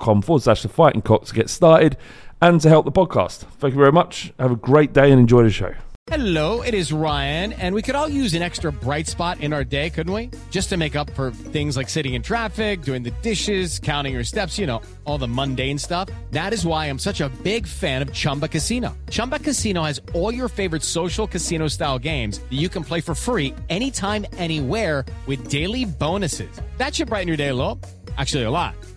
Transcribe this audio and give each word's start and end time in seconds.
forward 0.00 0.42
slash 0.42 0.62
the 0.62 0.68
fighting 0.68 1.02
cock 1.02 1.24
to 1.26 1.34
get 1.34 1.50
started 1.50 1.96
and 2.40 2.60
to 2.60 2.68
help 2.68 2.84
the 2.84 2.92
podcast. 2.92 3.38
Thank 3.58 3.74
you 3.74 3.80
very 3.80 3.92
much. 3.92 4.32
Have 4.38 4.52
a 4.52 4.56
great 4.56 4.92
day 4.92 5.10
and 5.10 5.20
enjoy 5.20 5.42
the 5.42 5.50
show. 5.50 5.74
Hello, 6.08 6.62
it 6.62 6.74
is 6.74 6.92
Ryan, 6.92 7.52
and 7.52 7.76
we 7.76 7.80
could 7.80 7.94
all 7.94 8.08
use 8.08 8.34
an 8.34 8.42
extra 8.42 8.72
bright 8.72 9.06
spot 9.06 9.38
in 9.38 9.52
our 9.52 9.62
day, 9.62 9.88
couldn't 9.88 10.12
we? 10.12 10.30
Just 10.50 10.68
to 10.70 10.76
make 10.76 10.96
up 10.96 11.08
for 11.10 11.30
things 11.30 11.76
like 11.76 11.88
sitting 11.88 12.14
in 12.14 12.22
traffic, 12.22 12.82
doing 12.82 13.04
the 13.04 13.12
dishes, 13.22 13.78
counting 13.78 14.12
your 14.12 14.24
steps, 14.24 14.58
you 14.58 14.66
know, 14.66 14.82
all 15.04 15.16
the 15.16 15.28
mundane 15.28 15.78
stuff. 15.78 16.08
That 16.32 16.52
is 16.52 16.66
why 16.66 16.86
I'm 16.86 16.98
such 16.98 17.20
a 17.20 17.28
big 17.44 17.68
fan 17.68 18.02
of 18.02 18.12
Chumba 18.12 18.48
Casino. 18.48 18.96
Chumba 19.10 19.38
Casino 19.38 19.84
has 19.84 20.00
all 20.12 20.34
your 20.34 20.48
favorite 20.48 20.82
social 20.82 21.28
casino 21.28 21.68
style 21.68 22.00
games 22.00 22.40
that 22.40 22.58
you 22.58 22.68
can 22.68 22.82
play 22.82 23.00
for 23.00 23.14
free 23.14 23.54
anytime, 23.68 24.26
anywhere 24.36 25.04
with 25.26 25.46
daily 25.46 25.84
bonuses. 25.84 26.50
That 26.78 26.96
should 26.96 27.10
brighten 27.10 27.28
your 27.28 27.36
day 27.36 27.48
a 27.48 27.54
little. 27.54 27.78
Actually, 28.18 28.42
a 28.42 28.50
lot. 28.50 28.74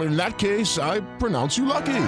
In 0.00 0.16
that 0.16 0.38
case, 0.38 0.78
I 0.78 1.00
pronounce 1.18 1.58
you 1.58 1.64
lucky. 1.66 2.06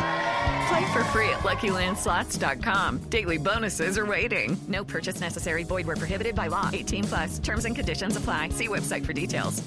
Play 0.69 0.93
for 0.93 1.05
free 1.05 1.29
at 1.29 1.41
LuckyLandSlots.com. 1.41 2.99
Daily 3.11 3.39
bonuses 3.39 3.99
are 3.99 4.07
waiting. 4.07 4.57
No 4.69 4.85
purchase 4.85 5.21
necessary. 5.21 5.65
Void 5.65 5.87
were 5.87 5.97
prohibited 5.97 6.35
by 6.35 6.47
law. 6.49 6.71
18 6.73 7.05
plus. 7.05 7.39
Terms 7.39 7.65
and 7.65 7.75
conditions 7.77 8.17
apply. 8.17 8.51
See 8.51 8.69
website 8.69 9.05
for 9.05 9.13
details. 9.13 9.63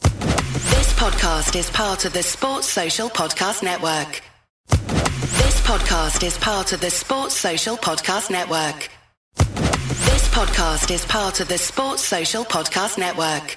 This 0.00 0.92
podcast 0.94 1.56
is 1.56 1.70
part 1.70 2.04
of 2.04 2.12
the 2.12 2.22
Sports 2.22 2.68
Social 2.68 3.08
Podcast 3.08 3.62
Network. 3.62 4.22
This 4.68 5.60
podcast 5.62 6.24
is 6.26 6.36
part 6.38 6.72
of 6.72 6.80
the 6.80 6.90
Sports 6.90 7.36
Social 7.36 7.76
Podcast 7.76 8.30
Network. 8.30 8.88
This 9.36 10.28
podcast 10.28 10.90
is 10.90 11.04
part 11.06 11.40
of 11.40 11.48
the 11.48 11.58
Sports 11.58 12.02
Social 12.02 12.44
Podcast 12.44 12.98
Network. 12.98 13.56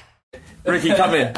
Ricky, 0.65 0.93
come 0.93 1.15
in. 1.15 1.33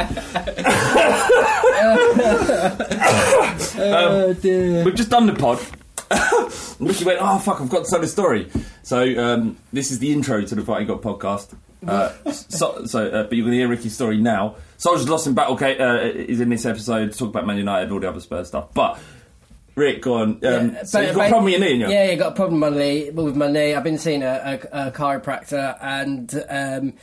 Oh, 3.76 4.34
dear. 4.42 4.84
We've 4.84 4.96
just 4.96 5.10
done 5.10 5.26
the 5.28 5.34
pod. 5.34 5.60
Ricky 6.80 7.06
went, 7.06 7.20
oh 7.22 7.40
fuck, 7.40 7.62
I've 7.62 7.70
got 7.70 7.86
to 7.86 7.90
tell 7.90 8.00
this 8.02 8.12
story. 8.12 8.50
So 8.84 9.02
um, 9.24 9.58
this 9.72 9.92
is 9.92 10.00
the 10.00 10.12
intro 10.12 10.42
to 10.44 10.56
the 10.56 10.62
Fighting 10.64 10.88
Cock 10.88 11.02
podcast. 11.02 11.56
Uh, 11.88 12.12
so, 12.32 12.86
so 12.86 13.08
uh, 13.08 13.24
but 13.24 13.34
you're 13.34 13.46
going 13.46 13.54
to 13.54 13.58
hear 13.58 13.68
Ricky's 13.68 13.96
story 13.96 14.20
now. 14.20 14.56
Soldiers 14.78 15.10
Lost 15.10 15.28
in 15.28 15.34
Battle 15.34 15.58
Kate, 15.58 15.80
uh, 15.80 16.02
is 16.02 16.40
in 16.42 16.50
this 16.50 16.66
episode 16.66 17.12
to 17.12 17.18
talk 17.18 17.30
about 17.30 17.48
Man 17.48 17.58
United 17.58 17.84
and 17.84 17.92
all 17.94 18.00
the 18.00 18.10
other 18.10 18.20
Spurs 18.20 18.48
stuff. 18.50 18.74
But 18.74 19.00
Rick, 19.76 20.02
go 20.04 20.16
on. 20.16 20.30
Um, 20.30 20.40
Yeah, 20.42 20.84
so 20.84 21.00
you've 21.00 21.16
got 21.16 21.28
a 21.28 21.30
problem 21.30 21.46
with 21.46 21.54
your 21.54 21.62
knee, 21.62 21.76
yeah? 21.76 21.90
Yeah, 21.90 22.06
yeah, 22.10 22.16
got 22.16 22.34
a 22.34 22.36
problem 22.36 22.62
with 22.62 22.74
my 22.74 22.78
knee. 22.78 23.10
With 23.10 23.36
my 23.36 23.48
knee, 23.52 23.74
I've 23.74 23.84
been 23.84 23.98
seeing 23.98 24.22
a, 24.22 24.60
a, 24.72 24.88
a 24.88 24.92
chiropractor, 24.92 25.78
and 25.82 26.44
um, 26.50 26.94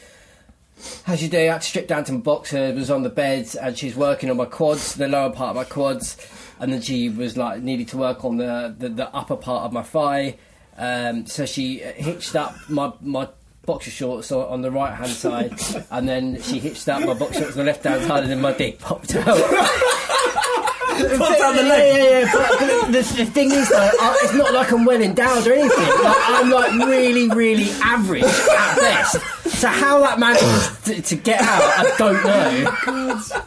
as 1.07 1.23
you 1.23 1.29
do, 1.29 1.39
I 1.39 1.53
had 1.53 1.63
to 1.63 1.69
strip 1.69 1.89
down 1.89 2.05
to 2.05 2.13
my 2.13 2.21
boxer. 2.21 2.73
Was 2.73 2.91
on 2.91 3.03
the 3.03 3.11
bed, 3.11 3.49
and 3.61 3.77
she's 3.77 3.97
working 3.97 4.31
on 4.31 4.37
my 4.37 4.45
quads, 4.45 4.95
the 4.95 5.09
lower 5.09 5.31
part 5.31 5.51
of 5.51 5.57
my 5.57 5.65
quads, 5.65 6.17
and 6.59 6.73
then 6.73 6.81
she 6.81 7.09
was 7.09 7.37
like 7.37 7.63
needed 7.63 7.89
to 7.89 7.97
work 7.97 8.25
on 8.25 8.37
the 8.37 8.75
the, 8.77 8.89
the 8.89 9.15
upper 9.15 9.37
part 9.37 9.65
of 9.65 9.73
my 9.73 9.83
thigh. 9.83 10.39
Um, 10.77 11.27
so 11.27 11.47
she 11.47 11.79
hitched 11.79 12.35
up 12.35 12.55
my 12.69 12.93
my 13.01 13.29
boxer 13.67 13.91
shorts 13.91 14.33
on 14.33 14.63
the 14.63 14.71
right 14.71 14.95
hand 14.95 15.11
side, 15.11 15.61
and 15.91 16.09
then 16.09 16.41
she 16.43 16.59
hitched 16.59 16.89
up 16.89 17.05
my 17.05 17.15
boxer 17.15 17.41
shorts 17.41 17.53
on 17.53 17.59
the 17.59 17.65
left 17.65 17.85
hand 17.85 18.05
side, 18.05 18.23
and 18.23 18.33
then 18.33 18.41
my 18.41 18.53
dick 18.53 18.79
popped 18.79 19.15
out. 19.15 19.39
The 21.09 21.63
Yeah, 21.63 21.69
leg. 21.69 21.97
yeah, 21.97 22.21
yeah. 22.21 22.33
But, 22.33 22.59
but 22.59 22.87
the, 22.93 23.15
the 23.17 23.25
thing 23.27 23.51
is, 23.51 23.69
though, 23.69 23.77
I, 24.01 24.19
it's 24.23 24.35
not 24.35 24.53
like 24.55 24.73
I'm 24.73 24.85
well 24.85 25.01
endowed 25.03 25.47
or 25.47 25.53
anything. 25.53 25.79
Like, 26.05 26.17
I'm 26.29 26.51
like 26.51 26.73
really, 26.89 27.29
really 27.31 27.71
average 27.83 28.23
at 28.25 28.77
best. 28.77 29.17
So 29.61 29.69
how 29.69 30.01
that 30.01 30.19
manages 30.19 30.79
to, 30.85 31.03
to 31.03 31.17
get 31.17 31.41
out, 31.41 31.63
I 31.63 31.95
don't 31.99 32.25
know. 32.25 33.43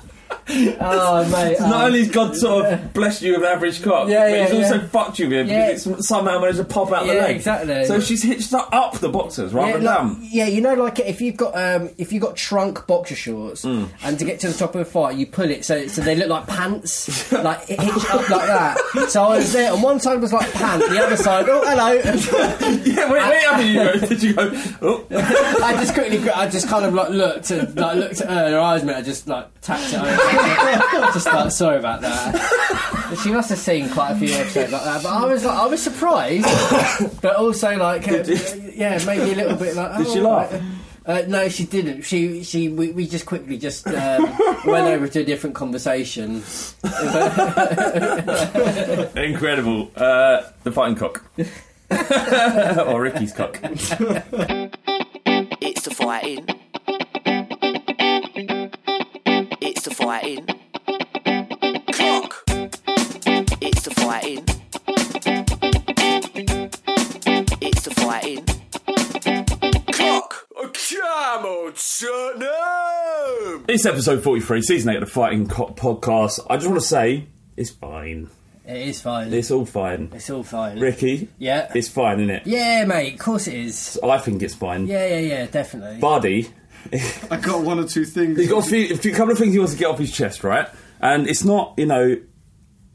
Oh 0.80 1.30
mate, 1.32 1.60
Not 1.60 1.84
oh. 1.84 1.86
only 1.86 2.00
has 2.00 2.10
God 2.12 2.36
sort 2.36 2.66
of 2.66 2.94
blessed 2.94 3.22
you 3.22 3.34
with 3.34 3.42
an 3.44 3.48
average 3.48 3.82
cock, 3.84 4.08
Yeah, 4.10 4.30
but 4.30 4.32
yeah, 4.32 4.48
he's 4.48 4.64
also 4.72 4.88
fucked 4.88 5.20
you 5.20 5.30
with 5.30 5.34
it 5.34 5.48
because 5.48 5.88
it's 5.88 6.08
somehow 6.08 6.40
managed 6.40 6.58
to 6.58 6.66
pop 6.66 6.92
out 6.92 7.06
the 7.06 7.14
leg. 7.14 7.36
exactly. 7.38 7.86
So 7.86 8.00
she's 8.00 8.22
hitched 8.24 8.54
up 8.54 8.98
the 9.00 9.10
boxers 9.10 9.54
rather 9.54 9.68
yeah, 9.68 9.74
than 9.78 9.84
like- 9.86 9.98
down. 9.98 10.28
yeah, 10.32 10.46
you 10.48 10.62
know, 10.62 10.74
like 10.74 11.00
if 11.00 11.22
you've 11.22 11.38
got 11.38 11.56
um, 11.56 11.90
if 11.98 12.12
you've 12.12 12.22
got 12.22 12.36
trunk 12.36 12.86
boxer 12.88 13.16
shorts, 13.16 13.64
Mm. 13.66 13.90
and 14.04 14.20
to 14.20 14.26
get 14.26 14.40
to 14.42 14.48
the 14.50 14.54
top 14.58 14.76
of 14.76 14.80
the 14.80 14.86
fight, 14.86 15.16
you 15.18 15.26
pull 15.26 15.50
it 15.50 15.64
so 15.66 15.88
so 15.88 16.02
they 16.02 16.16
look 16.16 16.28
like 16.30 16.48
pants, 16.48 17.32
like 17.32 17.70
it 17.70 17.80
hitched 17.80 18.14
up 18.14 18.30
like 18.30 18.48
that. 18.48 18.78
So 19.10 19.24
I 19.24 19.38
was 19.38 19.54
there, 19.54 19.72
and 19.74 19.82
one 19.82 20.00
side 20.00 20.20
was 20.22 20.34
like 20.34 20.52
pants, 20.54 20.88
the 20.90 21.00
other 21.04 21.18
side, 21.18 21.46
oh 21.50 21.62
hello. 21.66 21.94
Yeah, 22.84 23.12
wait, 23.12 23.24
wait, 23.30 23.44
how 23.44 23.58
did 23.58 23.68
you 23.70 23.76
go? 23.76 24.08
Did 24.08 24.24
you 24.24 24.34
go? 24.34 24.52
Oh. 24.82 25.06
I 25.64 25.74
just 25.80 25.94
quickly, 25.94 26.30
I 26.30 26.50
just 26.50 26.68
kind 26.68 26.86
of 26.86 26.94
like 26.94 27.10
looked, 27.10 27.50
and, 27.52 27.76
like 27.76 27.96
looked 27.98 28.22
at 28.22 28.30
her, 28.30 28.52
her 28.52 28.60
eyes 28.60 28.84
met, 28.84 28.98
I 28.98 29.02
just 29.02 29.28
like 29.28 29.48
tapped 29.62 29.94
it 29.94 30.00
over. 30.00 30.10
Just 31.14 31.26
like 31.26 31.52
sorry 31.52 31.78
about 31.78 32.02
that. 32.02 33.20
She 33.24 33.32
must 33.32 33.50
have 33.50 33.60
seen 33.60 33.90
quite 33.90 34.12
a 34.12 34.16
few 34.16 34.34
episodes 34.34 34.72
like 34.72 34.84
that, 34.84 35.04
but 35.04 35.10
I 35.10 35.26
was 35.26 35.46
like, 35.46 35.58
I 35.58 35.66
was 35.68 35.82
surprised, 35.82 37.22
but 37.22 37.36
also 37.36 37.76
like, 37.78 38.08
uh, 38.08 38.24
yeah, 38.74 39.00
maybe 39.06 39.32
a 39.32 39.36
little 39.36 39.58
bit 39.58 39.76
like. 39.76 39.98
Did 39.98 40.08
oh, 40.08 40.14
she 40.14 40.20
laugh? 40.20 40.52
right. 40.52 40.62
Uh, 41.06 41.24
no, 41.28 41.50
she 41.50 41.66
didn't. 41.66 42.04
She, 42.04 42.44
she, 42.44 42.70
we, 42.70 42.92
we 42.92 43.08
just 43.08 43.26
quickly 43.26 43.58
just 43.58 43.86
um, 43.88 44.24
went 44.66 44.88
over 44.88 45.06
to 45.10 45.20
a 45.20 45.24
different 45.26 45.54
conversation. 45.56 46.36
Incredible. 49.16 49.92
Uh, 49.98 50.44
the 50.64 50.72
fighting 50.72 50.96
cock. 50.96 51.26
or 52.88 53.02
Ricky's 53.02 53.34
cock. 53.34 53.60
It's 55.62 55.82
the 55.84 55.92
fighting. 55.94 56.48
Fighting. 60.04 60.46
Cock. 61.94 62.44
It's 63.62 63.84
the 63.84 63.94
fighting. 63.96 64.44
It's 67.62 67.84
the 67.86 67.94
fighting. 67.96 68.46
Cock. 69.94 70.48
Come 70.92 71.46
on, 71.46 71.76
son. 71.76 72.44
It's 73.70 73.86
episode 73.86 74.22
43, 74.24 74.62
season 74.62 74.90
8 74.90 74.96
of 74.96 75.00
the 75.02 75.06
Fighting 75.06 75.48
Cock 75.48 75.78
podcast. 75.78 76.46
I 76.50 76.58
just 76.58 76.68
want 76.68 76.82
to 76.82 76.86
say, 76.86 77.28
it's 77.56 77.70
fine. 77.70 78.30
It 78.66 78.82
is 78.82 79.02
fine. 79.02 79.34
It's 79.34 79.52
all 79.52 79.66
fine. 79.66 80.10
It's 80.14 80.30
all 80.30 80.44
fine. 80.44 80.80
Ricky? 80.80 81.30
Yeah. 81.38 81.72
It's 81.74 81.88
fine, 81.88 82.20
isn't 82.20 82.30
it? 82.30 82.46
Yeah, 82.46 82.84
mate. 82.84 83.14
Of 83.14 83.20
course 83.20 83.48
it 83.48 83.54
is. 83.56 83.98
I 84.04 84.18
think 84.18 84.42
it's 84.42 84.56
fine. 84.56 84.86
Yeah, 84.86 85.06
yeah, 85.08 85.20
yeah. 85.20 85.46
Definitely. 85.48 86.00
Bardi, 86.00 86.50
I 87.32 87.38
got 87.38 87.64
one 87.64 87.80
or 87.80 87.88
two 87.88 88.06
things. 88.06 88.38
he's 88.38 88.50
got 88.50 88.66
a 88.66 88.70
few, 88.70 88.94
a 88.94 88.98
few- 88.98 89.14
couple 89.14 89.32
of 89.32 89.38
things 89.38 89.54
he 89.54 89.60
wants 89.60 89.74
to 89.74 89.80
get 89.80 89.88
off 89.88 90.00
his 90.00 90.12
chest, 90.12 90.44
right? 90.44 90.68
And 91.02 91.28
it's 91.28 91.44
not, 91.44 91.74
you 91.78 91.86
know, 91.86 92.18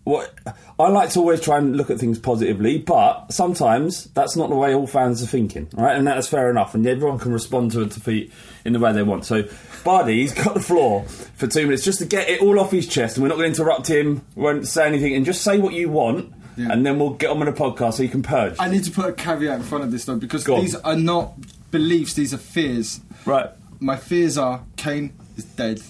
what 0.04 0.32
I 0.78 0.88
like 0.88 1.10
to 1.10 1.18
always 1.20 1.40
try 1.42 1.58
and 1.58 1.76
look 1.76 1.90
at 1.90 1.98
things 1.98 2.18
positively, 2.18 2.78
but 2.78 3.30
sometimes 3.30 4.04
that's 4.14 4.36
not 4.36 4.48
the 4.48 4.56
way 4.56 4.74
all 4.74 4.86
fans 4.86 5.22
are 5.22 5.26
thinking, 5.26 5.68
right? 5.74 5.94
And 5.96 6.06
that's 6.06 6.28
fair 6.28 6.48
enough, 6.50 6.74
and 6.74 6.86
everyone 6.86 7.18
can 7.18 7.32
respond 7.32 7.72
to 7.72 7.82
a 7.82 7.86
defeat 7.86 8.32
in 8.64 8.72
the 8.72 8.78
way 8.78 8.92
they 8.94 9.02
want. 9.02 9.26
So, 9.26 9.44
Bardi's 9.84 10.32
got 10.32 10.54
the 10.54 10.60
floor 10.60 11.02
for 11.04 11.46
two 11.46 11.64
minutes 11.64 11.84
just 11.84 11.98
to 11.98 12.06
get 12.06 12.30
it 12.30 12.40
all 12.40 12.58
off 12.58 12.70
his 12.70 12.86
chest, 12.88 13.16
and 13.18 13.22
we're 13.22 13.28
not 13.28 13.36
going 13.36 13.52
to 13.52 13.60
interrupt 13.60 13.86
him, 13.88 14.22
We 14.34 14.42
won't 14.44 14.66
say 14.66 14.86
anything, 14.86 15.14
and 15.14 15.26
just 15.26 15.42
say 15.42 15.58
what 15.58 15.74
you 15.74 15.90
want, 15.90 16.32
Yeah. 16.56 16.68
and 16.72 16.86
then 16.86 16.98
we'll 16.98 17.10
get 17.10 17.28
on 17.30 17.40
with 17.40 17.54
the 17.54 17.60
podcast 17.62 17.94
so 17.94 18.02
you 18.02 18.08
can 18.08 18.22
purge. 18.22 18.54
I 18.58 18.70
need 18.70 18.84
to 18.84 18.90
put 18.90 19.04
a 19.10 19.12
caveat 19.12 19.56
in 19.56 19.62
front 19.62 19.84
of 19.84 19.90
this 19.92 20.06
though 20.06 20.16
because 20.16 20.42
Go 20.42 20.54
on. 20.56 20.60
these 20.62 20.74
are 20.74 20.96
not 20.96 21.34
beliefs; 21.70 22.14
these 22.14 22.32
are 22.32 22.38
fears. 22.38 23.00
Right. 23.26 23.50
My 23.80 23.96
fears 23.96 24.36
are 24.36 24.64
Kane 24.76 25.12
is 25.36 25.44
dead. 25.44 25.80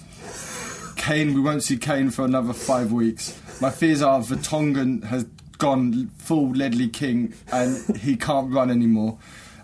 Kane, 0.95 1.33
we 1.33 1.41
won't 1.41 1.63
see 1.63 1.77
Kane 1.77 2.11
for 2.11 2.23
another 2.23 2.53
five 2.53 2.91
weeks. 2.91 3.39
My 3.61 3.71
fears 3.71 4.01
are 4.01 4.19
Vertonghen 4.19 5.03
has 5.05 5.25
gone 5.57 6.11
full 6.17 6.51
Ledley 6.51 6.87
King 6.87 7.33
and 7.51 7.97
he 7.97 8.15
can't 8.15 8.53
run 8.53 8.69
anymore. 8.69 9.17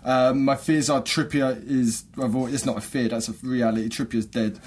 Um, 0.04 0.44
my 0.44 0.56
fears 0.56 0.90
are 0.90 1.02
Trippier 1.02 1.60
is. 1.68 2.04
Well, 2.16 2.46
it's 2.46 2.64
not 2.64 2.78
a 2.78 2.80
fear; 2.80 3.08
that's 3.08 3.28
a 3.28 3.32
reality. 3.42 3.88
Trippier's 3.88 4.26
dead. 4.26 4.60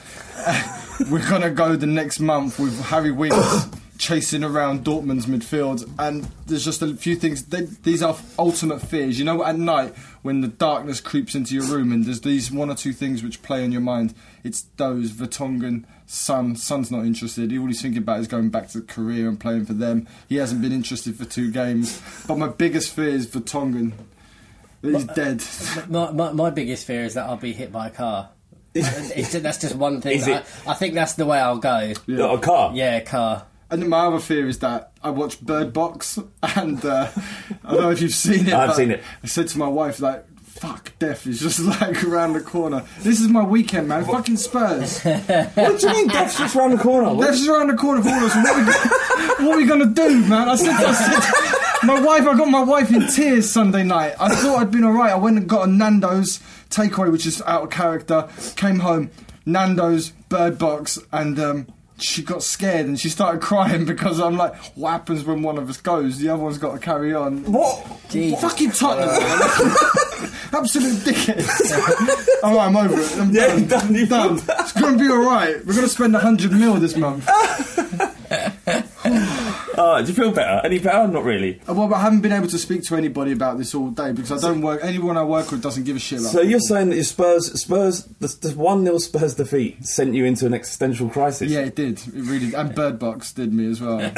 We're 1.10 1.28
gonna 1.30 1.50
go 1.50 1.78
the 1.78 1.88
next 1.88 2.20
month 2.20 2.60
with 2.60 2.78
Harry 2.86 3.12
Winks 3.12 3.68
chasing 4.00 4.44
around 4.44 4.84
Dortmund's 4.86 5.28
midfield, 5.28 5.88
and 6.00 6.28
there's 6.48 6.66
just 6.66 6.82
a 6.82 6.96
few 6.96 7.16
things. 7.16 7.44
They, 7.46 7.62
these 7.84 8.02
are 8.02 8.18
ultimate 8.40 8.82
fears. 8.82 9.20
You 9.20 9.26
know, 9.26 9.44
at 9.44 9.58
night 9.60 9.94
when 10.24 10.42
the 10.42 10.48
darkness 10.48 11.00
creeps 11.02 11.36
into 11.36 11.54
your 11.54 11.66
room, 11.66 11.92
and 11.92 12.06
there's 12.06 12.22
these 12.22 12.50
one 12.52 12.72
or 12.72 12.76
two 12.76 12.94
things 12.94 13.22
which 13.22 13.44
play 13.44 13.64
on 13.64 13.72
your 13.72 13.82
mind. 13.82 14.16
It's 14.44 14.62
those 14.78 15.12
Vertonghen, 15.12 15.84
Son. 16.08 16.56
Son's 16.56 16.90
not 16.90 17.06
interested. 17.06 17.56
All 17.56 17.68
he's 17.68 17.82
thinking 17.82 18.02
about 18.02 18.22
is 18.22 18.28
going 18.28 18.50
back 18.50 18.70
to 18.70 18.82
Korea 18.82 19.28
and 19.28 19.40
playing 19.40 19.66
for 19.66 19.74
them. 19.74 20.08
He 20.30 20.38
hasn't 20.38 20.62
been 20.62 20.72
interested 20.72 21.16
for 21.18 21.26
two 21.26 21.52
games. 21.52 22.02
But 22.26 22.38
my 22.38 22.48
biggest 22.48 22.94
fear 22.94 23.10
is 23.10 23.28
Vertonghen. 23.28 23.92
That 24.82 24.94
he's 24.96 25.10
uh, 25.10 25.14
dead. 25.14 25.44
My, 25.90 26.10
my, 26.12 26.32
my 26.32 26.50
biggest 26.52 26.88
fear 26.88 27.04
is 27.04 27.16
that 27.16 27.26
I'll 27.26 27.36
be 27.36 27.52
hit 27.52 27.70
by 27.70 27.88
a 27.88 27.92
car. 27.92 28.30
it's, 28.74 29.34
that's 29.34 29.58
just 29.58 29.76
one 29.76 30.00
thing. 30.00 30.14
Is 30.20 30.28
it- 30.28 30.46
I, 30.66 30.72
I 30.72 30.74
think 30.76 30.94
that's 30.94 31.16
the 31.16 31.26
way 31.26 31.38
I'll 31.38 31.58
go. 31.58 31.92
Not 32.08 32.36
a 32.36 32.38
car? 32.38 32.72
Yeah, 32.74 32.96
a 32.96 33.02
car. 33.02 33.46
And 33.72 33.88
my 33.88 34.00
other 34.08 34.20
fear 34.20 34.48
is 34.48 34.60
that 34.60 34.92
I 35.04 35.12
watched 35.12 35.46
Bird 35.46 35.74
Box, 35.74 36.18
and 36.56 36.84
uh, 36.84 37.10
I 37.64 37.72
don't 37.72 37.82
know 37.82 37.92
if 37.92 38.02
you've 38.02 38.14
seen 38.14 38.48
it. 38.48 38.54
I've 38.54 38.76
seen 38.76 38.92
it. 38.92 39.04
I 39.24 39.28
said 39.28 39.48
to 39.50 39.60
my 39.60 39.68
wife, 39.68 40.00
like, 40.00 40.26
"Fuck, 40.44 40.94
death 40.98 41.28
is 41.28 41.40
just 41.40 41.60
like 41.82 42.04
around 42.04 42.34
the 42.34 42.42
corner. 42.42 42.84
This 43.02 43.22
is 43.22 43.28
my 43.28 43.44
weekend, 43.44 43.88
man. 43.88 44.06
Fucking 44.06 44.38
Spurs. 44.38 45.04
what 45.04 45.80
do 45.80 45.88
you 45.88 45.94
mean 45.94 46.08
death's 46.08 46.38
just 46.38 46.56
around 46.56 46.72
the 46.72 46.78
corner? 46.78 47.14
What- 47.14 47.26
Death's 47.28 47.38
just 47.40 47.50
around 47.50 47.68
the 47.68 47.76
corner 47.76 48.02
for 48.02 48.10
all 48.10 48.18
of 48.18 48.24
us. 48.24 48.36
What 48.36 48.58
we, 48.58 49.46
what 49.46 49.54
are 49.56 49.58
we 49.58 49.66
gonna 49.68 49.86
do, 49.86 50.20
man? 50.28 50.50
I 50.50 50.56
said, 50.56 50.70
I 50.72 50.94
said, 50.94 51.86
my 51.88 52.00
wife. 52.02 52.22
I 52.28 52.36
got 52.36 52.48
my 52.50 52.64
wife 52.64 52.92
in 52.92 53.08
tears 53.08 53.52
Sunday 53.52 53.84
night. 53.84 54.16
I 54.20 54.34
thought 54.36 54.60
I'd 54.60 54.72
been 54.72 54.84
alright. 54.84 55.12
I 55.12 55.16
went 55.18 55.38
and 55.38 55.48
got 55.48 55.68
a 55.68 55.72
Nando's 55.72 56.40
takeaway, 56.72 57.12
which 57.12 57.28
is 57.28 57.40
out 57.44 57.64
of 57.66 57.70
character. 57.70 58.28
Came 58.56 58.80
home, 58.80 59.12
Nando's, 59.46 60.10
Bird 60.28 60.58
Box, 60.58 60.98
and. 61.12 61.40
um 61.40 61.68
she 62.02 62.22
got 62.24 62.44
scared 62.44 62.86
and 62.86 63.00
she 63.00 63.10
started 63.10 63.42
crying 63.42 63.86
because 63.94 64.20
I'm 64.20 64.38
like, 64.38 64.56
what 64.76 64.92
happens 64.92 65.24
when 65.24 65.42
one 65.42 65.58
of 65.58 65.70
us 65.70 65.78
goes? 65.78 66.18
The 66.20 66.30
other 66.30 66.44
one's 66.44 66.58
got 66.58 66.74
to 66.74 66.80
carry 66.80 67.14
on. 67.14 67.44
What? 67.52 67.86
Fucking 68.10 68.72
Tottenham. 68.72 69.10
Absolute 70.52 70.98
dickhead. 71.04 72.44
alright, 72.44 72.68
I'm 72.68 72.76
over 72.76 73.00
it. 73.00 73.18
I'm 73.18 73.32
Yeah, 73.32 73.48
done. 73.48 73.68
done, 73.68 74.06
done. 74.08 74.38
It's 74.60 74.72
going 74.74 74.98
to 74.98 75.04
be 75.04 75.10
alright. 75.12 75.58
We're 75.66 75.74
going 75.74 75.86
to 75.86 75.90
spend 75.90 76.14
100 76.14 76.52
mil 76.52 76.76
this 76.76 76.96
month. 76.98 77.28
Oh, 79.82 80.02
do 80.02 80.08
you 80.10 80.14
feel 80.14 80.32
better? 80.32 80.60
Any 80.66 80.78
better? 80.80 81.08
Not 81.08 81.24
really. 81.24 81.62
Uh, 81.68 81.74
Well, 81.74 81.94
I 81.94 82.02
haven't 82.02 82.20
been 82.20 82.34
able 82.34 82.50
to 82.50 82.58
speak 82.58 82.84
to 82.84 82.96
anybody 82.98 83.32
about 83.32 83.58
this 83.58 83.74
all 83.74 83.90
day 83.92 84.12
because 84.12 84.44
I 84.44 84.48
don't 84.50 84.62
work. 84.62 84.82
Anyone 84.84 85.16
I 85.16 85.24
work 85.24 85.52
with 85.52 85.64
doesn't 85.64 85.86
give 85.86 85.96
a 85.96 86.00
shit 86.00 86.20
about. 86.20 86.34
So 86.34 86.42
you're 86.42 86.60
saying 86.60 86.90
that 86.90 86.96
your 86.96 87.06
Spurs, 87.06 87.50
Spurs, 87.62 88.04
the, 88.20 88.28
the 88.50 88.52
one 88.58 88.84
0 88.84 88.98
Spurs 88.98 89.36
defeat 89.36 89.86
sent 89.86 90.14
you 90.16 90.26
into 90.26 90.46
an 90.46 90.54
existential 90.54 91.10
crisis? 91.10 91.50
Yeah, 91.50 91.62
it 91.62 91.76
did. 91.76 91.98
It 92.00 92.14
really. 92.14 92.54
And 92.54 92.76
Bird 92.76 93.00
Box 93.00 93.32
did 93.32 93.54
me 93.54 93.70
as 93.72 93.80
well. 93.80 94.00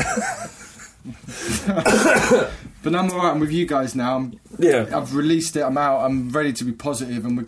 but 1.67 2.95
I'm 2.95 3.09
alright. 3.11 3.33
I'm 3.33 3.39
with 3.39 3.51
you 3.51 3.65
guys 3.67 3.93
now. 3.95 4.15
I'm, 4.17 4.39
Yeah. 4.57 4.87
I've 4.95 5.15
released 5.15 5.55
it. 5.55 5.61
I'm 5.61 5.77
out. 5.77 5.99
I'm 6.05 6.29
ready 6.29 6.53
to 6.53 6.63
be 6.63 6.71
positive, 6.71 7.23
and 7.25 7.37
we're. 7.37 7.45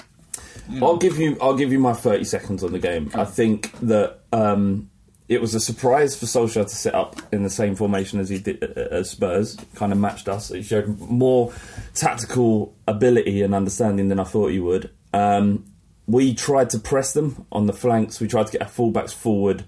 Know, 0.69 0.85
I'll 0.87 0.97
give 0.97 1.17
you. 1.17 1.35
I'll 1.41 1.55
give 1.55 1.71
you 1.71 1.79
my 1.79 1.93
thirty 1.93 2.23
seconds 2.23 2.63
on 2.63 2.71
the 2.71 2.79
game. 2.79 3.11
I 3.13 3.25
think 3.25 3.71
that 3.81 4.19
um, 4.31 4.89
it 5.33 5.41
was 5.41 5.55
a 5.55 5.59
surprise 5.59 6.15
for 6.15 6.25
Solskjaer 6.25 6.63
to 6.63 6.75
set 6.75 6.93
up 6.95 7.21
in 7.31 7.43
the 7.43 7.49
same 7.49 7.75
formation 7.75 8.19
as 8.19 8.29
he 8.29 8.39
did 8.39 8.63
uh, 8.63 8.81
as 8.91 9.09
Spurs. 9.09 9.57
Kind 9.75 9.91
of 9.91 9.97
matched 9.97 10.29
us. 10.29 10.49
He 10.49 10.61
showed 10.61 10.99
more 10.99 11.53
tactical 11.93 12.75
ability 12.87 13.41
and 13.41 13.55
understanding 13.55 14.09
than 14.09 14.19
I 14.19 14.23
thought 14.23 14.51
he 14.51 14.59
would. 14.59 14.91
Um, 15.13 15.65
we 16.05 16.33
tried 16.33 16.69
to 16.71 16.79
press 16.79 17.13
them 17.13 17.45
on 17.51 17.65
the 17.65 17.73
flanks. 17.73 18.19
We 18.19 18.27
tried 18.27 18.47
to 18.47 18.51
get 18.51 18.61
our 18.61 18.67
fullbacks 18.67 19.13
forward, 19.13 19.65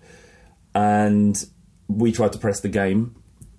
and 0.74 1.44
we 1.88 2.12
tried 2.12 2.34
to 2.34 2.40
press 2.40 2.60
the 2.60 2.70
game. 2.70 3.16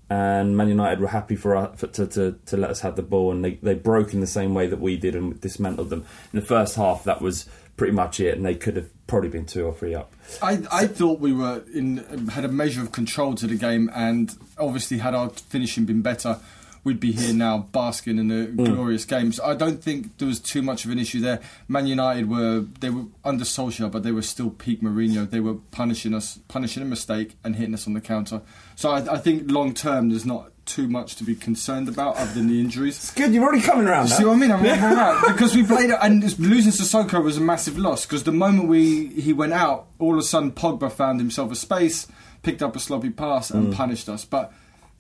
And 0.09 0.57
Man 0.57 0.69
United 0.69 1.01
were 1.01 1.09
happy 1.09 1.35
for, 1.35 1.57
us, 1.57 1.81
for 1.81 1.89
to, 1.89 2.07
to 2.07 2.39
to 2.47 2.57
let 2.57 2.71
us 2.71 2.81
have 2.81 2.95
the 2.95 3.03
ball, 3.03 3.33
and 3.33 3.45
they, 3.45 3.55
they 3.55 3.75
broke 3.75 4.15
in 4.15 4.21
the 4.21 4.27
same 4.27 4.55
way 4.55 4.69
that 4.69 4.81
we 4.81 4.97
did 4.97 5.17
and 5.17 5.41
dismantled 5.41 5.91
them. 5.91 6.05
In 6.33 6.39
the 6.39 6.47
first 6.47 6.77
half, 6.77 7.03
that 7.05 7.21
was 7.21 7.49
pretty 7.77 7.93
much 7.93 8.21
it, 8.21 8.37
and 8.37 8.45
they 8.45 8.55
could 8.55 8.77
have 8.77 8.89
probably 9.07 9.29
been 9.29 9.47
two 9.47 9.67
or 9.67 9.75
three 9.75 9.95
up. 9.95 10.13
I, 10.43 10.63
I 10.73 10.87
thought 10.87 11.21
we 11.21 11.33
were 11.33 11.63
in 11.73 12.05
um, 12.11 12.29
had 12.29 12.45
a 12.45 12.49
measure 12.49 12.83
of 12.83 12.93
control 12.93 13.35
to 13.37 13.47
the 13.47 13.57
game, 13.57 13.91
and 13.95 14.37
obviously 14.59 14.99
had 14.99 15.15
our 15.15 15.31
finishing 15.31 15.85
been 15.85 16.03
better, 16.03 16.41
we'd 16.87 17.01
be 17.01 17.13
here 17.13 17.35
now 17.35 17.59
basking 17.73 18.19
in 18.19 18.29
the 18.29 18.47
mm. 18.47 18.65
glorious 18.65 19.05
games. 19.05 19.41
I 19.41 19.55
don't 19.55 19.83
think 19.83 20.19
there 20.19 20.29
was 20.29 20.39
too 20.39 20.63
much 20.63 20.85
of 20.85 20.93
an 20.93 20.99
issue 20.99 21.21
there. 21.21 21.41
Man 21.69 21.87
United 21.87 22.31
were 22.31 22.61
they 22.81 22.91
were 22.91 23.07
under 23.25 23.45
Solskjaer, 23.45 23.91
but 23.91 24.05
they 24.05 24.13
were 24.13 24.23
still 24.23 24.51
peak 24.51 24.83
Mourinho. 24.83 25.29
They 25.29 25.41
were 25.41 25.55
punishing 25.73 26.15
us, 26.15 26.39
punishing 26.49 26.83
a 26.83 26.87
mistake 26.87 27.37
and 27.45 27.57
hitting 27.57 27.75
us 27.75 27.87
on 27.87 27.95
the 27.95 28.01
counter. 28.01 28.41
So 28.77 28.91
I, 28.91 29.15
I 29.15 29.19
think 29.19 29.51
long 29.51 29.75
term, 29.75 30.11
there's 30.11 30.25
not 30.25 30.53
too 30.67 30.89
much 30.89 31.17
to 31.17 31.25
be 31.25 31.35
concerned 31.35 31.89
about 31.89 32.17
other 32.17 32.33
than 32.35 32.49
the 32.49 32.61
injuries. 32.61 32.97
It's 32.97 33.11
good. 33.13 33.33
You're 33.33 33.45
already 33.45 33.63
coming 33.63 33.87
around. 33.87 34.09
See 34.09 34.25
what 34.25 34.33
I 34.33 34.37
mean? 34.37 34.51
I'm 34.51 34.61
I'm 34.67 34.97
right 34.97 35.25
because 35.33 35.55
we 35.55 35.65
played 35.65 35.91
it, 35.91 35.99
and 36.03 36.23
losing 36.39 36.73
Sissoko 36.73 37.23
was 37.23 37.37
a 37.39 37.41
massive 37.41 37.79
loss 37.79 38.05
because 38.05 38.25
the 38.25 38.33
moment 38.33 38.69
we 38.69 39.07
he 39.09 39.33
went 39.33 39.53
out, 39.53 39.87
all 39.99 40.13
of 40.15 40.19
a 40.19 40.23
sudden 40.23 40.51
Pogba 40.53 40.91
found 40.93 41.21
himself 41.21 41.51
a 41.53 41.57
space, 41.57 42.07
picked 42.43 42.63
up 42.63 42.77
a 42.77 42.81
sloppy 42.81 43.11
pass, 43.11 43.51
and 43.51 43.69
Mm. 43.69 43.75
punished 43.77 44.09
us. 44.09 44.25
But 44.25 44.53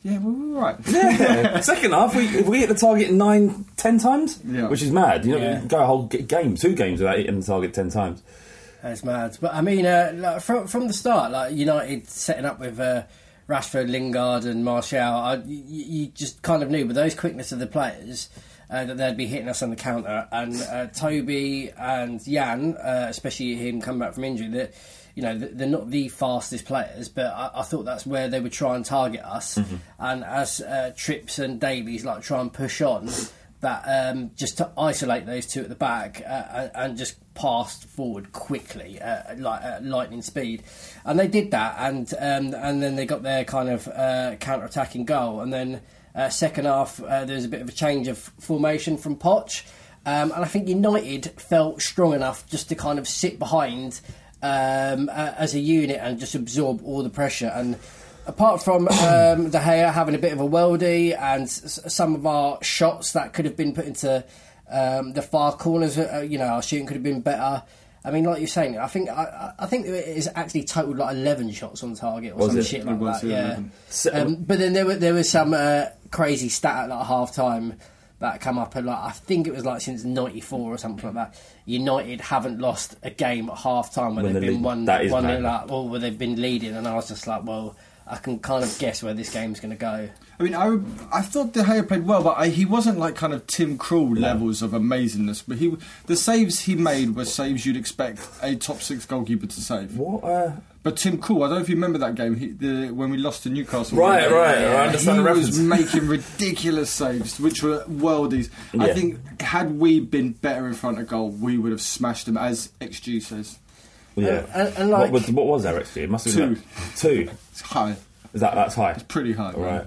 yeah, 0.03 0.19
we 0.19 0.33
were 0.53 0.61
right. 0.61 0.77
Yeah. 0.87 1.61
Second 1.73 1.91
half, 1.93 2.15
we, 2.15 2.27
if 2.29 2.47
we 2.47 2.61
hit 2.61 2.69
the 2.69 2.75
target 2.77 3.11
nine, 3.13 3.65
ten 3.77 3.99
times, 3.99 4.39
Yeah. 4.47 4.69
which 4.69 4.83
is 4.83 4.93
mad. 4.93 5.25
You 5.27 5.33
know, 5.33 5.39
Yeah. 5.39 5.63
you 5.63 5.69
go 5.69 5.83
a 5.83 5.87
whole 5.87 6.05
game, 6.07 6.55
two 6.55 6.75
games 6.75 7.01
without 7.01 7.19
hitting 7.19 7.41
the 7.41 7.47
target 7.47 7.75
ten 7.75 7.91
times. 7.91 8.23
That's 8.83 9.03
mad. 9.03 9.37
But 9.41 9.53
I 9.53 9.63
mean, 9.63 9.85
uh, 9.85 10.13
like, 10.15 10.43
from 10.43 10.69
from 10.69 10.87
the 10.87 10.95
start, 10.95 11.33
like 11.33 11.55
United 11.57 12.09
setting 12.09 12.45
up 12.45 12.61
with 12.61 12.79
uh, 12.79 13.03
Rashford, 13.49 13.89
Lingard, 13.89 14.45
and 14.45 14.65
Martial, 14.65 15.01
I, 15.01 15.37
you, 15.47 15.85
you 15.85 16.07
just 16.09 16.43
kind 16.43 16.63
of 16.63 16.71
knew 16.71 16.87
with 16.87 16.97
those 16.97 17.15
quickness 17.15 17.53
of 17.53 17.59
the 17.59 17.67
players. 17.67 18.29
Uh, 18.69 18.85
that 18.85 18.97
they'd 18.97 19.17
be 19.17 19.27
hitting 19.27 19.49
us 19.49 19.63
on 19.63 19.71
the 19.71 19.77
counter, 19.77 20.27
and 20.33 20.61
uh, 20.63 20.87
Toby 20.89 21.71
and 21.79 22.21
Jan, 22.25 22.77
uh, 22.77 23.07
especially 23.09 23.55
him 23.55 23.81
coming 23.81 24.01
back 24.01 24.15
from 24.15 24.25
injury, 24.25 24.49
that 24.49 24.75
you 25.15 25.23
know 25.23 25.39
they're 25.39 25.69
not 25.69 25.89
the 25.89 26.09
fastest 26.09 26.65
players, 26.65 27.09
but 27.09 27.27
I, 27.27 27.61
I 27.61 27.63
thought 27.63 27.85
that's 27.85 28.05
where 28.05 28.27
they 28.27 28.41
would 28.41 28.51
try 28.51 28.75
and 28.75 28.85
target 28.85 29.21
us. 29.21 29.57
And 30.01 30.25
as 30.25 30.61
uh, 30.61 30.93
Trips 30.97 31.39
and 31.39 31.61
Davies 31.61 32.05
like 32.05 32.23
try 32.23 32.41
and 32.41 32.53
push 32.53 32.81
on, 32.81 33.09
that 33.61 33.85
um, 33.87 34.31
just 34.37 34.59
to 34.59 34.71
isolate 34.77 35.27
those 35.27 35.47
two 35.47 35.63
at 35.63 35.69
the 35.69 35.75
back 35.75 36.23
uh, 36.27 36.45
and, 36.53 36.71
and 36.75 36.99
just 36.99 37.17
passed 37.35 37.85
forward 37.85 38.33
quickly, 38.33 39.01
uh, 39.01 39.35
like 39.37 39.63
at 39.63 39.85
lightning 39.85 40.23
speed, 40.23 40.63
and 41.05 41.19
they 41.19 41.29
did 41.29 41.51
that, 41.51 41.77
and 41.79 42.13
um, 42.19 42.55
and 42.55 42.83
then 42.83 42.97
they 42.97 43.07
got 43.07 43.23
their 43.23 43.45
kind 43.45 43.69
of 43.69 43.89
uh, 43.89 44.37
counter-attacking 44.37 45.05
goal, 45.05 45.41
and 45.41 45.53
then 45.53 45.81
uh, 46.15 46.29
second 46.29 46.67
half 46.67 47.03
uh, 47.03 47.25
there 47.25 47.37
was 47.37 47.45
a 47.45 47.49
bit 47.49 47.61
of 47.61 47.69
a 47.69 47.73
change 47.73 48.09
of 48.09 48.19
formation 48.19 48.97
from 48.97 49.17
Poch, 49.17 49.65
um, 50.05 50.33
and 50.33 50.45
I 50.45 50.47
think 50.47 50.69
United 50.69 51.27
felt 51.41 51.83
strong 51.83 52.15
enough 52.15 52.47
just 52.47 52.69
to 52.69 52.75
kind 52.75 52.99
of 52.99 53.09
sit 53.09 53.39
behind 53.39 54.01
um, 54.43 55.09
uh, 55.09 55.33
as 55.37 55.55
a 55.55 55.59
unit 55.59 55.99
and 56.01 56.19
just 56.19 56.35
absorb 56.35 56.83
all 56.85 57.03
the 57.03 57.11
pressure. 57.11 57.51
And 57.55 57.77
apart 58.27 58.63
from 58.63 58.89
um, 58.89 59.51
De 59.51 59.59
Gea 59.59 59.93
having 59.93 60.15
a 60.15 60.19
bit 60.19 60.33
of 60.33 60.41
a 60.41 60.45
weldy 60.49 61.17
and 61.19 61.43
s- 61.45 61.81
some 61.89 62.15
of 62.15 62.27
our 62.27 62.63
shots 62.63 63.13
that 63.13 63.33
could 63.33 63.45
have 63.45 63.57
been 63.57 63.73
put 63.73 63.87
into 63.87 64.25
um, 64.71 65.13
the 65.13 65.23
far 65.23 65.53
corners, 65.53 65.97
uh, 65.97 66.25
you 66.29 66.39
know, 66.39 66.47
our 66.47 66.63
shooting 66.63 66.87
could 66.87 66.97
have 66.97 67.03
been 67.05 67.21
better. 67.21 67.63
I 68.05 68.11
mean, 68.13 68.25
like 68.25 68.39
you're 68.39 68.47
saying, 68.49 68.79
I 68.79 68.87
think 68.87 69.09
I, 69.11 69.53
I 69.59 69.67
think 69.67 69.87
it 69.87 69.91
is 70.09 70.29
actually 70.35 70.65
totaled 70.65 70.99
like 70.99 71.15
11 71.15 71.51
shots 71.53 71.83
on 71.83 71.95
target 71.95 72.33
or 72.35 72.37
Was 72.39 72.49
some 72.51 72.59
it? 72.61 72.67
shit 72.67 72.81
It 72.83 72.87
like 72.87 73.01
was, 73.01 73.21
that. 73.21 73.27
yeah, 73.27 73.37
Yeah. 73.37 73.45
11. 73.47 73.73
So- 73.89 74.11
Um, 74.15 74.35
but 74.37 74.59
then 74.59 74.73
there 74.75 74.87
were 74.87 74.95
there 74.97 75.15
was 75.15 75.29
some 75.29 75.53
uh, 75.55 75.87
crazy 76.11 76.49
stat 76.49 76.85
at 76.85 76.89
like 76.91 77.07
half 77.07 77.35
time 77.35 77.75
that 78.19 78.41
come 78.41 78.59
up 78.59 78.75
and 78.77 78.87
like 78.87 78.99
I 78.99 79.11
think 79.11 79.47
it 79.47 79.53
was 79.53 79.65
like 79.67 79.81
since 79.83 80.05
'94 80.05 80.75
or 80.75 80.79
something 80.79 81.05
like 81.05 81.15
that. 81.33 81.41
United 81.67 82.21
haven't 82.21 82.61
lost 82.61 82.97
a 83.03 83.11
game 83.11 83.51
at 83.51 83.59
half 83.59 83.93
time 83.93 84.15
when, 84.15 84.25
When 84.25 84.33
they've 84.35 84.41
they 84.43 84.47
been 84.49 84.57
lead. 84.59 84.65
one 84.65 84.85
That 84.87 85.05
is 85.05 85.13
one 85.13 85.45
up 85.45 85.71
or 85.73 85.89
where 85.89 85.99
they've 86.01 86.17
been 86.17 86.41
leading, 86.41 86.75
and 86.77 86.87
I 86.89 86.95
was 86.95 87.09
just 87.09 87.27
like, 87.27 87.45
well, 87.45 87.77
I 88.09 88.17
can 88.17 88.39
kind 88.39 88.63
of 88.63 88.79
guess 88.79 89.03
where 89.03 89.15
this 89.15 89.33
game's 89.33 89.59
going 89.59 89.71
to 89.71 89.77
go. 89.77 90.09
I 90.39 90.43
mean, 90.43 90.55
I, 90.55 90.79
I 91.13 91.23
thought 91.23 91.53
De 91.55 91.63
Gea 91.63 91.89
played 91.89 92.07
well, 92.07 92.23
but 92.23 92.37
I, 92.39 92.49
he 92.49 92.65
wasn't 92.65 92.99
like 92.99 93.17
kind 93.17 93.33
of 93.33 93.47
Tim 93.47 93.79
Krul 93.79 94.17
levels 94.19 94.63
of 94.63 94.73
amazingness. 94.73 95.43
But 95.47 95.59
he, 95.59 95.77
the 96.07 96.15
saves 96.17 96.61
he 96.61 96.75
made 96.75 97.17
were 97.17 97.25
saves 97.25 97.67
you'd 97.67 97.77
expect 97.77 98.21
a 98.43 98.55
top 98.55 98.81
six 98.81 99.07
goalkeeper 99.07 99.47
to 99.47 99.61
save. 99.61 99.97
What? 99.97 100.23
Uh, 100.23 100.53
But 100.83 100.99
Tim 100.99 101.19
Krul, 101.19 101.39
I 101.39 101.49
don't 101.49 101.57
know 101.57 101.63
if 101.63 101.69
you 101.69 101.75
remember 101.75 101.99
that 101.99 102.15
game 102.15 102.37
he, 102.37 102.49
the, 102.49 102.91
when 102.91 103.11
we 103.11 103.17
lost 103.17 103.43
to 103.43 103.49
Newcastle. 103.51 103.99
Right, 103.99 104.31
right, 104.31 104.59
I 104.59 104.87
understand 104.87 105.19
He 105.19 105.25
the 105.25 105.31
was 105.33 105.59
making 105.59 106.07
ridiculous 106.07 106.91
saves, 106.91 107.41
which 107.41 107.63
were 107.65 107.83
worldies. 107.87 108.51
I 108.79 108.93
think 108.93 109.41
had 109.41 109.81
we 109.81 109.99
been 109.99 110.33
better 110.33 110.69
in 110.69 110.75
front 110.75 111.01
of 111.01 111.09
goal, 111.09 111.31
we 111.31 111.59
would 111.59 111.73
have 111.73 111.83
smashed 111.83 112.27
them, 112.27 112.37
as 112.37 112.71
XG 112.81 113.21
says. 113.21 113.59
Yeah. 114.25 114.47
and- 114.55 114.75
and 114.79 114.91
like- 114.91 115.13
what, 115.13 115.13
was, 115.13 115.31
what 115.31 115.47
was 115.47 115.65
XG? 115.65 116.03
It 116.05 116.11
must 116.11 116.25
have 116.27 116.37
been 116.37 116.55
Two. 116.57 116.61
like 116.61 116.97
two. 116.97 117.31
It's 117.53 117.61
high. 117.61 117.97
Is 118.35 118.41
that 118.41 118.55
that's 118.55 118.75
high? 118.75 118.93
It's 118.93 119.03
pretty 119.05 119.33
high. 119.33 119.53
All 119.53 119.63
right. 119.63 119.87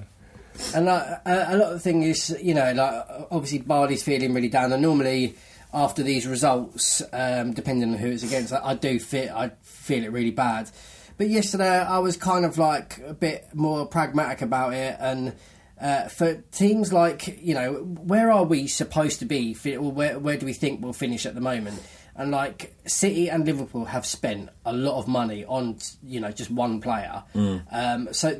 And 0.76 0.86
like, 0.88 1.04
a, 1.26 1.46
a 1.50 1.58
lot 1.58 1.68
of 1.68 1.74
the 1.74 1.80
thing 1.80 2.04
is, 2.04 2.36
you 2.42 2.54
know, 2.54 2.72
like 2.74 3.06
obviously 3.32 3.60
Bardi's 3.60 4.04
feeling 4.04 4.34
really 4.34 4.50
down, 4.50 4.72
and 4.74 4.82
normally 4.82 5.36
after 5.74 6.04
these 6.04 6.26
results, 6.28 7.02
um, 7.14 7.54
depending 7.54 7.92
on 7.94 7.98
who 8.00 8.08
it's 8.10 8.24
against, 8.24 8.52
I, 8.54 8.60
I 8.72 8.74
do 8.76 9.00
feel 9.00 9.32
I 9.36 9.52
feel 9.62 10.04
it 10.04 10.12
really 10.12 10.32
bad. 10.32 10.70
But 11.18 11.30
yesterday 11.30 11.68
I 11.80 12.00
was 12.00 12.18
kind 12.18 12.44
of 12.46 12.58
like 12.58 12.98
a 13.06 13.14
bit 13.14 13.48
more 13.54 13.86
pragmatic 13.86 14.42
about 14.42 14.74
it, 14.74 14.98
and 15.00 15.34
uh, 15.80 16.08
for 16.10 16.36
teams 16.52 16.92
like 16.92 17.40
you 17.42 17.54
know, 17.54 17.74
where 17.74 18.32
are 18.32 18.44
we 18.44 18.68
supposed 18.68 19.20
to 19.20 19.26
be, 19.26 19.56
or 19.78 19.92
where 19.92 20.18
where 20.20 20.38
do 20.38 20.46
we 20.46 20.54
think 20.54 20.82
we'll 20.84 20.92
finish 20.94 21.26
at 21.26 21.36
the 21.36 21.42
moment? 21.42 21.82
And 22.16 22.32
like 22.32 22.74
City 22.86 23.30
and 23.30 23.46
Liverpool 23.46 23.86
have 23.86 24.06
spent 24.06 24.50
a 24.66 24.74
lot 24.74 24.98
of 25.00 25.08
money 25.08 25.46
on 25.46 25.78
you 26.04 26.20
know 26.20 26.32
just 26.32 26.52
one 26.52 26.82
player, 26.82 27.24
um, 27.72 28.10
so 28.12 28.40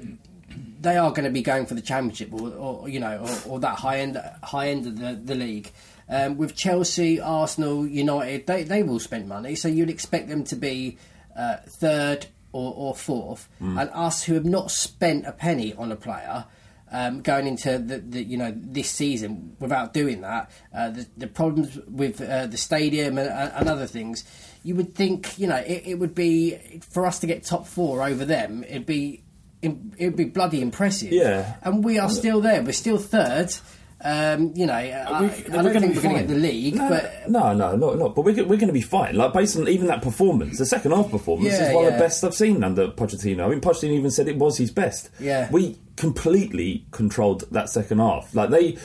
they 0.82 0.98
are 0.98 1.10
going 1.12 1.26
to 1.26 1.30
be 1.30 1.42
going 1.42 1.66
for 1.66 1.76
the 1.76 1.82
championship 1.82 2.34
or, 2.34 2.50
or 2.50 2.90
you 2.90 3.00
know 3.00 3.26
or, 3.46 3.52
or 3.54 3.60
that 3.60 3.78
high 3.80 4.00
end 4.00 4.20
high 4.44 4.70
end 4.70 4.86
of 4.88 4.98
the, 5.00 5.14
the 5.14 5.36
league. 5.36 5.72
Um, 6.12 6.38
with 6.38 6.56
Chelsea, 6.56 7.22
Arsenal, 7.22 7.86
United, 7.88 8.48
they 8.48 8.64
they 8.64 8.84
will 8.84 9.00
spend 9.00 9.30
money, 9.30 9.56
so 9.56 9.68
you'd 9.68 9.90
expect 9.92 10.28
them 10.28 10.44
to 10.46 10.56
be 10.56 10.98
uh, 11.38 11.58
third 11.68 12.26
or, 12.52 12.74
or 12.76 12.96
fourth, 12.96 13.48
Mm. 13.62 13.80
and 13.80 13.90
us 13.94 14.24
who 14.24 14.34
have 14.34 14.46
not 14.46 14.72
spent 14.72 15.28
a 15.28 15.32
penny 15.32 15.74
on 15.76 15.92
a 15.92 15.96
player. 15.96 16.46
Um, 16.92 17.22
going 17.22 17.46
into 17.46 17.78
the, 17.78 18.00
the 18.00 18.24
you 18.24 18.36
know 18.36 18.52
this 18.56 18.90
season 18.90 19.56
without 19.60 19.94
doing 19.94 20.22
that, 20.22 20.50
uh, 20.76 20.90
the, 20.90 21.08
the 21.18 21.28
problems 21.28 21.78
with 21.88 22.20
uh, 22.20 22.48
the 22.48 22.58
stadium 22.58 23.20
and, 23.20 23.30
and 23.30 23.70
other 23.70 23.86
things, 23.86 24.24
you 24.64 24.74
would 24.76 24.96
think 24.96 25.38
you 25.38 25.46
know 25.46 25.58
it, 25.58 25.84
it 25.86 25.96
would 26.00 26.16
be 26.16 26.58
for 26.90 27.06
us 27.06 27.20
to 27.20 27.28
get 27.28 27.44
top 27.44 27.68
four 27.68 28.02
over 28.02 28.26
them. 28.26 28.64
It'd 28.64 28.88
be 28.88 29.24
it'd 29.62 30.16
be 30.16 30.26
bloody 30.26 30.62
impressive. 30.62 31.12
Yeah. 31.12 31.56
and 31.62 31.84
we 31.84 32.00
are 32.00 32.10
still 32.10 32.42
there. 32.42 32.62
We're 32.64 32.72
still 32.72 32.98
third. 32.98 33.54
Um, 34.02 34.54
you 34.56 34.66
know, 34.66 34.74
I, 34.74 35.04
I 35.06 35.20
don't 35.20 35.30
think 35.30 35.96
we're 35.96 36.02
going 36.02 36.16
to 36.16 36.22
get 36.22 36.28
the 36.30 36.36
league, 36.36 36.76
no, 36.76 36.88
but 36.88 37.30
no, 37.30 37.54
no, 37.54 37.76
no, 37.76 37.94
no. 37.96 38.08
But 38.10 38.22
we're, 38.24 38.34
we're 38.46 38.56
going 38.58 38.68
to 38.68 38.74
be 38.74 38.80
fine. 38.82 39.16
Like 39.16 39.34
based 39.34 39.58
on 39.58 39.68
even 39.68 39.88
that 39.88 40.02
performance, 40.02 40.58
the 40.58 40.66
second 40.66 40.92
half 40.92 41.12
performance 41.12 41.52
Yeah, 41.54 41.70
is 41.70 41.76
one 41.76 41.86
of 41.86 41.94
the 41.94 42.00
best 42.00 42.24
I've 42.24 42.34
seen 42.34 42.64
under 42.64 42.88
Pochettino. 42.88 43.46
I 43.46 43.50
mean, 43.50 43.60
Pochettino 43.60 43.92
even 43.92 44.10
said 44.10 44.30
it 44.30 44.38
was 44.38 44.58
his 44.58 44.72
best. 44.72 45.10
Yeah. 45.20 45.52
we 45.52 45.78
completely 46.00 46.86
controlled 46.92 47.44
that 47.52 47.70
second 47.70 48.00
half. 48.00 48.34
Like 48.34 48.50
they, 48.50 48.78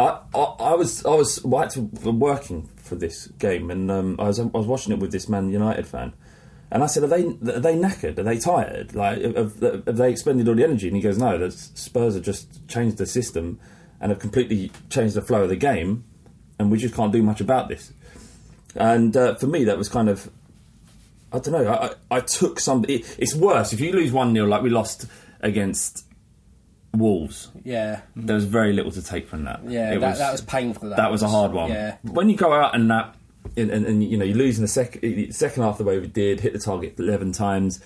I, 0.00 0.18
I, 0.34 0.38
I 0.38 0.74
was, 0.74 1.04
I 1.04 1.14
was 1.14 1.44
working 1.44 2.68
for 2.76 2.94
this 2.94 3.26
game, 3.38 3.70
and 3.70 3.90
um, 3.90 4.16
I 4.18 4.24
was, 4.24 4.40
I 4.40 4.44
was 4.44 4.66
watching 4.66 4.92
it 4.94 4.98
with 4.98 5.12
this 5.12 5.28
Man 5.28 5.50
United 5.50 5.86
fan. 5.86 6.14
And 6.70 6.82
I 6.82 6.86
said, 6.86 7.04
"Are 7.04 7.06
they 7.06 7.24
are 7.24 7.60
they 7.60 7.76
knackered? 7.76 8.18
Are 8.18 8.22
they 8.22 8.38
tired? 8.38 8.94
Like, 8.94 9.20
have, 9.22 9.60
have 9.60 9.96
they 9.96 10.10
expended 10.10 10.48
all 10.48 10.54
the 10.54 10.64
energy?" 10.64 10.88
And 10.88 10.96
he 10.96 11.02
goes, 11.02 11.18
"No, 11.18 11.38
the 11.38 11.50
Spurs 11.50 12.14
have 12.14 12.24
just 12.24 12.66
changed 12.66 12.96
the 12.96 13.06
system 13.06 13.60
and 14.00 14.10
have 14.10 14.18
completely 14.18 14.72
changed 14.88 15.14
the 15.14 15.22
flow 15.22 15.42
of 15.42 15.50
the 15.50 15.56
game, 15.56 16.04
and 16.58 16.70
we 16.70 16.78
just 16.78 16.94
can't 16.94 17.12
do 17.12 17.22
much 17.22 17.40
about 17.40 17.68
this." 17.68 17.92
And 18.74 19.16
uh, 19.16 19.34
for 19.36 19.46
me, 19.46 19.64
that 19.64 19.78
was 19.78 19.88
kind 19.88 20.08
of, 20.08 20.28
I 21.32 21.38
don't 21.38 21.52
know. 21.52 21.70
I, 21.70 21.86
I, 21.86 22.16
I 22.16 22.20
took 22.20 22.58
some. 22.58 22.84
It, 22.88 23.16
it's 23.18 23.34
worse 23.34 23.72
if 23.72 23.80
you 23.80 23.92
lose 23.92 24.10
one 24.10 24.34
0 24.34 24.46
like 24.46 24.62
we 24.62 24.70
lost 24.70 25.06
against 25.42 26.04
Wolves. 26.94 27.50
yeah, 27.64 28.00
There 28.16 28.34
was 28.36 28.44
very 28.44 28.72
little 28.72 28.92
to 28.92 29.02
take 29.02 29.26
from 29.28 29.44
that. 29.44 29.60
yeah, 29.66 29.92
It 29.94 30.00
that, 30.00 30.18
that 30.18 30.32
was 30.32 30.40
painful. 30.40 30.90
That, 30.90 30.96
that 30.96 31.10
was 31.10 31.22
a 31.22 31.28
hard 31.28 31.52
one. 31.52 31.70
Yeah, 31.70 31.96
When 32.02 32.30
you 32.30 32.36
go 32.36 32.52
out 32.52 32.74
and 32.74 32.90
that, 32.90 33.14
and, 33.56 33.70
and, 33.70 33.84
and 33.86 34.02
you 34.04 34.16
know, 34.16 34.24
you 34.24 34.34
lose 34.34 34.58
in 34.58 34.62
the 34.62 34.68
sec- 34.68 35.00
second 35.32 35.62
half 35.62 35.78
the 35.78 35.84
way 35.84 35.98
we 35.98 36.06
did, 36.06 36.40
hit 36.40 36.52
the 36.52 36.58
target 36.58 36.98
eleven 36.98 37.32
times. 37.32 37.80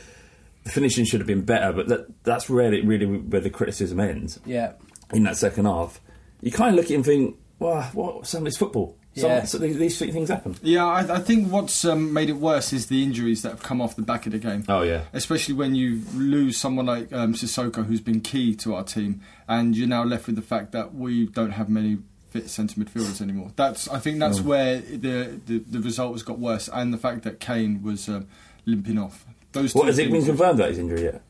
The 0.65 0.71
finishing 0.71 1.05
should 1.07 1.21
have 1.21 1.27
been 1.27 1.43
better, 1.45 1.73
but 1.73 1.89
that, 1.89 2.07
that's 2.25 2.51
really, 2.51 2.83
really 2.83 3.07
where 3.07 3.41
the 3.41 3.49
criticism 3.51 3.99
ends. 4.01 4.39
yeah. 4.45 4.73
In 5.13 5.23
that 5.23 5.39
second 5.39 5.65
half, 5.65 6.01
you 6.43 6.53
kind 6.53 6.71
of 6.71 6.75
look 6.77 6.85
at 6.87 6.91
it 6.91 6.95
and 6.97 7.05
think, 7.05 7.37
"Wow, 7.59 7.89
what? 7.95 8.27
Some 8.27 8.43
of 8.43 8.47
it's 8.49 8.59
football. 8.59 8.98
Some, 9.19 9.31
Yeah. 9.31 9.45
so 9.45 9.59
these, 9.59 9.79
these 9.79 9.99
things 9.99 10.29
happen." 10.29 10.57
Yeah, 10.63 10.87
I, 10.87 11.17
I 11.17 11.19
think 11.19 11.51
what's 11.53 11.85
um, 11.85 12.13
made 12.13 12.29
it 12.31 12.37
worse 12.37 12.73
is 12.73 12.87
the 12.87 13.03
injuries 13.03 13.43
that 13.43 13.51
have 13.51 13.63
come 13.63 13.81
off 13.81 13.97
the 13.97 14.03
back 14.03 14.27
of 14.27 14.33
the 14.33 14.39
game. 14.39 14.65
Oh 14.69 14.83
yeah, 14.83 15.03
Especially 15.13 15.55
when 15.55 15.75
you 15.75 16.03
lose 16.15 16.57
someone 16.57 16.87
like 16.87 17.13
um, 17.13 17.35
Sissoko, 17.35 17.85
who's 17.87 18.01
been 18.01 18.21
key 18.21 18.55
to 18.57 18.75
our 18.75 18.85
team, 18.85 19.21
and 19.49 19.77
you're 19.77 19.89
now 19.89 20.05
left 20.05 20.27
with 20.27 20.37
the 20.37 20.43
fact 20.43 20.73
that 20.73 20.95
we 20.95 21.27
don't 21.27 21.53
have 21.53 21.69
many 21.69 21.99
fit 22.31 22.51
centre 22.51 22.79
midfielders 22.81 23.21
anymore. 23.23 23.51
That's 23.57 23.89
I 23.89 23.99
think 23.99 24.19
that's 24.19 24.41
Mm. 24.41 24.45
where 24.45 24.79
the, 24.81 25.41
the 25.47 25.59
the 25.59 25.81
result 25.81 26.13
has 26.13 26.23
got 26.23 26.39
worse, 26.39 26.69
and 26.73 26.93
the 26.93 26.99
fact 26.99 27.23
that 27.25 27.41
Kane 27.41 27.83
was 27.83 28.09
um, 28.09 28.27
limping 28.67 28.99
off. 28.99 29.25
Those 29.53 29.75
What 29.75 29.87
has 29.87 29.99
it 29.99 30.11
been 30.11 30.25
confirmed 30.25 30.59
that 30.59 30.69
his 30.69 30.79
injury 30.79 31.05
yet? 31.05 31.23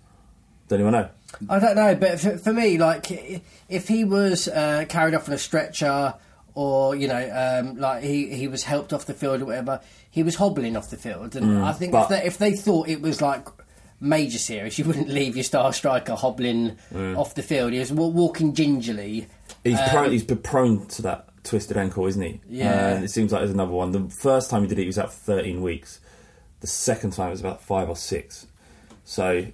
Does 0.66 0.74
anyone 0.76 0.92
know? 0.92 1.08
I 1.48 1.58
don't 1.60 1.76
know, 1.76 1.94
but 1.94 2.18
for, 2.20 2.36
for 2.36 2.52
me, 2.52 2.78
like 2.78 3.10
if 3.68 3.86
he 3.88 4.04
was 4.04 4.48
uh, 4.48 4.86
carried 4.88 5.14
off 5.14 5.28
on 5.28 5.34
a 5.34 5.38
stretcher, 5.38 6.14
or 6.54 6.94
you 6.96 7.08
know, 7.08 7.60
um, 7.62 7.76
like 7.76 8.02
he, 8.02 8.28
he 8.34 8.48
was 8.48 8.64
helped 8.64 8.92
off 8.92 9.06
the 9.06 9.14
field 9.14 9.42
or 9.42 9.46
whatever, 9.46 9.80
he 10.10 10.22
was 10.22 10.34
hobbling 10.36 10.76
off 10.76 10.90
the 10.90 10.96
field, 10.96 11.36
and 11.36 11.46
Mm, 11.46 11.64
I 11.64 11.72
think 11.72 11.94
if, 11.94 12.08
they, 12.08 12.24
if 12.24 12.38
they 12.38 12.52
thought 12.54 12.88
it 12.88 13.00
was 13.00 13.20
like 13.22 13.46
major 14.00 14.38
serious, 14.38 14.78
you 14.78 14.84
wouldn't 14.84 15.08
leave 15.08 15.36
your 15.36 15.44
star 15.44 15.72
striker 15.72 16.14
hobbling 16.14 16.76
Mm. 16.92 17.16
off 17.18 17.34
the 17.34 17.42
field. 17.42 17.72
He 17.72 17.78
was 17.80 17.92
walking 17.92 18.54
gingerly. 18.54 19.26
He's 19.64 19.78
Um, 19.78 19.88
prone, 19.90 20.10
he's 20.12 20.24
prone 20.24 20.86
to 20.86 21.02
that 21.02 21.28
twisted 21.44 21.76
ankle, 21.76 22.06
isn't 22.06 22.22
he? 22.22 22.40
Yeah. 22.48 22.88
And 22.96 23.04
it 23.04 23.10
seems 23.10 23.32
like 23.32 23.40
there's 23.40 23.50
another 23.50 23.72
one. 23.72 23.90
The 23.92 24.08
first 24.08 24.50
time 24.50 24.62
he 24.62 24.68
did 24.68 24.78
it, 24.78 24.82
he 24.82 24.86
was 24.86 24.98
out 24.98 25.12
for 25.12 25.18
13 25.34 25.62
weeks. 25.62 25.98
The 26.60 26.66
second 26.66 27.12
time 27.12 27.28
it 27.28 27.32
was 27.32 27.40
about 27.40 27.62
five 27.62 27.88
or 27.88 27.96
six. 27.96 28.46
So, 29.04 29.46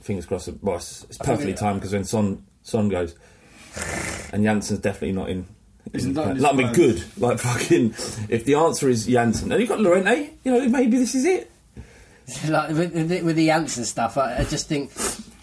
fingers 0.00 0.24
crossed. 0.26 0.48
Well, 0.62 0.76
it's, 0.76 1.04
it's 1.04 1.18
perfectly 1.18 1.52
timed 1.54 1.80
because 1.80 1.92
when 1.92 2.04
Son 2.04 2.44
Son 2.62 2.88
goes, 2.88 3.14
and 4.32 4.42
Janssen's 4.44 4.80
definitely 4.80 5.12
not 5.12 5.28
in. 5.30 5.46
He's 5.92 6.04
in 6.06 6.12
not 6.14 6.26
that, 6.26 6.34
his 6.36 6.42
like, 6.42 6.52
I 6.52 6.56
mean, 6.56 6.74
plans. 6.74 6.76
good. 6.76 7.04
Like 7.22 7.38
fucking. 7.38 7.94
If 8.28 8.44
the 8.44 8.54
answer 8.54 8.88
is 8.88 9.06
Janssen, 9.06 9.50
and 9.52 9.60
you've 9.60 9.68
got 9.68 9.80
Lorente, 9.80 10.30
you 10.44 10.52
know, 10.52 10.68
maybe 10.68 10.98
this 10.98 11.14
is 11.14 11.24
it. 11.24 11.50
like 12.48 12.68
with, 12.70 12.92
with 12.94 13.08
the- 13.08 13.22
with 13.22 13.36
the 13.36 13.46
Janssen 13.46 13.84
stuff, 13.84 14.18
I, 14.18 14.38
I 14.38 14.44
just 14.44 14.68
think, 14.68 14.92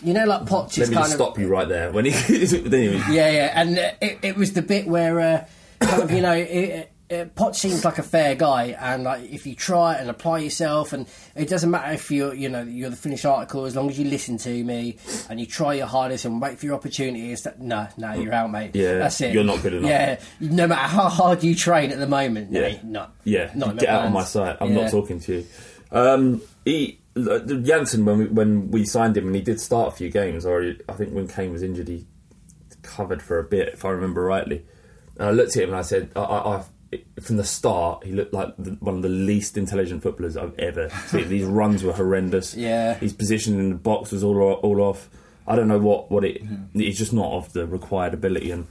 you 0.03 0.13
know, 0.13 0.25
like 0.25 0.41
Poch 0.43 0.77
Let 0.77 0.77
is 0.77 0.89
me 0.89 0.95
kind 0.95 1.05
just 1.07 1.13
of 1.15 1.17
stop 1.25 1.39
you 1.39 1.47
right 1.47 1.67
there. 1.67 1.91
When 1.91 2.05
he, 2.05 2.11
anyway. 2.65 3.01
Yeah, 3.09 3.29
yeah, 3.31 3.51
and 3.59 3.77
uh, 3.79 3.91
it, 4.01 4.19
it 4.21 4.35
was 4.35 4.53
the 4.53 4.61
bit 4.61 4.87
where, 4.87 5.19
uh, 5.19 5.45
kind 5.79 6.03
of, 6.03 6.11
you 6.11 6.21
know, 6.21 6.33
it, 6.33 6.91
it, 7.09 7.35
Poch 7.35 7.55
seems 7.55 7.85
like 7.85 7.97
a 7.99 8.03
fair 8.03 8.33
guy, 8.35 8.75
and 8.79 9.03
like 9.03 9.29
if 9.31 9.45
you 9.45 9.53
try 9.55 9.95
and 9.95 10.09
apply 10.09 10.39
yourself, 10.39 10.91
and 10.93 11.05
it 11.35 11.47
doesn't 11.49 11.69
matter 11.69 11.93
if 11.93 12.09
you're, 12.09 12.33
you 12.33 12.49
know, 12.49 12.63
you're 12.63 12.89
the 12.89 12.95
finished 12.95 13.25
article, 13.25 13.65
as 13.65 13.75
long 13.75 13.89
as 13.89 13.99
you 13.99 14.05
listen 14.05 14.37
to 14.39 14.63
me 14.63 14.97
and 15.29 15.39
you 15.39 15.45
try 15.45 15.73
your 15.75 15.85
hardest 15.87 16.25
and 16.25 16.41
wait 16.41 16.57
for 16.57 16.65
your 16.65 16.75
opportunities. 16.75 17.43
That 17.43 17.61
no, 17.61 17.87
no, 17.97 18.13
you're 18.13 18.33
out, 18.33 18.51
mate. 18.51 18.71
Yeah, 18.75 18.97
that's 18.99 19.21
it. 19.21 19.33
you're 19.33 19.43
not 19.43 19.61
good 19.61 19.73
enough. 19.75 19.89
Yeah, 19.89 20.19
no 20.39 20.67
matter 20.67 20.87
how 20.87 21.09
hard 21.09 21.43
you 21.43 21.53
train 21.53 21.91
at 21.91 21.99
the 21.99 22.07
moment, 22.07 22.51
Yeah. 22.51 22.61
mate, 22.61 22.83
no, 22.83 23.07
Yeah, 23.23 23.51
not 23.55 23.77
get 23.77 23.89
out 23.89 24.05
of 24.05 24.11
my 24.11 24.21
plans. 24.21 24.29
sight. 24.29 24.57
I'm 24.59 24.73
Yeah. 24.73 24.81
not 24.83 24.91
talking 24.91 25.19
to 25.19 25.33
you. 25.39 25.45
Um, 25.91 26.41
he, 26.65 26.99
uh, 27.15 27.39
Janssen, 27.39 28.03
when 28.05 28.17
we, 28.17 28.25
when 28.25 28.71
we 28.71 28.83
signed 28.83 29.15
him, 29.15 29.27
and 29.27 29.35
he 29.35 29.41
did 29.41 29.59
start 29.61 29.93
a 29.93 29.95
few 29.95 30.09
games, 30.09 30.45
or 30.45 30.73
I 30.89 30.93
think 30.93 31.13
when 31.13 31.27
Kane 31.27 31.51
was 31.51 31.61
injured, 31.61 31.87
he 31.87 32.07
covered 32.81 33.21
for 33.21 33.37
a 33.39 33.43
bit, 33.43 33.69
if 33.73 33.85
I 33.85 33.89
remember 33.89 34.23
rightly. 34.23 34.65
And 35.17 35.29
I 35.29 35.31
looked 35.31 35.55
at 35.55 35.63
him 35.63 35.69
and 35.69 35.77
I 35.77 35.81
said, 35.83 36.09
I, 36.15 36.19
I, 36.21 36.55
I, 36.57 36.63
from 37.21 37.37
the 37.37 37.43
start, 37.43 38.03
he 38.05 38.11
looked 38.11 38.33
like 38.33 38.55
the, 38.57 38.71
one 38.79 38.95
of 38.95 39.01
the 39.01 39.09
least 39.09 39.57
intelligent 39.57 40.03
footballers 40.03 40.37
I've 40.37 40.57
ever 40.59 40.89
seen. 41.07 41.27
These 41.29 41.45
runs 41.45 41.83
were 41.83 41.93
horrendous. 41.93 42.55
Yeah. 42.65 42.95
his 42.95 43.13
position 43.13 43.59
in 43.59 43.69
the 43.69 43.75
box 43.75 44.11
was 44.11 44.23
all 44.23 44.39
all 44.41 44.81
off. 44.81 45.09
I 45.47 45.55
don't 45.55 45.67
know 45.67 45.79
what 45.79 46.09
what 46.11 46.23
it. 46.23 46.41
It's 46.73 46.97
just 46.97 47.13
not 47.13 47.31
of 47.31 47.53
the 47.53 47.67
required 47.67 48.13
ability, 48.13 48.51
and 48.51 48.67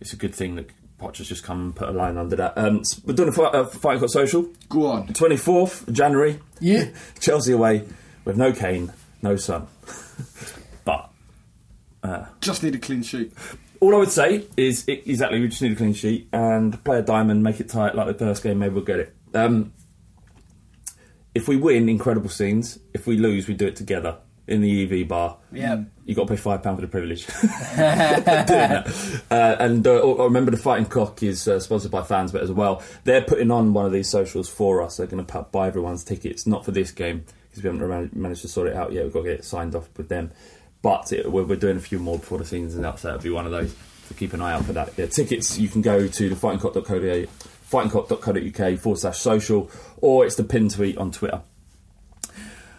it's 0.00 0.12
a 0.12 0.16
good 0.16 0.34
thing 0.34 0.54
that 0.56 0.70
has 1.00 1.28
just 1.28 1.44
come 1.44 1.60
and 1.60 1.76
put 1.76 1.88
a 1.88 1.92
line 1.92 2.16
under 2.16 2.36
that. 2.36 2.56
Um, 2.56 2.82
we're 3.04 3.14
doing 3.14 3.28
a 3.28 3.32
fight, 3.32 3.54
uh, 3.54 3.64
fighting 3.64 4.00
cock 4.00 4.10
social. 4.10 4.46
Go 4.68 4.86
on. 4.86 5.08
Twenty 5.08 5.36
fourth 5.36 5.90
January. 5.92 6.40
Yeah. 6.60 6.88
Chelsea 7.20 7.52
away 7.52 7.84
with 8.24 8.36
no 8.36 8.52
Kane, 8.52 8.92
no 9.22 9.36
Son. 9.36 9.66
but 10.84 11.10
Just 12.40 12.62
need 12.62 12.74
a 12.74 12.78
clean 12.78 13.02
sheet. 13.02 13.32
All 13.80 13.94
I 13.94 13.98
would 13.98 14.10
say 14.10 14.46
is 14.56 14.84
i 14.88 14.92
exactly 14.92 15.40
we 15.40 15.48
just 15.48 15.62
need 15.62 15.72
a 15.72 15.76
clean 15.76 15.94
sheet 15.94 16.28
and 16.32 16.82
play 16.84 16.98
a 16.98 17.02
diamond, 17.02 17.42
make 17.42 17.60
it 17.60 17.68
tight 17.68 17.94
like 17.94 18.06
the 18.06 18.14
first 18.14 18.42
game. 18.42 18.58
Maybe 18.58 18.74
we'll 18.74 18.84
get 18.84 18.98
it. 19.00 19.16
Um, 19.34 19.72
if 21.34 21.48
we 21.48 21.56
win, 21.56 21.88
incredible 21.88 22.30
scenes. 22.30 22.78
If 22.94 23.06
we 23.06 23.16
lose, 23.18 23.46
we 23.46 23.54
do 23.54 23.66
it 23.66 23.76
together 23.76 24.18
in 24.46 24.60
the 24.62 25.00
EV 25.02 25.08
bar. 25.08 25.38
Yeah. 25.52 25.82
You 26.04 26.14
got 26.14 26.28
to 26.28 26.34
pay 26.34 26.36
five 26.36 26.62
pound 26.62 26.78
for 26.78 26.82
the 26.82 26.88
privilege. 26.88 27.26
Uh, 29.28 29.56
and 29.58 29.86
uh, 29.86 29.98
or- 29.98 30.18
or 30.18 30.24
remember, 30.26 30.50
the 30.52 30.56
Fighting 30.56 30.86
Cock 30.86 31.22
is 31.22 31.48
uh, 31.48 31.58
sponsored 31.58 31.90
by 31.90 32.02
FansBet 32.02 32.40
as 32.40 32.52
well. 32.52 32.82
They're 33.04 33.22
putting 33.22 33.50
on 33.50 33.72
one 33.72 33.84
of 33.84 33.92
these 33.92 34.08
socials 34.08 34.48
for 34.48 34.82
us. 34.82 34.96
They're 34.96 35.06
going 35.08 35.24
to 35.24 35.42
buy 35.50 35.66
everyone's 35.66 36.04
tickets, 36.04 36.46
not 36.46 36.64
for 36.64 36.70
this 36.70 36.92
game 36.92 37.24
because 37.50 37.62
we 37.64 37.68
haven't 37.78 38.14
managed 38.14 38.42
to 38.42 38.48
sort 38.48 38.68
it 38.68 38.76
out 38.76 38.92
yet. 38.92 39.04
We've 39.04 39.12
got 39.12 39.22
to 39.22 39.28
get 39.30 39.38
it 39.40 39.44
signed 39.44 39.74
off 39.74 39.88
with 39.96 40.08
them. 40.08 40.30
But 40.86 41.12
it, 41.12 41.32
we're, 41.32 41.42
we're 41.42 41.56
doing 41.56 41.76
a 41.76 41.80
few 41.80 41.98
more 41.98 42.16
before 42.16 42.38
the 42.38 42.44
season's 42.44 42.78
out, 42.84 43.00
so 43.00 43.08
it'll 43.08 43.20
be 43.20 43.30
one 43.30 43.44
of 43.44 43.50
those. 43.50 43.74
So 44.08 44.14
keep 44.14 44.32
an 44.34 44.40
eye 44.40 44.52
out 44.52 44.66
for 44.66 44.72
that. 44.74 44.96
Yeah, 44.96 45.06
tickets 45.06 45.58
you 45.58 45.68
can 45.68 45.82
go 45.82 46.06
to 46.06 46.28
the 46.28 46.36
fightingcock.co.uk 46.36 48.78
forward 48.78 48.98
slash 49.00 49.18
social, 49.18 49.68
or 49.96 50.24
it's 50.24 50.36
the 50.36 50.44
pin 50.44 50.68
tweet 50.68 50.96
on 50.96 51.10
Twitter. 51.10 51.42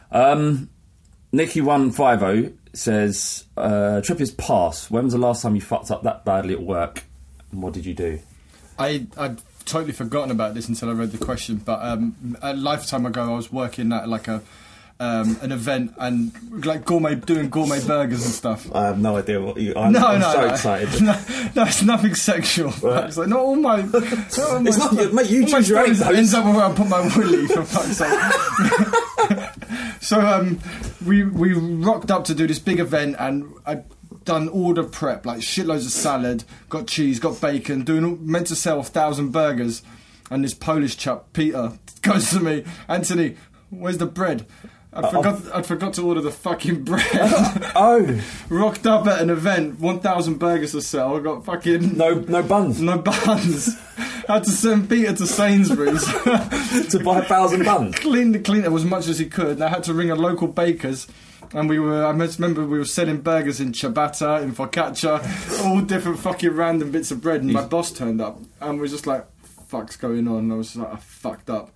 Um, 0.10 0.70
Nikki150 1.34 2.54
says, 2.72 3.44
uh, 3.58 4.00
Trippier's 4.02 4.32
pass. 4.32 4.90
When 4.90 5.04
was 5.04 5.12
the 5.12 5.20
last 5.20 5.42
time 5.42 5.56
you 5.56 5.62
fucked 5.62 5.92
up 5.92 6.04
that 6.04 6.24
badly 6.24 6.54
at 6.54 6.62
work? 6.62 7.04
And 7.52 7.62
what 7.62 7.74
did 7.74 7.86
you 7.86 7.94
do? 7.94 8.22
I 8.80 9.06
I'd 9.18 9.42
totally 9.66 9.92
forgotten 9.92 10.32
about 10.32 10.54
this 10.54 10.70
until 10.70 10.92
I 10.92 10.94
read 10.94 11.12
the 11.12 11.18
question. 11.18 11.58
But 11.58 11.82
um, 11.82 12.38
a 12.42 12.56
lifetime 12.56 13.06
ago, 13.06 13.34
I 13.34 13.36
was 13.36 13.52
working 13.52 13.92
at 13.92 14.08
like 14.08 14.30
a 14.30 14.44
um, 15.00 15.38
an 15.42 15.52
event 15.52 15.94
and 15.98 16.32
like 16.66 16.84
gourmet 16.86 17.16
doing 17.16 17.50
gourmet 17.50 17.80
burgers 17.86 18.26
and 18.26 18.34
stuff. 18.34 18.74
I 18.76 18.86
have 18.86 19.00
no 19.00 19.18
idea 19.18 19.40
what 19.42 19.58
you. 19.58 19.74
I'm, 19.76 19.92
no, 19.92 20.00
I'm 20.08 20.20
no, 20.20 20.32
so 20.32 20.42
no. 20.42 20.48
excited. 20.48 21.02
No, 21.02 21.14
no, 21.56 21.64
it's 21.64 21.84
nothing 21.84 22.16
sexual. 22.16 22.74
It's 22.82 23.18
like 23.18 23.28
not 23.28 23.40
all 23.40 23.56
my. 23.56 23.82
Not 23.82 24.40
all 24.40 24.60
my 24.60 24.68
It's 24.70 24.78
not- 24.78 24.94
stuff- 24.94 25.14
mate, 25.14 25.30
you 25.30 25.46
choose 25.46 25.70
your 25.70 25.80
own. 25.80 25.90
Ends 25.90 26.34
up 26.34 26.46
where 26.46 26.66
I 26.66 26.74
put 26.74 26.88
my 26.88 27.02
willy 27.16 27.48
for 27.48 27.64
fuck's 27.64 27.98
sake. 27.98 28.20
so 30.02 30.20
um, 30.22 30.60
we 31.06 31.24
we 31.24 31.54
rocked 31.54 32.12
up 32.12 32.26
to 32.26 32.36
do 32.36 32.48
this 32.48 32.60
big 32.60 32.80
event 32.80 33.16
and 33.20 33.54
I. 33.66 33.84
Done 34.24 34.50
order 34.50 34.84
prep 34.84 35.26
like 35.26 35.40
shitloads 35.40 35.86
of 35.86 35.92
salad, 35.92 36.44
got 36.68 36.86
cheese, 36.86 37.18
got 37.18 37.40
bacon, 37.40 37.84
doing 37.86 38.30
meant 38.30 38.48
to 38.48 38.58
sell 38.58 38.82
a 38.82 38.84
thousand 38.84 39.32
burgers, 39.32 39.84
and 40.30 40.44
this 40.44 40.54
Polish 40.54 40.98
chap 40.98 41.28
Peter 41.32 41.72
goes 42.02 42.32
to 42.32 42.42
me, 42.42 42.66
Anthony, 42.90 43.38
where's 43.70 44.00
the 44.00 44.06
bread? 44.06 44.46
I 44.98 45.02
Uh, 45.02 45.10
forgot. 45.12 45.56
I 45.56 45.62
forgot 45.62 45.94
to 45.94 46.02
order 46.08 46.22
the 46.22 46.32
fucking 46.32 46.84
bread. 46.84 47.06
oh, 47.76 48.20
rocked 48.50 48.88
up 48.88 49.06
at 49.08 49.22
an 49.22 49.30
event, 49.30 49.80
one 49.80 50.00
thousand 50.00 50.40
burgers 50.40 50.72
to 50.72 50.82
sell. 50.82 51.16
I 51.16 51.20
got 51.20 51.46
fucking 51.46 51.96
no 51.98 52.16
no 52.16 52.42
buns, 52.44 52.82
no 52.82 52.98
buns. 52.98 53.78
Had 54.28 54.44
to 54.44 54.52
send 54.52 54.90
Peter 54.90 55.14
to 55.14 55.26
Sainsbury's 55.28 56.04
to 56.92 57.02
buy 57.04 57.20
a 57.20 57.24
thousand 57.24 57.64
buns. 57.64 57.96
clean 58.00 58.44
clean 58.44 58.66
it 58.66 58.72
as 58.74 58.84
much 58.84 59.08
as 59.08 59.20
he 59.20 59.26
could. 59.28 59.52
And 59.52 59.64
I 59.64 59.70
had 59.70 59.84
to 59.86 59.94
ring 59.94 60.12
a 60.12 60.16
local 60.16 60.48
baker's. 60.50 61.08
And 61.54 61.70
we 61.70 61.80
were, 61.80 62.06
I 62.06 62.12
must 62.12 62.38
remember 62.40 62.66
we 62.66 62.78
were 62.78 62.84
selling 62.84 63.22
burgers 63.22 63.62
in 63.62 63.72
ciabatta, 63.72 64.42
in 64.44 64.52
focaccia, 64.54 65.64
all 65.66 65.80
different 65.80 66.20
fucking 66.20 66.52
random 66.52 66.92
bits 66.92 67.10
of 67.10 67.22
bread. 67.22 67.42
And 67.42 67.54
my 67.54 67.64
boss 67.64 67.90
turned 67.94 68.20
up 68.20 68.38
and 68.60 68.82
was 68.82 68.92
just 68.92 69.08
like, 69.08 69.26
fuck's 69.70 69.96
going 69.96 70.28
on? 70.28 70.40
And 70.40 70.52
I 70.52 70.56
was 70.58 70.76
like, 70.76 70.92
I 70.94 70.98
fucked 70.98 71.50
up. 71.50 71.72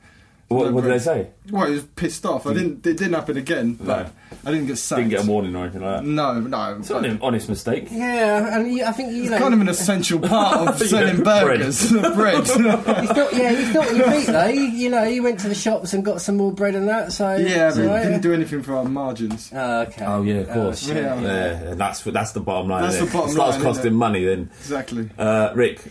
What, 0.51 0.73
what 0.73 0.81
did 0.81 0.87
bread. 0.89 0.99
they 0.99 1.03
say? 1.03 1.27
Well, 1.49 1.67
he 1.67 1.73
was 1.73 1.83
pissed 1.83 2.25
off. 2.25 2.45
I 2.47 2.53
didn't. 2.53 2.85
It 2.85 2.97
didn't 2.97 3.13
happen 3.13 3.37
again. 3.37 3.73
But 3.73 4.11
I 4.45 4.51
didn't 4.51 4.67
get 4.67 4.77
sacked. 4.77 4.99
Didn't 4.99 5.09
get 5.11 5.23
a 5.25 5.27
warning 5.27 5.55
or 5.55 5.63
anything 5.63 5.81
like 5.81 6.01
that. 6.01 6.05
No, 6.05 6.39
no. 6.39 6.77
It's 6.79 6.89
not 6.89 7.05
an 7.05 7.19
honest 7.21 7.49
mistake. 7.49 7.87
Yeah, 7.91 8.57
and 8.59 8.71
you, 8.71 8.83
I 8.85 8.91
think 8.91 9.13
you 9.13 9.23
It's 9.23 9.31
know. 9.31 9.39
kind 9.39 9.53
of 9.53 9.61
an 9.61 9.69
essential 9.69 10.19
part 10.19 10.67
of 10.67 10.77
selling 10.87 11.23
bread. 11.23 11.59
burgers. 11.59 11.91
bread. 12.15 12.47
He's 12.47 12.57
not, 12.59 13.33
yeah, 13.33 13.51
he's 13.53 13.73
not 13.73 13.87
on 13.89 13.95
your 13.95 14.11
feet 14.11 14.27
though. 14.27 14.47
You, 14.47 14.61
you 14.61 14.89
know, 14.89 15.03
he 15.05 15.19
went 15.19 15.39
to 15.41 15.47
the 15.49 15.55
shops 15.55 15.93
and 15.93 16.03
got 16.05 16.21
some 16.21 16.37
more 16.37 16.51
bread 16.51 16.75
and 16.75 16.87
that. 16.87 17.11
So 17.11 17.35
yeah, 17.35 17.67
it's 17.69 17.77
but 17.77 17.87
all 17.87 17.95
it 17.95 18.03
didn't 18.03 18.21
do 18.21 18.33
anything 18.33 18.61
for 18.61 18.75
our 18.75 18.85
margins. 18.85 19.51
Oh, 19.53 19.81
okay. 19.81 20.05
Oh 20.05 20.21
yeah, 20.21 20.35
of 20.35 20.49
course. 20.49 20.85
shit. 20.85 20.95
yeah, 20.97 21.61
and 21.71 21.79
that's 21.79 22.01
that's 22.03 22.31
the 22.33 22.39
bottom 22.41 22.69
line. 22.69 22.83
That's 22.83 22.99
the 22.99 23.05
bottom 23.05 23.29
It 23.29 23.33
starts 23.33 23.55
line, 23.57 23.63
costing 23.65 23.81
isn't 23.81 23.93
it? 23.93 23.97
money 23.97 24.25
then. 24.25 24.49
Exactly. 24.59 25.09
Uh, 25.17 25.51
Rick, 25.55 25.81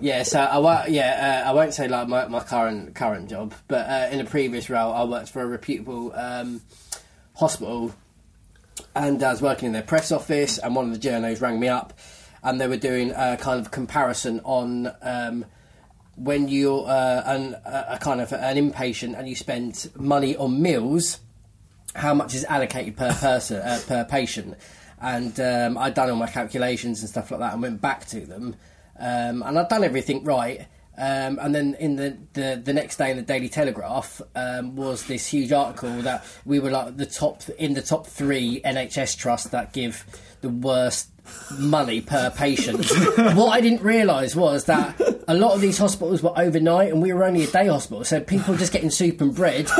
Yeah, 0.00 0.22
so 0.22 0.40
I 0.40 0.58
won't. 0.58 0.90
Yeah, 0.90 1.42
uh, 1.44 1.50
I 1.50 1.52
won't 1.52 1.74
say 1.74 1.88
like 1.88 2.06
my, 2.06 2.28
my 2.28 2.40
current 2.40 2.94
current 2.94 3.28
job, 3.28 3.54
but 3.66 3.88
uh, 3.88 4.08
in 4.12 4.20
a 4.20 4.24
previous 4.24 4.70
role, 4.70 4.92
I 4.92 5.04
worked 5.04 5.30
for 5.30 5.42
a 5.42 5.46
reputable 5.46 6.12
um, 6.14 6.62
hospital, 7.34 7.92
and 8.94 9.20
I 9.22 9.32
was 9.32 9.42
working 9.42 9.66
in 9.66 9.72
their 9.72 9.82
press 9.82 10.12
office. 10.12 10.58
And 10.58 10.76
one 10.76 10.86
of 10.86 11.00
the 11.00 11.08
journos 11.08 11.40
rang 11.40 11.58
me 11.58 11.68
up, 11.68 11.98
and 12.44 12.60
they 12.60 12.68
were 12.68 12.76
doing 12.76 13.10
a 13.10 13.36
kind 13.36 13.60
of 13.60 13.72
comparison 13.72 14.40
on 14.44 14.92
um, 15.02 15.44
when 16.18 16.48
you're 16.48 16.86
uh, 16.86 17.22
an, 17.26 17.56
a 17.64 17.86
a 17.90 17.98
kind 17.98 18.20
of 18.20 18.32
an 18.32 18.56
inpatient 18.56 19.18
and 19.18 19.28
you 19.28 19.34
spend 19.34 19.90
money 19.96 20.36
on 20.36 20.60
meals 20.60 21.20
how 21.94 22.12
much 22.12 22.34
is 22.34 22.44
allocated 22.44 22.96
per 22.96 23.12
person 23.14 23.56
uh, 23.58 23.80
per 23.86 24.04
patient 24.04 24.56
and 25.00 25.38
um, 25.38 25.78
I'd 25.78 25.94
done 25.94 26.10
all 26.10 26.16
my 26.16 26.26
calculations 26.26 27.00
and 27.00 27.08
stuff 27.08 27.30
like 27.30 27.40
that 27.40 27.52
and 27.52 27.62
went 27.62 27.80
back 27.80 28.06
to 28.06 28.20
them 28.26 28.56
um, 28.98 29.42
and 29.42 29.58
I'd 29.58 29.68
done 29.68 29.84
everything 29.84 30.24
right 30.24 30.66
um, 30.98 31.38
and 31.40 31.54
then 31.54 31.74
in 31.74 31.94
the, 31.94 32.18
the, 32.32 32.60
the 32.62 32.72
next 32.72 32.96
day 32.96 33.12
in 33.12 33.16
the 33.16 33.22
Daily 33.22 33.48
Telegraph 33.48 34.20
um, 34.34 34.74
was 34.74 35.06
this 35.06 35.28
huge 35.28 35.52
article 35.52 36.02
that 36.02 36.24
we 36.44 36.58
were 36.58 36.70
like 36.70 36.96
the 36.96 37.06
top 37.06 37.48
in 37.50 37.74
the 37.74 37.82
top 37.82 38.08
three 38.08 38.60
NHS 38.64 39.16
trusts 39.16 39.50
that 39.50 39.72
give 39.72 40.04
the 40.40 40.48
worst 40.48 41.10
money 41.56 42.00
per 42.00 42.30
patient. 42.30 42.84
what 43.36 43.50
I 43.50 43.60
didn't 43.60 43.82
realise 43.82 44.34
was 44.34 44.64
that 44.64 45.00
a 45.28 45.34
lot 45.34 45.54
of 45.54 45.60
these 45.60 45.78
hospitals 45.78 46.20
were 46.20 46.32
overnight 46.36 46.90
and 46.92 47.00
we 47.00 47.12
were 47.12 47.22
only 47.22 47.44
a 47.44 47.46
day 47.46 47.68
hospital, 47.68 48.02
so 48.02 48.18
people 48.18 48.54
were 48.54 48.58
just 48.58 48.72
getting 48.72 48.90
soup 48.90 49.20
and 49.20 49.32
bread, 49.32 49.68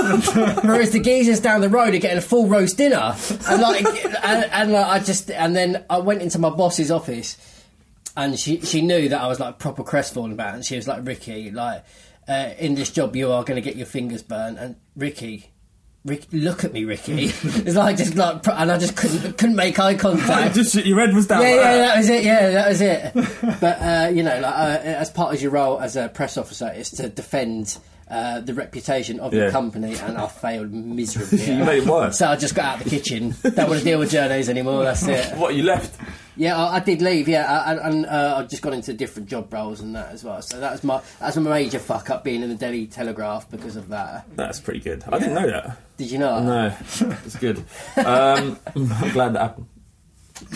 whereas 0.62 0.92
the 0.92 1.00
geezers 1.00 1.40
down 1.40 1.62
the 1.62 1.68
road 1.68 1.94
are 1.94 1.98
getting 1.98 2.18
a 2.18 2.22
full 2.22 2.46
roast 2.46 2.76
dinner. 2.76 3.16
And 3.48 3.60
like, 3.60 3.84
and, 4.22 4.44
and 4.52 4.72
like, 4.72 4.86
I 4.86 4.98
just, 5.00 5.32
and 5.32 5.56
then 5.56 5.84
I 5.90 5.98
went 5.98 6.22
into 6.22 6.38
my 6.38 6.50
boss's 6.50 6.92
office 6.92 7.36
and 8.18 8.38
she 8.38 8.60
she 8.62 8.82
knew 8.82 9.08
that 9.08 9.20
I 9.20 9.28
was 9.28 9.38
like 9.38 9.58
proper 9.60 9.84
crestfallen 9.84 10.32
about 10.32 10.54
it, 10.54 10.56
and 10.56 10.64
she 10.64 10.74
was 10.74 10.88
like, 10.88 11.06
Ricky, 11.06 11.52
like, 11.52 11.84
uh, 12.28 12.50
in 12.58 12.74
this 12.74 12.90
job 12.90 13.14
you 13.14 13.30
are 13.30 13.44
going 13.44 13.54
to 13.54 13.62
get 13.62 13.76
your 13.76 13.86
fingers 13.86 14.22
burnt, 14.22 14.58
and 14.58 14.76
Ricky. 14.96 15.52
Rick, 16.04 16.26
look 16.32 16.64
at 16.64 16.72
me, 16.72 16.84
Ricky. 16.84 17.24
it's 17.42 17.74
like 17.74 17.96
just 17.96 18.14
like, 18.14 18.46
and 18.46 18.72
I 18.72 18.78
just 18.78 18.96
couldn't 18.96 19.36
couldn't 19.36 19.56
make 19.56 19.78
eye 19.78 19.94
contact. 20.06 20.54
just 20.54 20.74
your 20.74 20.98
head 20.98 21.14
was 21.14 21.26
down. 21.26 21.42
yeah, 21.42 21.48
yeah, 21.48 21.62
that. 21.62 21.78
that 21.78 21.96
was 21.96 22.08
it. 22.08 22.24
Yeah, 22.24 22.50
that 22.50 22.68
was 22.68 22.80
it. 22.80 23.14
but 23.60 23.80
uh, 23.80 24.10
you 24.12 24.22
know, 24.22 24.40
like 24.40 24.54
uh, 24.54 24.80
as 24.84 25.10
part 25.10 25.34
of 25.34 25.40
your 25.40 25.52
role 25.52 25.80
as 25.80 25.96
a 25.96 26.08
press 26.08 26.36
officer, 26.36 26.72
is 26.72 26.90
to 26.90 27.08
defend. 27.08 27.78
Uh, 28.10 28.40
the 28.40 28.54
reputation 28.54 29.20
of 29.20 29.34
Yeah. 29.34 29.42
your 29.42 29.50
company, 29.50 29.94
and 29.96 30.16
I 30.16 30.26
failed 30.28 30.72
miserably. 30.72 31.44
You 31.58 31.64
made 31.64 31.82
it 31.82 31.86
worse. 31.86 32.16
So 32.18 32.26
I 32.28 32.36
just 32.36 32.54
got 32.54 32.64
out 32.64 32.78
of 32.78 32.84
the 32.84 32.90
kitchen. 32.90 33.34
Don't 33.42 33.68
want 33.68 33.80
to 33.80 33.84
deal 33.84 33.98
with 33.98 34.10
journos 34.12 34.48
anymore. 34.48 34.82
That's 34.84 35.06
it. 35.06 35.36
What 35.36 35.54
you 35.54 35.62
left? 35.62 35.94
Yeah, 36.34 36.56
I, 36.56 36.76
I 36.76 36.80
did 36.80 37.02
leave. 37.02 37.28
Yeah, 37.28 37.44
I- 37.44 37.72
and, 37.72 37.80
and 37.80 38.06
uh, 38.06 38.36
I've 38.38 38.48
just 38.48 38.62
got 38.62 38.72
into 38.72 38.94
different 38.94 39.28
job 39.28 39.52
roles 39.52 39.80
and 39.80 39.94
that 39.94 40.10
as 40.12 40.24
well. 40.24 40.40
So 40.40 40.58
that 40.58 40.72
was 40.72 40.82
my 40.84 41.02
that's 41.20 41.36
my 41.36 41.50
major 41.50 41.78
fuck 41.78 42.08
up 42.08 42.24
being 42.24 42.42
in 42.42 42.48
the 42.48 42.54
Daily 42.54 42.86
Telegraph 42.86 43.50
because 43.50 43.76
of 43.76 43.88
that. 43.88 44.24
That's 44.36 44.58
pretty 44.58 44.80
good. 44.80 45.04
I 45.06 45.18
didn't 45.18 45.34
know 45.34 45.50
that. 45.50 45.76
Did 45.98 46.10
you 46.10 46.18
not? 46.18 46.42
No, 46.44 46.74
it's 47.26 47.36
good. 47.36 47.58
Um, 47.96 48.58
I'm 48.74 49.10
glad 49.12 49.34
that 49.34 49.40
happened. 49.40 49.66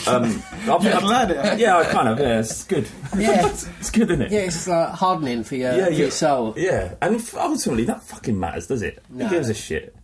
Um, 0.06 0.42
I'll 0.68 0.78
be, 0.78 0.86
You're 0.86 1.00
glad 1.00 1.30
it 1.30 1.36
happened? 1.36 1.60
Yeah, 1.60 1.78
I 1.78 1.84
kind 1.84 2.08
of. 2.08 2.18
Yeah, 2.18 2.40
it's 2.40 2.64
good. 2.64 2.88
Yeah. 3.16 3.46
it's 3.80 3.90
good, 3.90 4.10
isn't 4.10 4.22
it? 4.22 4.32
Yeah, 4.32 4.40
it's 4.40 4.66
like 4.68 4.90
hardening 4.90 5.44
for 5.44 5.56
your, 5.56 5.72
yeah, 5.74 5.86
for 5.86 5.92
your 5.92 6.10
soul. 6.10 6.54
Yeah, 6.56 6.94
and 7.02 7.16
if- 7.16 7.34
ultimately 7.36 7.84
that 7.84 8.02
fucking 8.02 8.38
matters, 8.38 8.66
does 8.66 8.82
it? 8.82 9.02
No. 9.10 9.26
Who 9.26 9.34
gives 9.36 9.48
a 9.48 9.54
shit? 9.54 9.94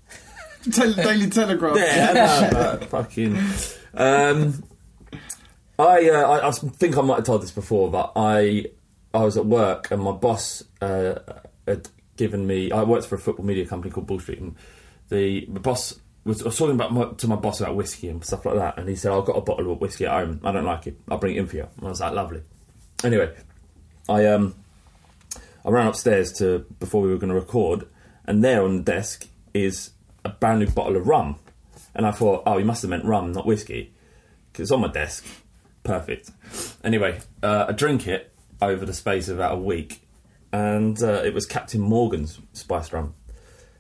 Tel- 0.73 0.93
Daily 0.93 1.31
Telegraph. 1.31 1.77
Yeah, 1.77 2.09
I 2.11 2.13
know, 2.15 2.51
but 2.79 2.85
fucking. 2.85 3.39
Um, 3.95 4.63
I, 5.79 6.11
uh, 6.11 6.29
I 6.29 6.49
I 6.49 6.51
think 6.51 6.97
I 6.99 7.03
might 7.03 7.17
have 7.17 7.25
told 7.25 7.43
this 7.43 7.53
before, 7.53 7.91
but 7.91 8.13
I 8.17 8.67
I 9.15 9.23
was 9.23 9.37
at 9.37 9.47
work 9.47 9.91
and 9.91 10.03
my 10.03 10.13
boss 10.13 10.65
uh, 10.83 11.21
had 11.67 11.89
given 12.17 12.47
me. 12.47 12.73
I 12.73 12.83
worked 12.83 13.07
for 13.07 13.15
a 13.15 13.19
football 13.19 13.45
media 13.47 13.65
company 13.67 13.93
called 13.93 14.07
Bull 14.09 14.19
Street, 14.21 14.41
and 14.41 14.57
the, 15.09 15.47
the 15.49 15.61
boss 15.61 15.95
was, 16.29 16.43
I 16.43 16.47
was 16.47 16.59
talking 16.59 16.75
about 16.75 16.93
my, 16.93 17.07
to 17.07 17.27
my 17.27 17.37
boss 17.37 17.61
about 17.61 17.75
whiskey 17.77 18.09
and 18.09 18.25
stuff 18.25 18.45
like 18.45 18.57
that, 18.57 18.79
and 18.79 18.89
he 18.89 18.97
said, 18.97 19.13
"I've 19.13 19.25
got 19.25 19.37
a 19.37 19.41
bottle 19.41 19.73
of 19.73 19.81
whiskey 19.81 20.07
at 20.07 20.13
home. 20.13 20.41
I 20.45 20.53
don't 20.53 20.65
like 20.65 20.87
it. 20.87 20.99
I'll 21.11 21.19
bring 21.19 21.37
it 21.37 21.39
in 21.39 21.47
for 21.47 21.57
you." 21.57 21.69
And 21.77 21.87
I 21.87 21.91
was 21.91 22.01
like, 22.01 22.13
"Lovely." 22.13 22.43
Anyway, 23.05 23.35
I 24.09 24.27
um 24.27 24.55
I 25.65 25.71
ran 25.71 25.87
upstairs 25.87 26.33
to 26.35 26.61
before 26.81 27.03
we 27.03 27.11
were 27.11 27.19
going 27.19 27.29
to 27.29 27.35
record, 27.35 27.87
and 28.25 28.43
there 28.43 28.63
on 28.63 28.79
the 28.79 28.83
desk 28.83 29.27
is 29.53 29.91
a 30.25 30.29
brand 30.31 30.61
new 30.61 30.67
bottle 30.67 30.97
of 30.97 31.07
rum, 31.07 31.37
and 31.95 32.07
I 32.07 32.11
thought, 32.11 32.43
oh, 32.47 32.59
he 32.59 32.65
must 32.65 32.83
have 32.83 32.91
meant 32.91 33.05
rum, 33.05 33.33
not 33.33 33.47
whiskey, 33.47 33.93
because 34.51 34.65
it's 34.65 34.73
on 34.73 34.81
my 34.81 34.89
desk. 34.89 35.25
Perfect. 35.83 36.31
Anyway, 36.85 37.21
uh, 37.43 37.67
I 37.69 37.73
drink 37.73 38.07
it 38.07 38.33
over 38.61 38.85
the 38.85 38.95
space 38.95 39.29
of 39.29 39.37
about 39.37 39.55
a 39.55 39.61
week, 39.61 40.07
and 40.53 41.03
uh, 41.03 41.23
it 41.25 41.35
was 41.35 41.47
Captain 41.47 41.81
Morgan's 41.81 42.41
spiced 42.53 42.93
rum. 42.93 43.15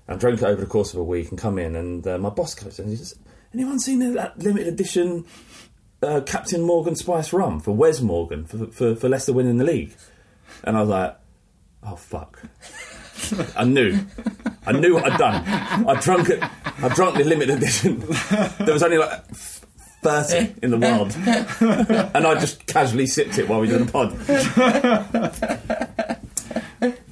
I 0.08 0.14
drank 0.16 0.40
it 0.40 0.44
over 0.44 0.60
the 0.60 0.66
course 0.66 0.94
of 0.94 1.00
a 1.00 1.04
week 1.04 1.30
and 1.30 1.38
come 1.38 1.58
in, 1.58 1.76
and 1.76 2.06
uh, 2.06 2.18
my 2.18 2.30
boss 2.30 2.54
goes 2.54 2.78
and 2.78 2.88
he 2.88 2.96
says, 2.96 3.14
"Anyone 3.52 3.78
seen 3.78 4.14
that 4.14 4.38
limited 4.38 4.68
edition 4.68 5.24
uh, 6.02 6.20
Captain 6.24 6.62
Morgan 6.62 6.96
Spice 6.96 7.32
rum 7.32 7.60
for 7.60 7.72
Wes 7.72 8.00
Morgan 8.00 8.44
for, 8.46 8.66
for 8.68 8.94
for 8.96 9.08
Leicester 9.08 9.32
winning 9.32 9.58
the 9.58 9.64
league?" 9.64 9.94
And 10.64 10.76
I 10.76 10.80
was 10.80 10.88
like, 10.88 11.16
"Oh 11.82 11.96
fuck." 11.96 12.42
I 13.56 13.64
knew. 13.64 13.98
I 14.64 14.72
knew 14.72 14.94
what 14.94 15.10
I'd 15.10 15.18
done. 15.18 15.44
I 15.88 16.00
drunk 16.00 16.28
it. 16.30 16.40
I 16.42 16.88
drunk 16.94 17.18
the 17.18 17.24
limited 17.24 17.56
edition. 17.56 17.98
There 18.64 18.72
was 18.72 18.82
only 18.82 18.98
like 18.98 19.26
thirty 20.02 20.54
in 20.62 20.70
the 20.70 20.78
world, 20.78 21.12
and 22.14 22.26
I 22.26 22.38
just 22.38 22.64
casually 22.66 23.06
sipped 23.06 23.38
it 23.38 23.48
while 23.48 23.60
we 23.60 23.66
did 23.66 23.86
the 23.86 23.92
pod. 23.92 24.14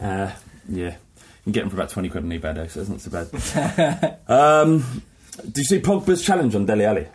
Uh, 0.01 0.31
yeah, 0.69 0.97
you 1.47 1.53
get 1.53 1.61
them 1.61 1.71
for 1.71 1.77
about 1.77 1.89
twenty 1.91 2.09
quid 2.11 2.25
on 2.25 2.31
eBay, 2.31 2.55
though, 2.55 2.67
so 2.67 2.81
it's 2.81 2.89
not 2.91 3.01
so 3.01 3.11
bad. 3.11 4.19
Um, 4.29 5.03
do 5.45 5.61
you 5.61 5.65
see 5.65 5.79
Pogba's 5.81 6.23
challenge 6.25 6.55
on 6.55 6.67
Dele 6.67 6.85
Alli? 6.85 7.07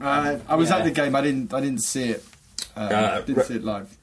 Uh, 0.00 0.38
I 0.48 0.54
was 0.56 0.70
Yeah. 0.70 0.78
at 0.78 0.84
the 0.84 0.90
game. 0.90 1.14
I 1.16 1.20
didn't. 1.20 1.52
I 1.52 1.60
didn't 1.60 1.82
see 1.82 2.04
it. 2.10 2.24
Uh, 2.76 2.80
Uh, 2.80 3.20
didn't 3.20 3.36
re- 3.38 3.44
see 3.44 3.54
it 3.56 3.64
live. 3.64 3.94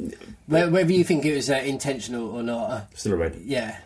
Whe- 0.48 0.70
Whether 0.72 0.92
you 0.94 1.04
think 1.04 1.26
it 1.26 1.34
was 1.36 1.50
uh, 1.50 1.56
intentional 1.56 2.30
or 2.30 2.44
not, 2.44 2.70
uh, 2.72 2.82
Still 2.94 3.14
a 3.14 3.18
red. 3.18 3.36
yeah, 3.44 3.78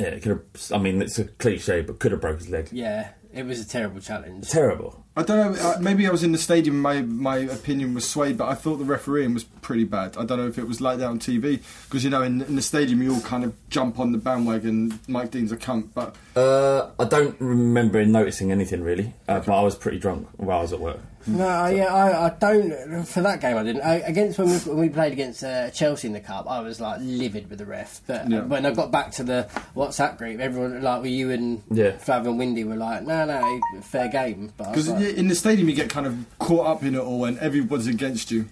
Yeah, 0.00 0.06
it 0.06 0.22
could 0.22 0.30
have. 0.32 0.72
I 0.72 0.78
mean, 0.78 1.00
it's 1.02 1.18
a 1.18 1.24
cliche, 1.24 1.82
but 1.82 1.98
could 2.00 2.12
have 2.12 2.20
broke 2.20 2.38
his 2.38 2.48
leg. 2.50 2.68
yeah, 2.72 3.10
it 3.32 3.44
was 3.46 3.60
a 3.60 3.66
terrible 3.68 4.00
challenge. 4.00 4.48
Terrible. 4.48 5.03
I 5.16 5.22
don't 5.22 5.54
know. 5.54 5.60
Uh, 5.62 5.78
maybe 5.80 6.08
I 6.08 6.10
was 6.10 6.24
in 6.24 6.32
the 6.32 6.38
stadium. 6.38 6.80
My 6.82 7.02
my 7.02 7.36
opinion 7.38 7.94
was 7.94 8.08
swayed, 8.08 8.36
but 8.36 8.48
I 8.48 8.54
thought 8.54 8.76
the 8.78 8.84
refereeing 8.84 9.32
was 9.32 9.44
pretty 9.44 9.84
bad. 9.84 10.16
I 10.16 10.24
don't 10.24 10.38
know 10.38 10.48
if 10.48 10.58
it 10.58 10.66
was 10.66 10.80
like 10.80 10.98
that 10.98 11.06
on 11.06 11.20
TV 11.20 11.60
because 11.84 12.02
you 12.02 12.10
know 12.10 12.22
in, 12.22 12.42
in 12.42 12.56
the 12.56 12.62
stadium 12.62 13.00
you 13.00 13.14
all 13.14 13.20
kind 13.20 13.44
of 13.44 13.54
jump 13.70 14.00
on 14.00 14.10
the 14.10 14.18
bandwagon. 14.18 14.98
Mike 15.06 15.30
Dean's 15.30 15.52
a 15.52 15.56
cunt, 15.56 15.90
but 15.94 16.16
Uh, 16.34 16.90
I 16.98 17.04
don't 17.04 17.40
remember 17.40 18.04
noticing 18.04 18.50
anything 18.50 18.82
really, 18.82 19.14
uh, 19.28 19.38
but 19.38 19.56
I 19.56 19.62
was 19.62 19.76
pretty 19.76 19.98
drunk 20.00 20.26
while 20.36 20.58
I 20.58 20.62
was 20.62 20.72
at 20.72 20.80
work. 20.80 20.98
No, 21.26 21.46
I- 21.46 21.70
yeah, 21.70 21.84
I, 21.94 22.26
I 22.26 22.30
don't. 22.38 23.04
For 23.06 23.22
that 23.22 23.40
game, 23.40 23.56
I 23.56 23.62
didn't. 23.62 23.80
I, 23.80 23.94
against 24.00 24.38
when 24.38 24.48
we, 24.48 24.56
when 24.58 24.76
we 24.76 24.88
played 24.90 25.12
against 25.14 25.42
uh, 25.42 25.70
Chelsea 25.70 26.06
in 26.08 26.12
the 26.12 26.20
cup, 26.20 26.44
I 26.50 26.60
was 26.60 26.82
like 26.82 26.98
livid 27.00 27.48
with 27.48 27.60
the 27.60 27.64
ref. 27.64 28.02
But 28.06 28.28
Yeah. 28.30 28.42
when 28.42 28.66
I 28.66 28.72
got 28.74 28.90
back 28.90 29.12
to 29.12 29.24
the 29.24 29.48
WhatsApp 29.74 30.18
group, 30.18 30.38
everyone 30.38 30.82
like, 30.82 31.00
were 31.00 31.06
you 31.06 31.30
and 31.30 31.62
Yeah. 31.70 31.92
Flav 31.92 32.26
and 32.26 32.38
Windy 32.38 32.64
were 32.64 32.76
like, 32.76 33.04
no, 33.06 33.24
no, 33.24 33.60
fair 33.80 34.08
game. 34.08 34.52
But 34.58 34.74
I 35.04 35.08
was 35.08 35.12
because 35.12 35.12
like, 35.12 35.18
in 35.18 35.28
the 35.28 35.34
stadium 35.34 35.68
you 35.68 35.74
get 35.74 35.90
kind 35.90 36.06
of 36.06 36.24
caught 36.38 36.66
up 36.66 36.82
in 36.82 36.94
it 36.94 37.00
all, 37.00 37.24
and 37.24 37.38
everyone's 37.38 37.86
against 37.86 38.30
you. 38.30 38.46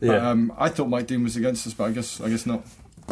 But, 0.00 0.06
Yeah. 0.06 0.30
um, 0.30 0.52
I 0.58 0.68
thought 0.68 0.88
Mike 0.88 1.06
Dean 1.06 1.22
was 1.24 1.36
against 1.36 1.66
us, 1.66 1.74
but 1.74 1.84
I 1.84 1.92
guess 1.92 2.20
I 2.20 2.28
guess 2.28 2.46
not. 2.46 2.62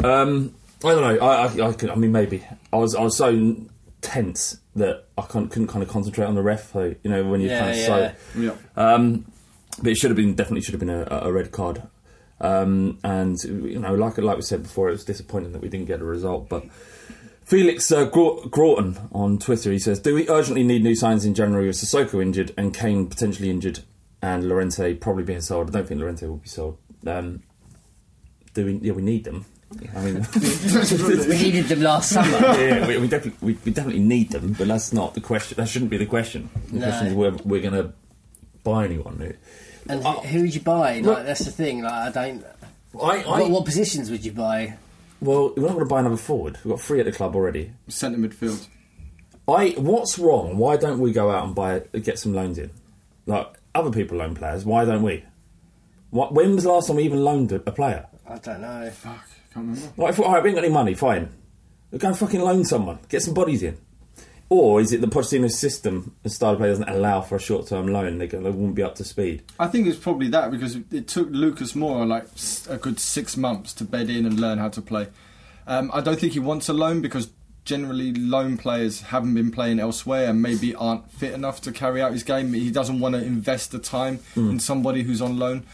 Um, 0.03 0.53
I 0.83 0.89
don't 0.89 1.01
know. 1.19 1.25
I, 1.25 1.45
I, 1.47 1.67
I, 1.69 1.73
could, 1.73 1.89
I 1.89 1.95
mean, 1.95 2.11
maybe 2.11 2.43
I 2.71 2.77
was. 2.77 2.93
I 2.95 3.01
was 3.01 3.17
so 3.17 3.55
tense 4.01 4.59
that 4.75 5.05
I 5.17 5.23
couldn't, 5.23 5.49
couldn't 5.49 5.67
kind 5.69 5.81
of 5.81 5.89
concentrate 5.89 6.25
on 6.25 6.35
the 6.35 6.41
ref. 6.43 6.73
So, 6.73 6.93
you 7.01 7.09
know, 7.09 7.23
when 7.27 7.41
you're 7.41 7.49
Yeah, 7.51 7.59
kind 7.59 7.71
of 7.71 7.77
yeah. 7.77 8.13
so. 8.35 8.39
Yeah. 8.39 8.53
Um, 8.75 9.25
but 9.81 9.87
it 9.91 9.95
should 9.97 10.11
have 10.11 10.17
been 10.17 10.35
definitely 10.35 10.61
should 10.61 10.73
have 10.73 10.79
been 10.79 10.89
a, 10.89 11.07
a 11.09 11.31
red 11.31 11.51
card. 11.51 11.81
Um, 12.41 12.99
and 13.03 13.37
you 13.43 13.79
know, 13.79 13.95
like 13.95 14.17
like 14.17 14.35
we 14.35 14.41
said 14.43 14.63
before, 14.63 14.89
it 14.89 14.91
was 14.91 15.05
disappointing 15.05 15.53
that 15.53 15.61
we 15.61 15.69
didn't 15.69 15.87
get 15.87 16.01
a 16.01 16.05
result. 16.05 16.49
But 16.49 16.65
Felix 17.45 17.91
uh, 17.91 18.05
Grau- 18.05 18.41
Groughton 18.49 18.97
on 19.11 19.37
Twitter, 19.37 19.71
he 19.71 19.79
says, 19.79 19.99
"Do 19.99 20.15
we 20.15 20.27
urgently 20.27 20.63
need 20.63 20.83
new 20.83 20.95
signs 20.95 21.25
in 21.25 21.33
January 21.35 21.67
with 21.67 21.75
Sissoko 21.75 22.21
injured 22.21 22.51
and 22.57 22.73
Kane 22.73 23.07
potentially 23.07 23.49
injured 23.51 23.79
and 24.21 24.43
Lorente 24.49 24.99
probably 24.99 25.23
being 25.23 25.41
sold? 25.41 25.69
I 25.69 25.73
don't 25.73 25.87
think 25.87 25.99
Lorente 26.01 26.23
will 26.27 26.37
be 26.37 26.47
sold. 26.49 26.77
Um, 27.05 27.43
do 28.55 28.65
we? 28.65 28.73
Yeah, 28.77 28.93
we 28.93 29.03
need 29.03 29.25
them. 29.25 29.45
I 29.95 30.01
mean, 30.01 30.25
we 30.35 31.37
needed 31.37 31.65
them 31.65 31.81
last 31.81 32.09
summer. 32.11 32.29
yeah, 32.59 32.87
we, 32.87 32.97
we 32.97 33.07
definitely 33.07 33.53
we, 33.53 33.57
we 33.63 33.71
definitely 33.71 34.01
need 34.01 34.31
them, 34.31 34.53
but 34.57 34.67
that's 34.67 34.91
not 34.91 35.13
the 35.13 35.21
question. 35.21 35.57
That 35.57 35.67
shouldn't 35.67 35.91
be 35.91 35.97
the 35.97 36.05
question. 36.07 36.49
The 36.71 36.79
No. 36.79 36.85
question 36.87 37.07
is 37.07 37.13
whether 37.13 37.37
we're 37.43 37.61
going 37.61 37.73
to 37.73 37.93
buy 38.63 38.85
anyone. 38.85 39.35
And 39.87 40.01
who, 40.03 40.11
who 40.21 40.41
would 40.41 40.55
you 40.55 40.61
buy? 40.61 40.99
Like 41.01 41.25
that's 41.25 41.45
the 41.45 41.51
thing. 41.51 41.83
Like 41.83 41.93
I 41.93 42.09
don't. 42.11 42.43
I, 42.99 43.21
I 43.23 43.39
what, 43.41 43.49
what 43.51 43.65
positions 43.65 44.09
would 44.09 44.25
you 44.25 44.31
buy? 44.31 44.77
Well, 45.21 45.53
we're 45.55 45.63
not 45.63 45.73
going 45.73 45.79
to 45.79 45.85
buy 45.85 45.99
another 45.99 46.17
forward. 46.17 46.57
We've 46.63 46.73
got 46.73 46.81
three 46.81 46.99
at 46.99 47.05
the 47.05 47.11
club 47.11 47.35
already. 47.35 47.71
Centre 47.87 48.17
midfield. 48.17 48.67
I 49.47 49.75
what's 49.77 50.17
wrong? 50.17 50.57
Why 50.57 50.75
don't 50.75 50.99
we 50.99 51.11
go 51.11 51.29
out 51.29 51.45
and 51.45 51.53
buy 51.53 51.79
get 51.99 52.17
some 52.17 52.33
loans 52.33 52.57
in? 52.57 52.71
Like 53.25 53.47
other 53.75 53.91
people 53.91 54.17
loan 54.17 54.35
players. 54.35 54.65
Why 54.65 54.85
don't 54.85 55.03
we? 55.03 55.23
What, 56.09 56.33
when 56.33 56.55
was 56.55 56.63
the 56.63 56.71
last 56.71 56.87
time 56.87 56.95
we 56.95 57.03
even 57.03 57.23
loaned 57.23 57.51
a, 57.51 57.55
a 57.55 57.71
player? 57.71 58.07
I 58.27 58.37
don't 58.37 58.61
know. 58.61 58.89
Fuck, 58.89 59.27
can't 59.53 59.67
remember. 59.67 59.93
Like, 59.97 60.11
if, 60.11 60.19
all 60.19 60.33
right, 60.33 60.41
we 60.41 60.49
ain't 60.49 60.57
got 60.57 60.63
any 60.63 60.73
money. 60.73 60.93
Fine, 60.95 61.29
we 61.91 61.99
go 61.99 62.07
and 62.07 62.17
fucking 62.17 62.41
loan 62.41 62.65
someone. 62.65 62.99
Get 63.09 63.21
some 63.21 63.33
bodies 63.33 63.61
in. 63.63 63.77
Or 64.49 64.79
is 64.79 64.91
it 64.93 65.01
the 65.01 65.07
Pochettino 65.07 65.49
system 65.49 66.15
and 66.23 66.31
style 66.31 66.53
of 66.53 66.59
play 66.59 66.69
doesn't 66.69 66.87
allow 66.87 67.21
for 67.21 67.35
a 67.35 67.39
short 67.39 67.67
term 67.67 67.87
loan? 67.87 68.19
They, 68.19 68.27
go, 68.27 68.41
they 68.41 68.51
won't 68.51 68.75
be 68.75 68.83
up 68.83 68.95
to 68.95 69.03
speed. 69.03 69.43
I 69.59 69.67
think 69.67 69.87
it's 69.87 69.97
probably 69.97 70.27
that 70.29 70.51
because 70.51 70.75
it 70.91 71.07
took 71.07 71.29
Lucas 71.31 71.73
Moura 71.73 72.07
like 72.07 72.27
a 72.69 72.79
good 72.79 72.99
six 72.99 73.35
months 73.35 73.73
to 73.75 73.83
bed 73.83 74.09
in 74.09 74.25
and 74.25 74.39
learn 74.39 74.59
how 74.59 74.69
to 74.69 74.81
play. 74.81 75.07
Um, 75.65 75.89
I 75.93 76.01
don't 76.01 76.19
think 76.19 76.33
he 76.33 76.39
wants 76.39 76.69
a 76.69 76.73
loan 76.73 77.01
because 77.01 77.29
generally 77.63 78.13
loan 78.13 78.57
players 78.57 79.01
haven't 79.01 79.33
been 79.33 79.49
playing 79.49 79.79
elsewhere 79.79 80.29
and 80.29 80.39
maybe 80.39 80.75
aren't 80.75 81.11
fit 81.11 81.33
enough 81.33 81.61
to 81.61 81.71
carry 81.71 81.99
out 81.99 82.11
his 82.11 82.21
game. 82.21 82.53
He 82.53 82.69
doesn't 82.69 82.99
want 82.99 83.15
to 83.15 83.23
invest 83.23 83.71
the 83.71 83.79
time 83.79 84.19
in 84.35 84.59
somebody 84.59 85.01
who's 85.01 85.21
on 85.21 85.39
loan. 85.39 85.65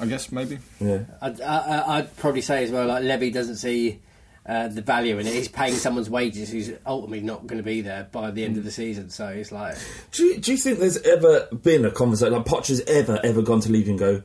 I 0.00 0.06
guess 0.06 0.32
maybe. 0.32 0.58
Yeah. 0.80 1.00
I'd, 1.20 1.40
I, 1.42 1.98
I'd 1.98 2.16
probably 2.16 2.40
say 2.40 2.64
as 2.64 2.70
well, 2.70 2.86
like 2.86 3.02
Levy 3.04 3.30
doesn't 3.30 3.56
see 3.56 4.00
uh, 4.46 4.68
the 4.68 4.82
value 4.82 5.18
in 5.18 5.26
it. 5.26 5.32
He's 5.32 5.48
paying 5.60 5.74
someone's 5.74 6.10
wages 6.10 6.50
who's 6.50 6.70
ultimately 6.86 7.20
not 7.20 7.46
going 7.46 7.58
to 7.58 7.62
be 7.62 7.80
there 7.82 8.08
by 8.10 8.30
the 8.30 8.44
end 8.44 8.56
of 8.56 8.64
the 8.64 8.70
season. 8.70 9.10
So 9.10 9.28
it's 9.28 9.52
like, 9.52 9.76
Do 10.12 10.24
you, 10.24 10.38
do 10.38 10.52
you 10.52 10.58
think 10.58 10.78
there's 10.78 10.98
ever 10.98 11.48
been 11.62 11.84
a 11.84 11.90
conversation 11.90 12.34
like 12.34 12.46
Poch 12.46 12.68
has 12.68 12.80
ever 12.82 13.18
ever 13.22 13.42
gone 13.42 13.60
to 13.60 13.70
leave 13.72 13.88
and 13.88 13.98
go, 13.98 14.22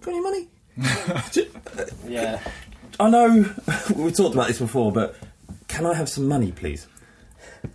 got 0.00 0.10
any 0.10 0.20
money? 0.20 0.48
Do- 1.32 1.50
yeah, 2.06 2.40
I 2.98 3.10
know 3.10 3.54
we 3.94 4.10
talked 4.12 4.34
about 4.34 4.48
this 4.48 4.58
before, 4.58 4.92
but 4.92 5.16
can 5.68 5.86
I 5.86 5.94
have 5.94 6.08
some 6.08 6.26
money, 6.26 6.52
please? 6.52 6.86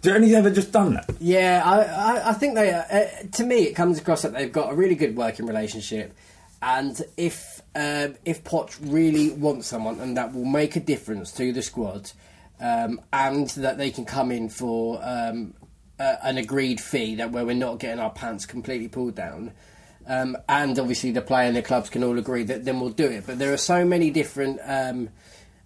Do 0.01 0.13
any 0.13 0.35
ever 0.35 0.49
just 0.51 0.71
done 0.71 0.93
that? 0.93 1.09
yeah. 1.19 1.63
I, 1.65 1.81
I, 1.81 2.29
I 2.29 2.33
think 2.33 2.55
they. 2.55 2.71
Uh, 2.71 3.07
to 3.33 3.43
me, 3.43 3.63
it 3.63 3.73
comes 3.73 3.97
across 3.99 4.21
that 4.21 4.33
they've 4.33 4.51
got 4.51 4.71
a 4.71 4.75
really 4.75 4.95
good 4.95 5.15
working 5.15 5.45
relationship, 5.47 6.13
and 6.61 7.01
if 7.17 7.58
um, 7.79 8.15
if 8.25 8.43
Poch 8.43 8.75
really 8.81 9.29
wants 9.31 9.67
someone 9.67 9.99
and 9.99 10.17
that 10.17 10.33
will 10.33 10.45
make 10.45 10.75
a 10.75 10.79
difference 10.81 11.31
to 11.33 11.53
the 11.53 11.61
squad, 11.61 12.11
um, 12.59 12.99
and 13.13 13.47
that 13.51 13.77
they 13.77 13.89
can 13.89 14.05
come 14.05 14.31
in 14.31 14.49
for 14.49 14.99
um, 15.01 15.53
an 15.97 16.37
agreed 16.37 16.79
fee 16.81 17.15
that 17.15 17.31
where 17.31 17.45
we're 17.45 17.55
not 17.55 17.79
getting 17.79 17.99
our 17.99 18.09
pants 18.11 18.45
completely 18.45 18.87
pulled 18.87 19.15
down. 19.15 19.53
Um, 20.07 20.37
and 20.47 20.77
obviously, 20.79 21.11
the 21.11 21.21
player 21.21 21.47
and 21.47 21.55
the 21.55 21.61
clubs 21.61 21.89
can 21.89 22.03
all 22.03 22.17
agree 22.17 22.43
that 22.43 22.65
then 22.65 22.79
we'll 22.79 22.89
do 22.89 23.05
it. 23.05 23.25
But 23.27 23.37
there 23.39 23.53
are 23.53 23.57
so 23.57 23.85
many 23.85 24.09
different 24.09 24.59
um, 24.65 25.09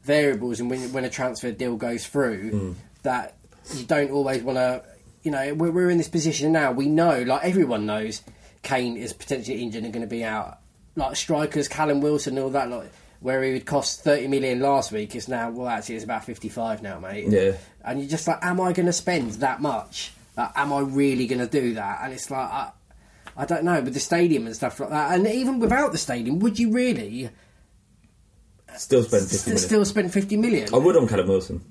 variables, 0.03 0.59
and 0.59 0.69
when, 0.69 0.91
when 0.91 1.05
a 1.05 1.09
transfer 1.09 1.51
deal 1.51 1.77
goes 1.77 2.05
through, 2.05 2.51
Mm. 2.51 2.75
that 3.03 3.37
you 3.73 3.85
don't 3.85 4.11
always 4.11 4.43
want 4.43 4.57
to. 4.57 4.83
You 5.23 5.31
know, 5.31 5.53
we're, 5.53 5.71
we're 5.71 5.89
in 5.89 5.97
this 5.97 6.09
position 6.09 6.51
now. 6.51 6.73
We 6.73 6.87
know, 6.87 7.23
like 7.23 7.45
everyone 7.45 7.85
knows, 7.85 8.21
Kane 8.61 8.97
is 8.97 9.13
potentially 9.13 9.61
injured 9.63 9.85
and 9.85 9.93
going 9.93 10.01
to 10.01 10.07
be 10.09 10.25
out. 10.25 10.57
Like 10.95 11.15
strikers, 11.15 11.67
Callum 11.67 12.01
Wilson, 12.01 12.37
and 12.37 12.43
all 12.43 12.51
that. 12.51 12.69
Like 12.69 12.91
where 13.19 13.41
he 13.43 13.53
would 13.53 13.65
cost 13.65 14.03
thirty 14.03 14.27
million 14.27 14.59
last 14.59 14.91
week, 14.91 15.15
is 15.15 15.27
now 15.27 15.49
well, 15.49 15.67
actually, 15.67 15.95
it's 15.95 16.03
about 16.03 16.25
fifty-five 16.25 16.81
now, 16.81 16.99
mate. 16.99 17.27
Yeah. 17.27 17.53
And 17.83 17.99
you're 17.99 18.09
just 18.09 18.27
like, 18.27 18.39
am 18.41 18.61
I 18.61 18.73
going 18.73 18.85
to 18.85 18.93
spend 18.93 19.31
that 19.33 19.61
much? 19.61 20.11
Like, 20.37 20.51
am 20.55 20.71
I 20.71 20.79
really 20.79 21.27
going 21.27 21.39
to 21.39 21.47
do 21.47 21.73
that? 21.75 21.99
And 22.03 22.13
it's 22.13 22.31
like, 22.31 22.49
I, 22.49 22.71
I 23.35 23.45
don't 23.45 23.63
know, 23.63 23.81
with 23.81 23.93
the 23.93 23.99
stadium 23.99 24.45
and 24.45 24.55
stuff 24.55 24.79
like 24.79 24.89
that. 24.89 25.15
And 25.15 25.27
even 25.27 25.59
without 25.59 25.91
the 25.91 25.97
stadium, 25.97 26.39
would 26.39 26.57
you 26.57 26.71
really 26.71 27.29
Still 28.77 29.03
spend 29.03 29.23
50 29.23 29.37
st- 29.37 29.59
still 29.59 29.85
spend 29.85 30.13
fifty 30.13 30.37
million? 30.37 30.73
I 30.73 30.77
would 30.77 30.97
on 30.97 31.07
Callum 31.07 31.27
Wilson. 31.27 31.61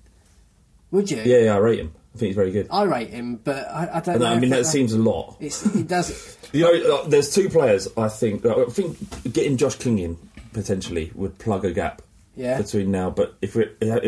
Would 0.90 1.10
you? 1.10 1.18
Yeah, 1.24 1.38
yeah, 1.38 1.54
I 1.54 1.58
rate 1.58 1.80
him. 1.80 1.92
I 2.14 2.18
think 2.18 2.28
he's 2.28 2.36
very 2.36 2.52
good. 2.52 2.68
I 2.70 2.84
rate 2.84 3.10
him, 3.10 3.36
but 3.36 3.66
I, 3.68 3.96
I 3.96 4.00
don't. 4.00 4.18
No, 4.18 4.26
know 4.26 4.32
I 4.32 4.38
mean 4.38 4.50
that 4.50 4.66
seems 4.66 4.92
a 4.92 4.98
lot. 4.98 5.36
It's, 5.40 5.64
it 5.74 5.88
does. 5.88 6.38
You 6.52 6.62
know, 6.62 6.94
uh, 6.94 7.08
there's 7.08 7.34
two 7.34 7.48
players. 7.48 7.88
I 7.96 8.08
think. 8.08 8.44
I 8.44 8.64
think 8.66 9.32
getting 9.32 9.56
Josh 9.56 9.76
King 9.76 9.98
in 9.98 10.18
potentially 10.52 11.10
would 11.14 11.38
plug 11.38 11.64
a 11.64 11.72
gap 11.72 12.02
Yeah. 12.34 12.56
between 12.60 12.90
now. 12.90 13.10
But 13.10 13.34
if 13.42 13.54
we, 13.54 13.66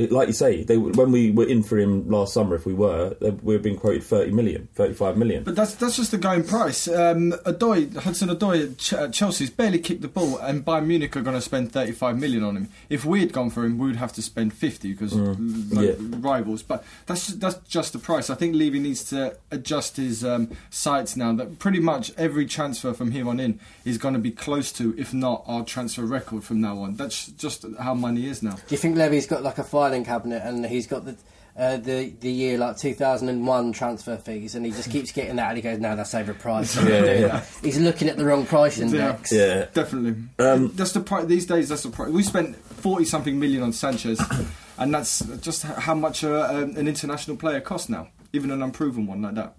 like 0.09 0.29
you 0.29 0.33
say, 0.33 0.65
they 0.65 0.79
when 0.79 1.13
we 1.13 1.31
were 1.31 1.47
in 1.47 1.63
for 1.63 1.77
him 1.79 2.09
last 2.09 2.33
summer, 2.33 2.55
if 2.57 2.65
we 2.65 2.73
were, 2.73 3.15
we've 3.43 3.61
been 3.63 3.77
quoted 3.77 4.03
30 4.03 4.31
million, 4.33 4.69
35 4.75 5.17
million. 5.19 5.45
But 5.45 5.57
that's 5.57 5.75
that's 5.75 5.97
just 5.97 6.11
the 6.11 6.17
going 6.19 6.45
price. 6.45 6.89
Um, 6.89 7.33
Odoi, 7.45 7.95
Hudson 7.97 8.31
Odoi 8.31 8.71
at, 8.73 8.79
Ch- 8.79 8.93
at 8.95 9.13
Chelsea's 9.13 9.51
barely 9.51 9.79
kicked 9.79 10.01
the 10.01 10.09
ball, 10.09 10.39
and 10.39 10.65
Bayern 10.65 10.87
Munich 10.87 11.15
are 11.17 11.21
going 11.21 11.37
to 11.37 11.41
spend 11.43 11.73
35 11.73 12.19
million 12.19 12.43
on 12.43 12.57
him. 12.57 12.69
If 12.89 13.05
we 13.05 13.21
had 13.21 13.33
gone 13.33 13.51
for 13.51 13.65
him, 13.65 13.77
we 13.79 13.89
would 13.89 13.97
have 13.97 14.13
to 14.15 14.23
spend 14.23 14.55
50 14.55 14.93
because 14.93 15.13
Mm, 15.13 15.73
like, 15.75 15.87
yeah. 15.87 15.95
rivals. 16.21 16.63
But 16.63 16.85
that's 17.07 17.27
that's 17.29 17.59
just 17.69 17.93
the 17.93 17.99
price. 17.99 18.31
I 18.31 18.35
think 18.37 18.55
Levy 18.55 18.79
needs 18.81 19.05
to 19.11 19.37
adjust 19.51 19.97
his 19.99 20.25
um, 20.25 20.51
sights 20.71 21.17
now. 21.17 21.33
That 21.35 21.59
pretty 21.59 21.81
much 21.81 22.11
every 22.17 22.47
transfer 22.47 22.95
from 22.95 23.11
here 23.11 23.29
on 23.29 23.39
in 23.39 23.61
is 23.85 23.99
going 23.99 24.15
to 24.15 24.21
be 24.21 24.31
close 24.31 24.73
to, 24.73 24.95
if 24.99 25.13
not 25.13 25.45
our 25.47 25.63
transfer 25.65 26.07
record 26.07 26.43
from 26.45 26.61
now 26.61 26.79
on. 26.79 26.97
That's 26.97 27.27
just 27.27 27.65
how 27.81 27.95
money 28.15 28.29
is 28.29 28.43
now. 28.43 28.53
Do 28.55 28.63
you 28.69 28.77
think 28.77 28.97
Levy's 28.97 29.27
got 29.27 29.43
like 29.43 29.59
a 29.59 29.65
filing 29.65 30.05
cabinet 30.05 30.43
and 30.45 30.65
he's 30.65 30.87
got 30.87 31.05
the 31.05 31.17
uh, 31.57 31.77
the 31.77 32.11
the 32.21 32.31
year 32.31 32.59
like 32.59 32.77
2001 32.77 33.73
transfer 33.73 34.17
fees 34.17 34.55
and 34.55 34.67
he 34.67 34.73
just 34.73 34.91
keeps 34.91 35.13
getting 35.13 35.37
that 35.37 35.49
and 35.49 35.57
he 35.57 35.63
goes, 35.63 35.79
no, 35.79 35.95
that's 35.95 36.15
overpriced. 36.15 36.85
Yeah, 36.89 37.05
yeah, 37.05 37.27
yeah. 37.27 37.45
He's 37.63 37.79
looking 37.79 38.09
at 38.09 38.17
the 38.17 38.25
wrong 38.25 38.45
price 38.45 38.79
index. 38.79 39.33
Yeah. 39.33 39.67
definitely. 39.73 40.17
Um, 40.39 40.73
that's 40.75 40.93
the 40.93 41.01
price 41.01 41.27
these 41.27 41.47
days. 41.47 41.69
That's 41.69 41.83
the 41.83 41.91
price. 41.91 42.11
We 42.11 42.23
spent 42.23 42.57
forty 42.57 43.05
something 43.05 43.39
million 43.39 43.63
on 43.63 43.73
Sanchez, 43.73 44.21
and 44.79 44.93
that's 44.93 45.21
just 45.39 45.63
how 45.63 45.95
much 45.95 46.25
uh, 46.25 46.49
um, 46.51 46.77
an 46.77 46.89
international 46.89 47.37
player 47.37 47.61
costs 47.61 47.89
now, 47.89 48.09
even 48.33 48.51
an 48.51 48.63
unproven 48.63 49.07
one 49.07 49.23
like 49.23 49.35
that. 49.35 49.55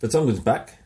Vertonghen's 0.00 0.40
back. 0.40 0.78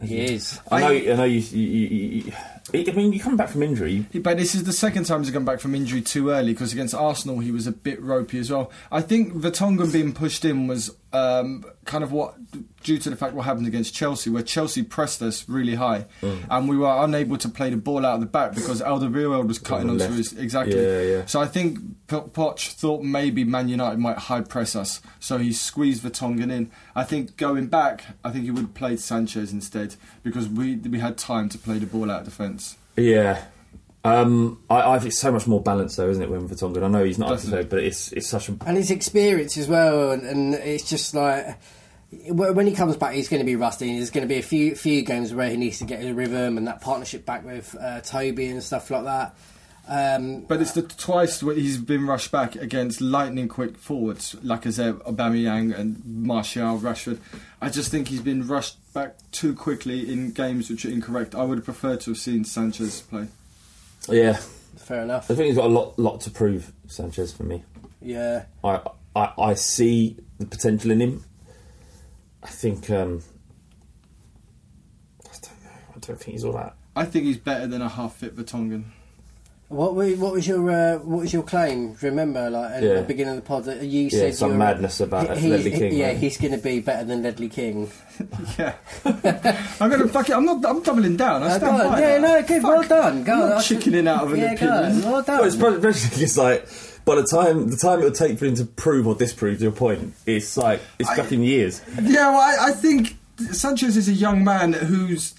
He 0.00 0.18
is. 0.18 0.58
I 0.70 0.80
know. 0.80 0.86
I, 0.88 1.16
know 1.16 1.24
you, 1.24 1.40
you, 1.40 1.60
you, 1.60 2.08
you. 2.08 2.32
I 2.74 2.92
mean, 2.92 3.12
you 3.12 3.20
come 3.20 3.36
back 3.36 3.48
from 3.48 3.62
injury. 3.62 4.06
But 4.14 4.36
this 4.36 4.54
is 4.54 4.64
the 4.64 4.72
second 4.72 5.04
time 5.04 5.22
he's 5.22 5.32
come 5.32 5.44
back 5.44 5.60
from 5.60 5.74
injury 5.74 6.00
too 6.00 6.30
early 6.30 6.52
because 6.52 6.72
against 6.72 6.94
Arsenal 6.94 7.40
he 7.40 7.50
was 7.50 7.66
a 7.66 7.72
bit 7.72 8.00
ropey 8.00 8.38
as 8.38 8.50
well. 8.50 8.70
I 8.90 9.00
think 9.02 9.32
Vertonghen 9.34 9.92
being 9.92 10.12
pushed 10.12 10.44
in 10.44 10.66
was 10.68 10.94
um, 11.12 11.64
kind 11.84 12.02
of 12.04 12.12
what 12.12 12.34
due 12.82 12.98
to 12.98 13.10
the 13.10 13.16
fact 13.16 13.34
what 13.34 13.44
happened 13.44 13.66
against 13.66 13.94
Chelsea, 13.94 14.30
where 14.30 14.42
Chelsea 14.42 14.82
pressed 14.82 15.22
us 15.22 15.48
really 15.48 15.74
high 15.74 16.06
Mm. 16.22 16.38
and 16.50 16.68
we 16.68 16.76
were 16.76 17.04
unable 17.04 17.36
to 17.38 17.48
play 17.48 17.68
the 17.70 17.76
ball 17.76 18.06
out 18.06 18.14
of 18.14 18.20
the 18.20 18.26
back 18.26 18.54
because 18.54 18.80
Alderweireld 18.80 19.46
was 19.46 19.58
cutting 19.58 19.90
On 19.90 20.00
onto 20.00 20.14
his 20.14 20.32
exactly. 20.32 20.76
Yeah, 20.80 21.00
yeah. 21.02 21.26
So 21.26 21.40
I 21.40 21.46
think 21.46 21.78
Poch 22.08 22.72
thought 22.72 23.02
maybe 23.02 23.44
Man 23.44 23.68
United 23.68 23.98
might 23.98 24.18
high 24.18 24.40
press 24.40 24.74
us, 24.76 25.00
so 25.20 25.38
he 25.38 25.52
squeezed 25.52 26.02
Vertonghen 26.02 26.50
in. 26.50 26.70
I 26.94 27.04
think 27.04 27.36
going 27.36 27.66
back, 27.66 28.04
I 28.24 28.30
think 28.30 28.44
he 28.44 28.50
would 28.50 28.62
have 28.62 28.74
played 28.74 29.00
Sanchez 29.00 29.52
instead 29.52 29.96
because 30.22 30.48
we 30.48 30.76
we 30.76 30.98
had 31.00 31.18
time 31.18 31.48
to 31.50 31.58
play 31.58 31.78
the 31.78 31.86
ball 31.86 32.10
out 32.10 32.20
of 32.20 32.24
defence. 32.26 32.51
Yeah. 32.96 33.44
Um, 34.04 34.60
I, 34.68 34.94
I 34.94 34.98
think 34.98 35.10
it's 35.10 35.20
so 35.20 35.30
much 35.30 35.46
more 35.46 35.62
balanced 35.62 35.96
though, 35.96 36.08
isn't 36.10 36.22
it, 36.22 36.28
with 36.28 36.50
Vertonghen? 36.50 36.82
I 36.82 36.88
know 36.88 37.04
he's 37.04 37.18
not 37.18 37.30
up 37.30 37.38
to 37.38 37.44
Definitely. 37.44 37.64
date, 37.64 37.70
but 37.70 37.78
it's 37.84 38.12
it's 38.12 38.28
such 38.28 38.48
a 38.48 38.56
And 38.66 38.76
his 38.76 38.90
experience 38.90 39.56
as 39.56 39.68
well, 39.68 40.10
and, 40.10 40.24
and 40.24 40.54
it's 40.54 40.88
just 40.88 41.14
like 41.14 41.56
when 42.28 42.66
he 42.66 42.74
comes 42.74 42.96
back, 42.96 43.14
he's 43.14 43.28
going 43.28 43.40
to 43.40 43.46
be 43.46 43.56
rusty. 43.56 43.96
There's 43.96 44.10
going 44.10 44.26
to 44.26 44.28
be 44.28 44.38
a 44.38 44.42
few 44.42 44.74
few 44.74 45.02
games 45.02 45.32
where 45.32 45.48
he 45.48 45.56
needs 45.56 45.78
to 45.78 45.84
get 45.84 46.04
a 46.04 46.12
rhythm 46.12 46.58
and 46.58 46.66
that 46.66 46.80
partnership 46.80 47.24
back 47.24 47.44
with 47.44 47.74
uh, 47.80 48.00
Toby 48.00 48.48
and 48.48 48.62
stuff 48.62 48.90
like 48.90 49.04
that. 49.04 49.36
Um, 49.88 50.42
But 50.42 50.60
it's 50.60 50.72
the 50.72 50.82
twice 50.82 51.42
where 51.42 51.54
he's 51.56 51.78
been 51.78 52.06
rushed 52.06 52.30
back 52.30 52.54
against 52.56 53.00
lightning 53.00 53.48
quick 53.48 53.76
forwards 53.76 54.36
like 54.42 54.62
Lacazette, 54.62 55.02
Aubameyang, 55.04 55.76
and 55.76 56.04
Martial, 56.04 56.78
Rashford. 56.78 57.18
I 57.60 57.68
just 57.68 57.90
think 57.90 58.08
he's 58.08 58.22
been 58.22 58.46
rushed 58.46 58.78
back 58.94 59.16
too 59.32 59.54
quickly 59.54 60.12
in 60.12 60.30
games 60.32 60.70
which 60.70 60.84
are 60.84 60.90
incorrect. 60.90 61.34
I 61.34 61.42
would 61.44 61.58
have 61.58 61.64
preferred 61.64 62.00
to 62.02 62.10
have 62.10 62.18
seen 62.18 62.44
Sanchez 62.44 63.00
play. 63.02 63.26
yeah. 64.08 64.34
fair 64.76 65.02
enough. 65.02 65.30
I 65.30 65.34
think 65.34 65.46
he's 65.48 65.56
got 65.56 65.66
a 65.66 65.68
lot 65.74 65.98
lot 65.98 66.20
to 66.22 66.30
prove, 66.30 66.72
Sanchez, 66.86 67.32
for 67.32 67.42
me. 67.44 67.64
Yeah. 68.00 68.44
I 68.62 68.80
I, 69.16 69.32
I 69.38 69.54
see 69.54 70.16
the 70.38 70.46
potential 70.46 70.90
in 70.90 71.00
him. 71.00 71.24
I 72.42 72.48
think 72.48 72.88
um, 72.90 73.22
I 75.24 75.28
don't 75.40 75.64
know. 75.64 75.70
I 75.90 75.98
don't 75.98 76.18
think 76.20 76.32
he's 76.32 76.44
all 76.44 76.52
that. 76.54 76.74
I 76.94 77.04
think 77.04 77.24
he's 77.26 77.36
better 77.38 77.66
than 77.66 77.82
a 77.82 77.88
half 77.88 78.16
fit 78.16 78.36
Vertonghen. 78.36 78.84
What 79.72 79.94
were, 79.94 80.10
what 80.10 80.32
was 80.34 80.46
your 80.46 80.70
uh, 80.70 80.98
what 80.98 81.20
was 81.20 81.32
your 81.32 81.42
claim? 81.42 81.96
Remember, 82.02 82.50
like 82.50 82.72
at 82.72 82.82
Yeah. 82.82 82.94
the 82.96 83.02
beginning 83.02 83.36
of 83.36 83.42
the 83.42 83.48
pod, 83.48 83.64
that 83.64 83.82
you 83.82 84.02
Yeah, 84.04 84.10
said 84.10 84.34
some 84.36 84.48
you 84.50 84.52
were- 84.54 84.58
madness 84.58 85.00
about 85.00 85.36
he- 85.38 85.48
Ledley 85.48 85.70
he- 85.70 85.78
King, 85.78 85.94
Yeah, 85.96 86.06
right? 86.08 86.16
he's 86.18 86.36
going 86.36 86.52
to 86.52 86.58
be 86.58 86.80
better 86.80 87.04
than 87.04 87.22
Ledley 87.22 87.48
King. 87.48 87.90
yeah, 88.58 88.74
I'm 89.04 89.90
gonna 89.90 90.08
fuck 90.08 90.28
it. 90.28 90.36
I'm 90.36 90.44
not. 90.44 90.64
I'm 90.66 90.82
doubling 90.82 91.16
down. 91.16 91.42
I 91.42 91.46
Uh, 91.46 91.58
stand 91.58 91.62
go 91.78 91.84
on. 91.86 91.92
by 91.92 92.00
Yeah, 92.00 92.18
that. 92.18 92.20
no, 92.20 92.46
good, 92.46 92.62
well 92.62 92.82
done. 92.82 93.24
Go 93.24 93.32
I'm 93.32 93.40
on. 93.42 93.48
not 93.48 93.58
I 93.58 93.60
should- 93.62 93.78
chickening 93.80 94.06
out 94.08 94.24
of 94.24 94.32
an 94.32 94.40
yeah, 94.40 94.54
go 94.54 94.68
on. 94.68 94.84
opinion. 94.84 95.10
Well 95.10 95.22
done. 95.22 95.38
Well, 95.38 95.46
it's 95.46 95.56
probably- 95.56 95.80
basically 95.80 96.22
it's 96.28 96.36
like 96.36 96.68
by 97.04 97.14
the 97.16 97.24
time 97.24 97.68
the 97.70 97.76
time 97.76 98.00
it 98.00 98.04
would 98.04 98.14
take 98.14 98.38
for 98.38 98.44
him 98.44 98.54
to 98.56 98.64
prove 98.64 99.06
or 99.06 99.14
disprove 99.14 99.60
your 99.62 99.72
point, 99.72 100.14
it's 100.26 100.56
like 100.56 100.80
it's 100.98 101.10
fucking 101.14 101.42
years. 101.42 101.80
Yeah, 102.02 102.30
well, 102.30 102.40
I, 102.40 102.68
I 102.68 102.72
think 102.72 103.16
Sanchez 103.52 103.96
is 103.96 104.08
a 104.08 104.12
young 104.12 104.44
man 104.44 104.72
who's. 104.74 105.34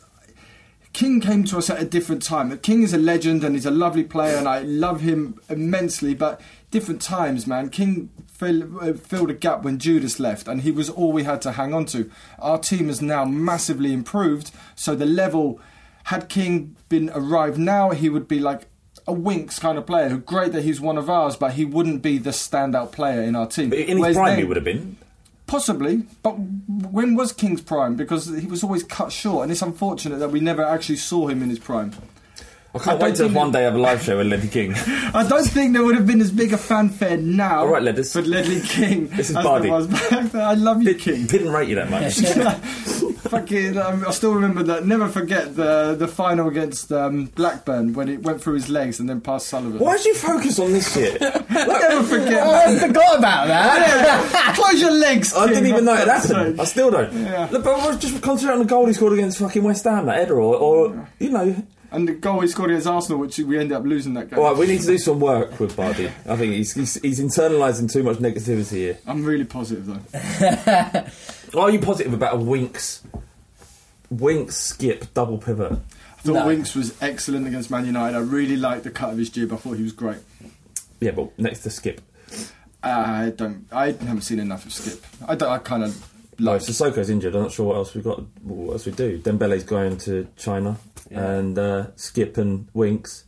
King 0.93 1.19
came 1.19 1.43
to 1.45 1.57
us 1.57 1.69
at 1.71 1.81
a 1.81 1.85
different 1.85 2.21
time. 2.21 2.55
King 2.59 2.83
is 2.83 2.93
a 2.93 2.97
legend 2.99 3.43
and 3.43 3.55
he's 3.55 3.65
a 3.65 3.71
lovely 3.71 4.03
player, 4.03 4.37
and 4.37 4.47
I 4.47 4.59
love 4.59 5.01
him 5.01 5.39
immensely. 5.49 6.13
But 6.13 6.39
different 6.69 7.01
times, 7.01 7.47
man. 7.47 7.69
King 7.69 8.09
fill, 8.31 8.79
uh, 8.79 8.93
filled 8.93 9.31
a 9.31 9.33
gap 9.33 9.63
when 9.63 9.79
Judas 9.79 10.19
left, 10.19 10.47
and 10.47 10.61
he 10.61 10.71
was 10.71 10.89
all 10.91 11.11
we 11.11 11.23
had 11.23 11.41
to 11.43 11.53
hang 11.53 11.73
on 11.73 11.85
to. 11.87 12.11
Our 12.37 12.59
team 12.59 12.87
has 12.87 13.01
now 13.01 13.25
massively 13.25 13.91
improved, 13.91 14.51
so 14.75 14.95
the 14.95 15.05
level. 15.05 15.59
Had 16.07 16.27
King 16.27 16.75
been 16.89 17.09
arrived 17.15 17.57
now, 17.57 17.91
he 17.91 18.09
would 18.09 18.27
be 18.27 18.37
like 18.37 18.63
a 19.07 19.13
Winks 19.13 19.57
kind 19.57 19.77
of 19.77 19.85
player. 19.85 20.17
Great 20.17 20.51
that 20.51 20.63
he's 20.63 20.81
one 20.81 20.97
of 20.97 21.09
ours, 21.09 21.37
but 21.37 21.53
he 21.53 21.63
wouldn't 21.63 22.01
be 22.01 22.17
the 22.17 22.31
standout 22.31 22.91
player 22.91 23.21
in 23.21 23.37
our 23.37 23.47
team. 23.47 23.69
But 23.69 23.79
in 23.79 23.87
his 23.87 23.99
Whereas 23.99 24.15
prime, 24.17 24.29
then- 24.31 24.37
he 24.39 24.43
would 24.43 24.57
have 24.57 24.65
been. 24.65 24.97
Possibly, 25.53 26.01
but 26.23 26.31
when 26.31 27.13
was 27.13 27.31
King's 27.31 27.61
prime? 27.61 27.95
Because 27.95 28.25
he 28.25 28.47
was 28.47 28.63
always 28.63 28.81
cut 28.81 29.11
short, 29.11 29.43
and 29.43 29.51
it's 29.51 29.61
unfortunate 29.61 30.17
that 30.17 30.29
we 30.31 30.39
never 30.39 30.63
actually 30.63 30.95
saw 30.95 31.27
him 31.27 31.43
in 31.43 31.49
his 31.51 31.59
prime. 31.59 31.91
I 32.73 32.79
can't 32.79 32.99
I 32.99 33.05
wait 33.05 33.15
to 33.17 33.27
one 33.27 33.51
day 33.51 33.61
have 33.61 33.75
a 33.75 33.77
live 33.77 34.01
show 34.01 34.17
with 34.17 34.25
Ledley 34.25 34.47
King. 34.47 34.73
I 35.13 35.23
don't 35.29 35.45
think 35.45 35.73
there 35.73 35.83
would 35.83 35.93
have 35.93 36.07
been 36.07 36.21
as 36.21 36.31
big 36.31 36.53
a 36.53 36.57
fanfare 36.57 37.17
now. 37.17 37.59
All 37.59 37.67
right, 37.67 37.83
Ledders. 37.83 38.11
but 38.15 38.25
Ledley 38.25 38.61
King. 38.61 39.09
This 39.09 39.29
is 39.29 39.35
Bardi. 39.35 39.67
there 39.67 39.73
was 39.73 39.85
back 39.85 40.31
then. 40.31 40.41
I 40.41 40.55
love 40.55 40.81
you, 40.81 40.95
King. 40.95 41.27
Didn't 41.27 41.51
rate 41.51 41.69
you 41.69 41.75
that 41.75 41.91
much. 41.91 42.17
Fucking, 43.23 43.77
um, 43.77 44.03
I 44.05 44.11
still 44.11 44.33
remember 44.33 44.63
that. 44.63 44.85
Never 44.85 45.07
forget 45.07 45.55
the 45.55 45.95
the 45.97 46.07
final 46.07 46.49
against 46.49 46.91
um, 46.91 47.25
Blackburn 47.27 47.93
when 47.93 48.09
it 48.09 48.21
went 48.21 48.41
through 48.41 48.55
his 48.55 48.67
legs 48.69 48.99
and 48.99 49.07
then 49.07 49.21
past 49.21 49.47
Sullivan. 49.47 49.79
Why 49.79 49.95
did 49.95 50.05
you 50.05 50.15
focus 50.15 50.59
on 50.59 50.73
this 50.73 50.93
shit? 50.93 51.21
Never 51.49 52.03
forget. 52.03 52.43
I 52.45 52.79
forgot 52.79 53.17
about 53.19 53.47
that. 53.47 54.55
Close 54.57 54.81
your 54.81 54.91
legs. 54.91 55.33
I 55.33 55.47
didn't 55.47 55.67
even 55.67 55.85
know 55.85 55.93
it 55.95 56.07
happened. 56.07 56.59
I 56.59 56.65
still 56.65 56.91
don't. 56.91 57.13
Yeah. 57.13 57.47
Look, 57.49 57.63
but 57.63 57.79
I 57.79 57.87
was 57.87 57.97
just 57.97 58.21
concentrating 58.21 58.59
on 58.61 58.65
the 58.67 58.69
goal 58.69 58.85
he 58.87 58.93
scored 58.93 59.13
against 59.13 59.39
fucking 59.39 59.63
West 59.63 59.85
Ham, 59.85 60.05
that 60.07 60.17
header, 60.17 60.39
or, 60.39 60.55
or 60.55 61.09
you 61.19 61.29
know. 61.29 61.55
And 61.91 62.07
the 62.07 62.13
goal 62.13 62.41
he 62.41 62.47
scored 62.47 62.71
against 62.71 62.87
Arsenal, 62.87 63.19
which 63.19 63.37
we 63.37 63.57
ended 63.59 63.77
up 63.77 63.83
losing 63.83 64.15
that 64.15 64.31
game. 64.31 64.39
All 64.39 64.45
right, 64.45 64.57
we 64.57 64.65
need 64.65 64.81
to 64.81 64.87
do 64.87 64.97
some 64.97 65.19
work 65.19 65.59
with 65.59 65.77
Bardi. 65.77 66.07
I 66.25 66.35
think 66.35 66.53
he's 66.53 66.73
he's, 66.73 66.95
he's 66.95 67.19
internalising 67.19 67.91
too 67.91 68.01
much 68.01 68.17
negativity 68.17 68.71
here. 68.71 68.97
I'm 69.05 69.23
really 69.23 69.45
positive 69.45 69.85
though. 69.85 69.99
Are 71.55 71.69
you 71.69 71.79
positive 71.79 72.13
about 72.13 72.35
a 72.35 72.37
Winks, 72.37 73.03
Winks 74.09 74.55
skip 74.57 75.13
double 75.13 75.37
pivot? 75.37 75.71
I 75.73 76.21
thought 76.21 76.33
No. 76.33 76.47
Winks 76.47 76.73
was 76.75 76.95
excellent 77.01 77.47
against 77.47 77.69
Man 77.69 77.85
United. 77.85 78.17
I 78.17 78.21
really 78.21 78.55
liked 78.57 78.83
the 78.85 78.91
cut 78.91 79.11
of 79.11 79.17
his 79.17 79.29
jib. 79.29 79.53
I 79.53 79.57
thought 79.57 79.73
he 79.73 79.83
was 79.83 79.91
great. 79.91 80.17
Yeah, 80.99 81.11
but 81.11 81.37
next 81.37 81.59
to 81.63 81.69
skip. 81.69 82.01
I 82.81 83.31
don't. 83.35 83.65
I 83.71 83.87
haven't 83.87 84.21
seen 84.21 84.39
enough 84.39 84.65
of 84.65 84.73
Skip. 84.73 85.05
I. 85.25 85.33
I 85.33 85.57
kind 85.59 85.83
of 85.83 85.95
Like. 86.39 86.61
No, 86.61 86.65
Sissoko's 86.65 87.09
injured. 87.09 87.35
I'm 87.35 87.43
not 87.43 87.51
sure 87.51 87.67
what 87.67 87.75
else 87.77 87.93
we've 87.93 88.03
got. 88.03 88.21
What 88.41 88.73
else 88.73 88.85
we 88.85 88.91
do? 88.91 89.19
Dembele's 89.19 89.63
going 89.63 89.97
to 89.99 90.27
China, 90.35 90.77
and 91.09 91.57
uh, 91.57 91.95
Skip 91.95 92.37
and 92.37 92.67
Winks. 92.73 93.23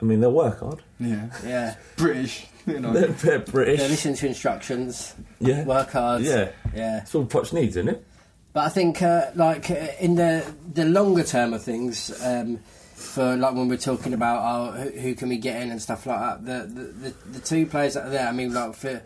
I 0.00 0.04
mean, 0.04 0.20
they'll 0.20 0.32
work 0.32 0.60
hard. 0.60 0.82
Yeah. 1.00 1.30
Yeah. 1.44 1.76
British. 1.96 2.46
You 2.72 2.80
know. 2.80 2.92
They're, 2.92 3.08
they're 3.08 3.38
British. 3.38 3.80
Yeah, 3.80 3.86
listen 3.86 4.14
to 4.14 4.26
instructions. 4.26 5.14
Yeah. 5.40 5.64
Work 5.64 5.92
hard. 5.92 6.22
Yeah. 6.22 6.50
Yeah. 6.74 7.02
It's 7.02 7.14
all 7.14 7.24
Poch 7.24 7.52
needs, 7.52 7.76
isn't 7.76 7.88
it? 7.88 8.04
But 8.52 8.66
I 8.66 8.68
think, 8.70 9.02
uh, 9.02 9.30
like 9.34 9.70
uh, 9.70 9.88
in 10.00 10.16
the 10.16 10.44
the 10.72 10.84
longer 10.84 11.24
term 11.24 11.54
of 11.54 11.62
things, 11.62 12.10
um, 12.24 12.58
for 12.94 13.36
like 13.36 13.54
when 13.54 13.68
we're 13.68 13.76
talking 13.76 14.12
about 14.12 14.42
oh, 14.42 14.72
who, 14.72 14.90
who 14.90 15.14
can 15.14 15.28
we 15.28 15.38
get 15.38 15.62
in 15.62 15.70
and 15.70 15.80
stuff 15.80 16.06
like 16.06 16.18
that, 16.18 16.44
the 16.44 16.66
the, 16.66 16.82
the, 16.92 17.28
the 17.32 17.40
two 17.40 17.66
players 17.66 17.94
that 17.94 18.06
are 18.06 18.10
there. 18.10 18.26
I 18.26 18.32
mean, 18.32 18.52
like 18.52 18.74
for 18.74 19.00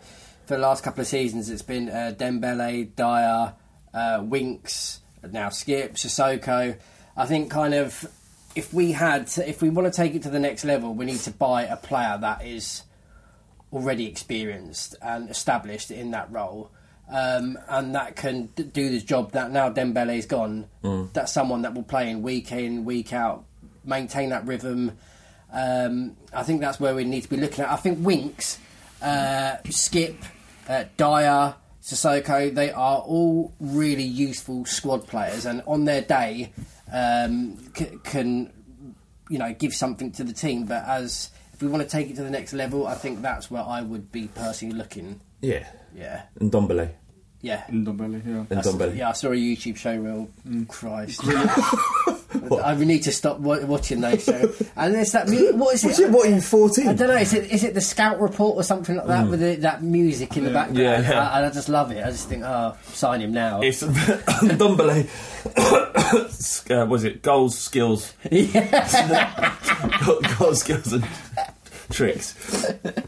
for 0.45 0.55
the 0.55 0.61
last 0.61 0.83
couple 0.83 1.01
of 1.01 1.07
seasons, 1.07 1.49
it's 1.49 1.61
been 1.61 1.89
uh, 1.89 2.13
Dembele, 2.17 2.95
Dier, 2.95 3.53
uh, 3.93 4.23
Winks, 4.23 4.99
now 5.31 5.49
Skip, 5.49 5.95
Sissoko. 5.95 6.77
I 7.15 7.25
think 7.25 7.51
kind 7.51 7.73
of 7.73 8.09
if 8.55 8.73
we 8.73 8.91
had 8.91 9.29
if 9.45 9.61
we 9.61 9.69
want 9.69 9.91
to 9.91 9.95
take 9.95 10.15
it 10.15 10.23
to 10.23 10.29
the 10.29 10.39
next 10.39 10.63
level, 10.63 10.93
we 10.93 11.05
need 11.05 11.19
to 11.21 11.31
buy 11.31 11.63
a 11.63 11.77
player 11.77 12.17
that 12.19 12.45
is 12.45 12.83
already 13.73 14.05
experienced 14.07 14.95
and 15.01 15.29
established 15.29 15.91
in 15.91 16.11
that 16.11 16.31
role. 16.31 16.71
Um, 17.11 17.57
and 17.67 17.93
that 17.95 18.15
can 18.15 18.45
d- 18.55 18.63
do 18.63 18.89
the 18.89 19.01
job 19.01 19.33
that 19.33 19.51
now 19.51 19.69
Dembele's 19.69 20.25
gone. 20.25 20.67
Mm. 20.83 21.11
That's 21.11 21.33
someone 21.33 21.63
that 21.63 21.73
will 21.73 21.83
play 21.83 22.09
in 22.09 22.21
week 22.21 22.51
in, 22.51 22.85
week 22.85 23.11
out, 23.11 23.43
maintain 23.83 24.29
that 24.29 24.47
rhythm. 24.47 24.93
Um, 25.51 26.15
I 26.33 26.43
think 26.43 26.61
that's 26.61 26.79
where 26.79 26.95
we 26.95 27.03
need 27.03 27.21
to 27.21 27.29
be 27.29 27.37
looking 27.37 27.65
at. 27.65 27.69
I 27.71 27.75
think 27.75 28.03
Winks, 28.05 28.57
uh, 29.01 29.57
Skipp, 29.65 30.15
uh, 30.69 30.85
Dier, 30.95 31.55
Sissoko, 31.83 32.55
they 32.55 32.71
are 32.71 32.99
all 32.99 33.53
really 33.59 34.03
useful 34.03 34.65
squad 34.65 35.05
players, 35.05 35.45
and 35.45 35.61
on 35.67 35.83
their 35.83 36.01
day 36.01 36.53
um, 36.91 37.57
c- 37.75 37.99
can 38.05 38.51
you 39.29 39.37
know 39.37 39.53
give 39.53 39.73
something 39.73 40.11
to 40.13 40.23
the 40.23 40.31
team. 40.33 40.65
But 40.65 40.85
as 40.87 41.29
we 41.63 41.69
want 41.69 41.83
to 41.83 41.89
take 41.89 42.09
it 42.09 42.15
to 42.17 42.23
the 42.23 42.29
next 42.29 42.53
level, 42.53 42.85
I 42.87 42.95
think 42.95 43.21
that's 43.21 43.49
where 43.49 43.63
I 43.63 43.81
would 43.81 44.11
be 44.11 44.27
personally 44.27 44.75
looking. 44.75 45.19
Yeah. 45.41 45.65
Yeah. 45.95 46.23
And 46.39 46.51
Dombele. 46.51 46.89
Yeah. 47.41 47.63
Ndombele, 47.69 48.25
yeah. 48.25 48.33
And 48.35 48.47
That's- 48.49 48.67
Dombele. 48.67 48.95
Yeah, 48.95 49.09
I 49.09 49.13
saw 49.13 49.27
a 49.29 49.35
YouTube 49.35 49.75
show 49.75 49.95
reel. 49.97 50.29
Christ. 50.67 51.21
I 52.63 52.73
we 52.75 52.85
need 52.85 53.03
to 53.03 53.11
stop 53.11 53.39
wa- 53.39 53.59
watching 53.65 53.99
those 54.01 54.23
shows. 54.23 54.61
And 54.75 54.95
it's 54.95 55.11
that 55.11 55.27
mu- 55.27 55.53
what 55.57 55.75
is 55.75 55.83
What's 55.83 55.99
it? 55.99 56.05
it, 56.05 56.11
what, 56.11 56.25
are 56.27 56.31
you 56.31 56.41
14? 56.41 56.87
I 56.87 56.93
don't 56.93 57.07
know. 57.09 57.15
Is 57.17 57.33
it 57.33 57.51
is 57.51 57.63
it 57.63 57.73
the 57.73 57.81
Scout 57.81 58.19
Report 58.21 58.55
or 58.57 58.63
something 58.63 58.95
like 58.95 59.07
that 59.07 59.25
Mm. 59.25 59.29
with 59.29 59.39
the, 59.41 59.55
that 59.57 59.83
music 59.83 60.35
in 60.37 60.45
the 60.45 60.51
background? 60.51 60.77
Yeah, 60.79 61.01
yeah. 61.01 61.29
I, 61.29 61.45
I 61.45 61.49
just 61.51 61.67
love 61.69 61.91
it. 61.91 62.03
I 62.03 62.09
just 62.11 62.27
think, 62.29 62.43
oh, 62.43 62.75
sign 62.85 63.21
him 63.21 63.33
now. 63.33 63.61
It's 63.61 63.83
Dombele. 63.83 65.07
uh, 66.81 66.85
was 66.85 67.03
it 67.03 67.21
goals, 67.21 67.57
skills? 67.57 68.13
Yeah. 68.31 69.55
goals, 70.39 70.59
skills, 70.61 70.93
and 70.93 71.03
tricks. 71.93 72.35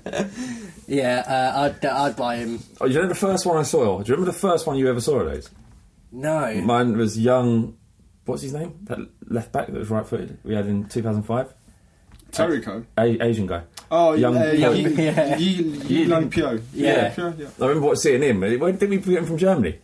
yeah, 0.87 1.23
uh, 1.27 1.61
I'd 1.81 1.85
I'd 1.85 2.15
buy 2.15 2.37
him. 2.37 2.59
Oh, 2.79 2.85
you 2.85 3.01
know 3.01 3.07
the 3.07 3.15
first 3.15 3.45
one 3.45 3.57
I 3.57 3.63
saw? 3.63 3.99
Do 4.01 4.07
you 4.09 4.13
remember 4.15 4.31
the 4.31 4.37
first 4.37 4.65
one 4.67 4.77
you 4.77 4.89
ever 4.89 5.01
saw 5.01 5.19
of 5.19 5.27
those? 5.27 5.49
No. 6.11 6.53
Mine 6.61 6.97
was 6.97 7.19
young. 7.19 7.77
What's 8.25 8.41
his 8.41 8.53
name? 8.53 8.79
That 8.83 8.99
left 9.27 9.51
back 9.51 9.67
that 9.67 9.75
was 9.75 9.89
right 9.89 10.05
footed. 10.07 10.37
We 10.43 10.55
had 10.55 10.65
in 10.67 10.85
2005. 10.87 11.53
Taricco? 12.31 12.85
A- 12.97 13.23
Asian 13.23 13.47
guy. 13.47 13.63
Oh, 13.91 14.13
young. 14.13 14.35
uh, 14.37 14.45
young- 14.51 14.75
Yeah. 14.97 15.37
Yi- 15.37 15.61
Yi 15.63 16.03
Young 16.05 16.29
Pyo. 16.29 16.61
Yeah. 16.73 17.13
Pyo, 17.13 17.37
yeah. 17.37 17.47
I 17.59 17.67
remember 17.67 17.87
what 17.87 17.99
seeing 17.99 18.21
him. 18.23 18.39
Where 18.41 18.71
did 18.71 18.89
we 18.89 18.97
get 18.97 19.19
him 19.19 19.25
from 19.25 19.37
Germany? 19.37 19.79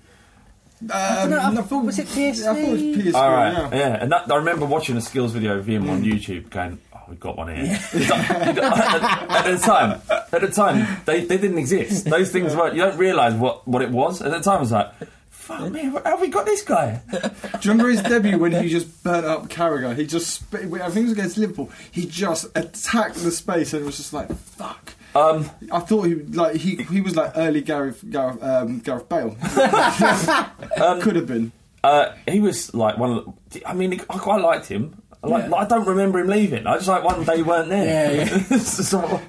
Um, 0.82 1.30
no, 1.30 1.38
I 1.38 1.52
no, 1.54 1.62
thought 1.62 1.86
was 1.86 2.00
it 2.00 2.08
PSV? 2.08 2.42
I 2.42 2.54
thought 2.56 2.58
it 2.58 2.72
was 2.72 2.82
PSV. 2.82 3.14
All 3.14 3.30
right, 3.32 3.52
yeah. 3.54 3.70
yeah. 3.72 4.02
And 4.04 4.12
that, 4.12 4.32
I 4.32 4.36
remember 4.36 4.66
watching 4.66 4.98
a 4.98 5.02
skills 5.02 5.32
video 5.34 5.60
of 5.60 5.68
him 5.68 5.88
on 5.88 6.02
YouTube, 6.04 6.50
going, 6.50 6.80
"Oh, 6.91 6.91
we've 7.12 7.20
got 7.20 7.38
one 7.38 7.56
here." 7.56 7.74
at, 7.76 7.94
at 9.30 9.46
the 9.46 9.58
time, 9.58 10.02
at 10.10 10.42
the 10.42 10.48
time, 10.48 11.02
they, 11.06 11.26
they 11.26 11.38
didn't 11.38 11.60
exist. 11.60 12.06
Those 12.06 12.32
things 12.32 12.56
were 12.56 12.72
you 12.74 12.82
don't 12.82 12.98
realise 12.98 13.34
what, 13.34 13.68
what 13.68 13.84
it 13.84 13.92
was. 13.92 14.22
At 14.22 14.32
the 14.32 14.40
time, 14.40 14.58
I 14.58 14.62
was 14.62 14.72
like, 14.72 14.92
"Fuck 15.30 15.70
me, 15.72 15.84
how 15.84 16.02
have 16.04 16.22
we 16.22 16.30
got 16.30 16.46
this 16.46 16.64
guy?" 16.64 17.02
Do 17.12 17.20
you 17.20 17.72
remember 17.72 17.90
his 17.90 18.02
debut 18.02 18.40
when 18.40 18.54
he 18.54 18.70
just 18.70 19.04
burnt 19.04 19.26
up 19.26 19.50
Carragher? 19.50 19.96
He 19.96 20.08
just, 20.08 20.44
I 20.54 20.58
think 20.58 20.72
it 20.74 21.04
was 21.04 21.12
against 21.12 21.38
Liverpool. 21.38 21.70
He 21.92 22.08
just 22.08 22.46
attacked 22.56 23.16
the 23.16 23.32
space 23.32 23.74
and 23.74 23.84
it 23.84 23.86
was 23.86 23.98
just 23.98 24.14
like, 24.14 24.34
fuck. 24.34 24.96
Um, 25.14 25.50
I 25.72 25.80
thought 25.80 26.04
he 26.04 26.16
like 26.16 26.56
he 26.56 26.78
he 26.84 27.02
was 27.02 27.18
like 27.18 27.34
early 27.36 27.60
Gareth 27.62 28.02
Gareth, 28.10 28.42
um, 28.42 28.80
Gareth 28.80 29.10
Bale. 29.10 29.36
Could 31.02 31.18
have 31.18 31.28
been. 31.28 31.52
Uh, 31.84 32.14
he 32.28 32.40
was 32.40 32.74
like 32.74 32.98
one 32.98 33.12
of 33.12 33.34
the. 33.50 33.66
I 33.66 33.74
mean, 33.74 33.94
I 34.10 34.18
quite 34.18 34.42
liked 34.42 34.68
him. 34.68 35.01
I 35.24 35.28
Like, 35.28 35.50
Yeah. 35.50 35.56
I 35.56 35.66
don't 35.66 35.88
remember 35.88 36.20
him 36.20 36.28
leaving. 36.28 36.66
I 36.68 36.76
just 36.76 36.88
like 36.88 37.04
one 37.04 37.24
day 37.24 37.38
he 37.38 37.44
weren't 37.44 37.70
there. 37.70 38.16
Yeah, 38.16 38.40
yeah. 38.50 38.58
so, 38.58 39.22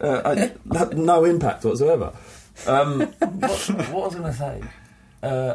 uh, 0.00 0.22
I, 0.24 0.76
had 0.78 0.96
no 0.96 1.24
impact 1.24 1.64
whatsoever. 1.64 2.12
Um, 2.66 3.00
what, 3.18 3.58
what 3.90 3.92
was 3.92 4.14
I 4.14 4.18
going 4.18 4.32
to 4.32 4.38
say? 4.38 4.62
Uh, 5.22 5.54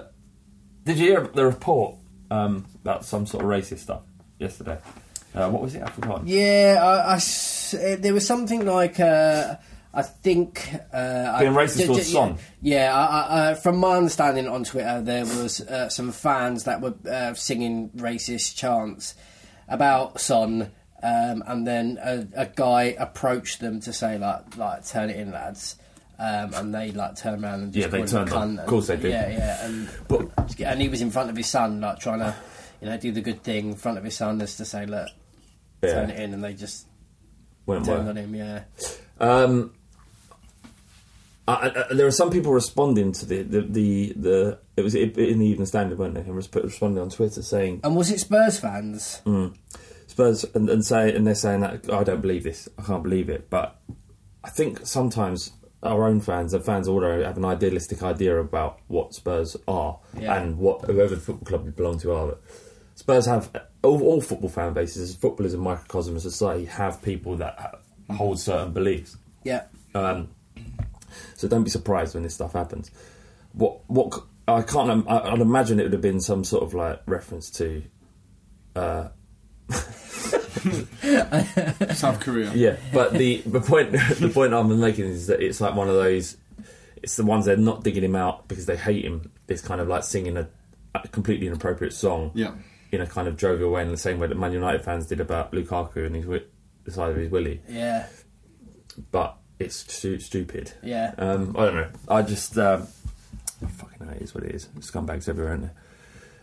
did 0.83 0.97
you 0.97 1.07
hear 1.07 1.21
the 1.33 1.45
report 1.45 1.95
um, 2.31 2.65
about 2.83 3.05
some 3.05 3.25
sort 3.25 3.43
of 3.43 3.49
racist 3.49 3.79
stuff 3.79 4.01
yesterday? 4.39 4.77
Uh, 5.35 5.49
what 5.49 5.61
was 5.61 5.75
it? 5.75 5.83
I 5.83 5.89
forgot. 5.89 6.25
Yeah, 6.25 6.79
I, 6.81 7.11
I 7.13 7.15
s- 7.15 7.75
there 7.99 8.13
was 8.13 8.25
something 8.25 8.65
like 8.65 8.99
uh, 8.99 9.55
I 9.93 10.01
think 10.01 10.67
uh, 10.93 11.39
Being 11.39 11.55
I, 11.55 11.63
racist 11.65 11.77
j- 11.79 11.85
towards 11.85 12.07
j- 12.07 12.13
Son. 12.13 12.37
Yeah, 12.61 12.95
I, 12.95 13.05
I, 13.05 13.51
uh, 13.51 13.55
from 13.55 13.77
my 13.77 13.97
understanding 13.97 14.47
on 14.47 14.63
Twitter, 14.63 15.01
there 15.01 15.25
was 15.25 15.61
uh, 15.61 15.89
some 15.89 16.11
fans 16.11 16.63
that 16.63 16.81
were 16.81 16.95
uh, 17.09 17.33
singing 17.33 17.89
racist 17.97 18.55
chants 18.55 19.15
about 19.67 20.19
Son, 20.19 20.71
um, 21.03 21.43
and 21.45 21.65
then 21.67 21.99
a, 22.01 22.25
a 22.35 22.45
guy 22.45 22.95
approached 22.97 23.59
them 23.59 23.79
to 23.81 23.93
say 23.93 24.17
like, 24.17 24.57
like, 24.57 24.85
turn 24.85 25.09
it 25.09 25.17
in, 25.17 25.31
lads. 25.31 25.75
Um, 26.19 26.51
and 26.55 26.73
they 26.73 26.91
like 26.91 27.15
turn 27.15 27.43
around 27.45 27.61
and 27.61 27.71
just 27.73 27.85
Yeah, 27.85 27.91
they 27.91 27.99
called 27.99 28.09
him 28.09 28.21
a 28.21 28.25
turned 28.25 28.33
on. 28.33 28.59
Of 28.59 28.65
course 28.65 28.87
they 28.87 28.97
did. 28.97 29.11
Yeah, 29.11 29.29
yeah, 29.29 29.65
and 29.65 29.89
and 30.65 30.81
he 30.81 30.89
was 30.89 31.01
in 31.01 31.11
front 31.11 31.29
of 31.29 31.37
his 31.37 31.45
son, 31.47 31.79
like 31.79 31.99
trying 31.99 32.19
to, 32.19 32.35
you 32.81 32.89
know, 32.89 32.97
do 32.97 33.11
the 33.11 33.21
good 33.21 33.43
thing 33.43 33.69
in 33.69 33.75
front 33.75 33.99
of 33.99 34.03
his 34.03 34.15
son, 34.17 34.39
just 34.39 34.57
to 34.57 34.65
say, 34.65 34.87
look, 34.87 35.09
Yeah. 35.83 35.93
turn 35.93 36.09
it 36.09 36.19
in, 36.19 36.33
and 36.33 36.43
they 36.43 36.55
just 36.55 36.87
Went 37.67 37.85
turned 37.85 38.09
on 38.09 38.15
him. 38.15 38.33
Yeah, 38.33 38.63
Um, 39.19 39.73
I, 41.47 41.71
I, 41.89 41.93
there 41.93 42.07
are 42.07 42.11
some 42.11 42.31
people 42.31 42.51
responding 42.51 43.11
to 43.11 43.25
the 43.27 43.43
the, 43.43 43.61
the, 43.61 44.13
the 44.15 44.59
it 44.77 44.83
was 44.83 44.95
in 44.95 45.11
the 45.39 45.45
Evening 45.45 45.65
Standard, 45.65 45.97
weren't 45.97 46.13
they? 46.13 46.21
And 46.21 46.29
resp- 46.35 46.63
responding 46.63 47.01
on 47.01 47.09
Twitter 47.09 47.41
saying 47.41 47.81
and 47.83 47.95
was 47.95 48.09
it 48.11 48.19
Spurs 48.19 48.59
fans? 48.59 49.21
Mm. 49.25 49.57
Spurs 50.07 50.45
and, 50.55 50.69
and 50.69 50.85
say 50.85 51.13
and 51.13 51.27
they're 51.27 51.35
saying 51.35 51.61
that 51.61 51.85
"Oh, 51.89 51.99
I 51.99 52.03
don't 52.03 52.21
believe 52.21 52.43
this, 52.43 52.69
I 52.77 52.83
can't 52.83 53.03
believe 53.03 53.27
it. 53.29 53.49
But 53.49 53.79
I 54.43 54.49
think 54.49 54.85
sometimes 54.85 55.51
our 55.83 56.07
own 56.07 56.21
fans 56.21 56.53
and 56.53 56.63
fans 56.63 56.87
all 56.87 57.01
have 57.01 57.37
an 57.37 57.45
idealistic 57.45 58.01
idea 58.01 58.37
about 58.39 58.79
what 58.87 59.13
Spurs 59.13 59.55
are 59.67 59.99
Yeah. 60.19 60.35
and 60.41 60.57
what 60.57 60.85
whoever 60.85 61.15
the 61.15 61.21
football 61.21 61.45
club 61.45 61.65
you 61.65 61.71
belong 61.71 61.99
to 61.99 62.11
are. 62.13 62.27
But 62.27 62.41
Spurs 62.95 63.25
have 63.27 63.51
all, 63.83 64.01
all 64.01 64.21
football 64.21 64.49
fan 64.49 64.73
bases. 64.73 65.15
Football 65.15 65.45
is 65.45 65.53
a 65.53 65.57
microcosm 65.59 66.15
of 66.15 66.21
society. 66.21 66.65
Have 66.65 67.01
people 67.03 67.35
that 67.37 67.75
hold 68.09 68.39
certain 68.39 68.73
beliefs. 68.73 69.17
Yeah, 69.43 69.63
Um, 69.93 70.29
so 71.35 71.47
don't 71.47 71.63
be 71.63 71.69
surprised 71.69 72.13
when 72.15 72.23
this 72.23 72.33
stuff 72.33 72.53
happens. 72.53 72.89
What 73.53 73.81
what 73.89 74.23
I 74.47 74.61
can't. 74.61 74.89
im- 74.89 75.07
I, 75.09 75.31
I'd 75.31 75.41
imagine 75.41 75.79
it 75.79 75.83
would 75.83 75.93
have 75.93 76.01
been 76.01 76.21
some 76.21 76.43
sort 76.43 76.63
of 76.63 76.73
like 76.73 77.01
reference 77.05 77.49
to. 77.51 77.83
Uh, 78.75 79.09
South 81.93 82.19
Korea. 82.19 82.51
yeah, 82.53 82.77
but 82.93 83.13
the 83.13 83.41
the 83.45 83.61
point 83.61 83.91
the 83.91 84.31
point 84.33 84.53
I'm 84.53 84.79
making 84.79 85.05
is 85.05 85.27
that 85.27 85.41
it's 85.41 85.61
like 85.61 85.75
one 85.75 85.87
of 85.87 85.95
those. 85.95 86.37
It's 87.03 87.15
the 87.15 87.25
ones 87.25 87.45
they're 87.45 87.57
not 87.57 87.83
digging 87.83 88.03
him 88.03 88.15
out 88.15 88.47
because 88.47 88.65
they 88.65 88.75
hate 88.75 89.05
him. 89.05 89.31
It's 89.47 89.61
kind 89.61 89.79
of 89.79 89.87
like 89.87 90.03
singing 90.03 90.35
a, 90.37 90.49
a 90.95 91.07
completely 91.09 91.47
inappropriate 91.47 91.93
song. 91.93 92.31
Yeah. 92.33 92.53
In 92.91 93.01
a 93.01 93.07
kind 93.07 93.27
of 93.27 93.37
jovial 93.37 93.71
way, 93.71 93.81
in 93.83 93.91
the 93.91 93.97
same 93.97 94.17
way 94.17 94.27
that 94.27 94.37
Man 94.37 94.53
United 94.53 94.83
fans 94.83 95.05
did 95.07 95.19
about 95.19 95.51
Lukaku 95.51 96.05
and 96.05 96.15
his 96.15 96.23
wi- 96.25 96.45
the 96.85 96.91
side 96.91 97.11
of 97.11 97.17
his 97.17 97.29
willy. 97.29 97.61
yeah, 97.67 98.07
But 99.11 99.35
it's 99.59 99.75
stu- 99.75 100.19
stupid. 100.19 100.71
yeah. 100.81 101.13
Um, 101.17 101.53
I 101.57 101.65
don't 101.65 101.75
know. 101.75 101.89
I 102.07 102.21
just 102.21 102.57
um, 102.57 102.87
fucking 103.65 104.05
know 104.05 104.13
it 104.13 104.21
is 104.21 104.35
what 104.35 104.43
it 104.43 104.53
is. 104.53 104.67
Scumbags 104.79 105.27
everywhere, 105.27 105.51
aren't 105.51 105.63
there? 105.63 105.73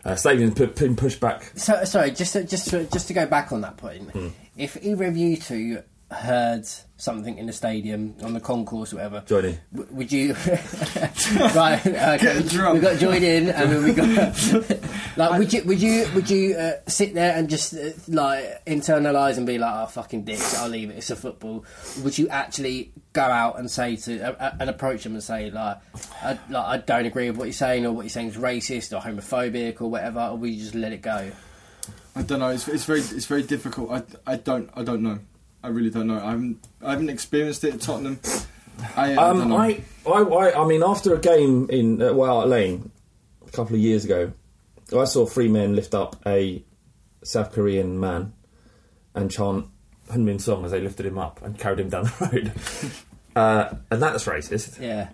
Uh, 0.05 0.15
stadium's 0.15 0.53
put, 0.53 0.75
been 0.75 0.95
pushed 0.95 1.19
back. 1.19 1.51
So 1.55 1.83
sorry, 1.83 2.11
just 2.11 2.33
to, 2.33 2.43
just 2.43 2.69
to, 2.69 2.83
just 2.85 3.07
to 3.07 3.13
go 3.13 3.25
back 3.25 3.51
on 3.51 3.61
that 3.61 3.77
point. 3.77 4.11
Hmm. 4.11 4.29
If 4.55 4.77
either 4.83 5.05
of 5.05 5.17
you 5.17 5.37
two 5.37 5.81
heard 6.11 6.65
something 6.97 7.37
in 7.37 7.45
the 7.47 7.51
stadium 7.53 8.15
on 8.21 8.33
the 8.33 8.39
concourse 8.39 8.93
or 8.93 8.97
whatever, 8.97 9.23
Join 9.25 9.45
in. 9.45 9.59
w- 9.73 9.95
would 9.95 10.11
you? 10.11 10.33
right, 11.55 11.81
okay, 11.85 12.17
Get 12.19 12.47
drunk. 12.49 12.75
we 12.75 12.79
got 12.81 12.99
joined 12.99 13.23
in, 13.23 13.49
and 13.49 13.71
then 13.71 13.83
we 13.83 13.91
got 13.93 14.07
like, 15.17 15.39
would 15.39 15.51
you, 15.51 15.63
would 15.63 15.81
you, 15.81 16.07
would 16.13 16.29
you 16.29 16.55
uh, 16.55 16.73
sit 16.87 17.13
there 17.15 17.35
and 17.35 17.49
just 17.49 17.73
uh, 17.73 17.89
like 18.07 18.63
internalize 18.65 19.37
and 19.37 19.45
be 19.47 19.57
like, 19.57 19.73
"Oh, 19.75 19.87
fucking 19.87 20.23
dicks, 20.23 20.55
I'll 20.57 20.69
leave 20.69 20.89
it. 20.89 20.97
It's 20.97 21.09
a 21.09 21.15
football." 21.15 21.65
Would 22.03 22.17
you 22.17 22.29
actually 22.29 22.91
go 23.13 23.23
out 23.23 23.57
and 23.59 23.69
say 23.69 23.95
to 23.97 24.19
uh, 24.21 24.31
uh, 24.39 24.55
and 24.59 24.69
approach 24.69 25.03
them 25.03 25.13
and 25.13 25.23
say 25.23 25.49
like, 25.51 25.77
I, 26.21 26.37
like, 26.49 26.65
I 26.65 26.77
don't 26.77 27.05
agree 27.05 27.29
with 27.29 27.37
what 27.37 27.45
you're 27.45 27.53
saying, 27.53 27.85
or 27.85 27.91
what 27.91 28.03
you're 28.03 28.09
saying 28.09 28.27
is 28.29 28.37
racist 28.37 28.95
or 28.95 29.01
homophobic 29.01 29.81
or 29.81 29.89
whatever, 29.89 30.21
or 30.21 30.37
will 30.37 30.47
you 30.49 30.61
just 30.61 30.75
let 30.75 30.93
it 30.93 31.01
go? 31.01 31.31
I 32.15 32.21
don't 32.21 32.39
know. 32.39 32.49
It's, 32.49 32.67
it's 32.67 32.85
very 32.85 33.01
it's 33.01 33.25
very 33.25 33.43
difficult. 33.43 33.91
I, 33.91 34.33
I 34.33 34.37
don't 34.37 34.69
I 34.75 34.83
don't 34.83 35.01
know. 35.01 35.19
I 35.65 35.69
really 35.69 35.89
don't 35.89 36.07
know. 36.07 36.19
I 36.23 36.31
haven't 36.31 36.59
I 36.83 36.91
haven't 36.91 37.09
experienced 37.09 37.63
it 37.63 37.73
at 37.75 37.81
Tottenham. 37.81 38.19
I, 38.95 39.13
I 39.13 39.15
Um, 39.15 39.49
know. 39.49 39.57
I, 39.57 39.81
I, 40.05 40.11
I, 40.21 40.63
I 40.63 40.67
mean, 40.67 40.83
after 40.83 41.13
a 41.15 41.19
game 41.19 41.67
in 41.69 42.01
uh, 42.01 42.13
White 42.13 42.27
Hart 42.27 42.47
Lane 42.47 42.91
a 43.47 43.51
couple 43.51 43.75
of 43.75 43.81
years 43.81 44.05
ago, 44.05 44.31
I 44.95 45.05
saw 45.05 45.25
three 45.25 45.47
men 45.47 45.75
lift 45.75 45.95
up 45.95 46.17
a 46.25 46.63
South 47.23 47.51
Korean 47.53 47.99
man 47.99 48.33
and 49.15 49.31
chant 49.31 49.65
Heung-min 50.11 50.37
Song 50.39 50.65
as 50.65 50.71
they 50.71 50.81
lifted 50.81 51.05
him 51.07 51.17
up 51.17 51.41
and 51.41 51.57
carried 51.57 51.79
him 51.79 51.89
down 51.89 52.03
the 52.03 52.29
road. 52.31 52.51
uh, 53.35 53.73
and 53.89 54.01
that's 54.03 54.25
racist. 54.25 54.79
Yeah, 54.79 55.09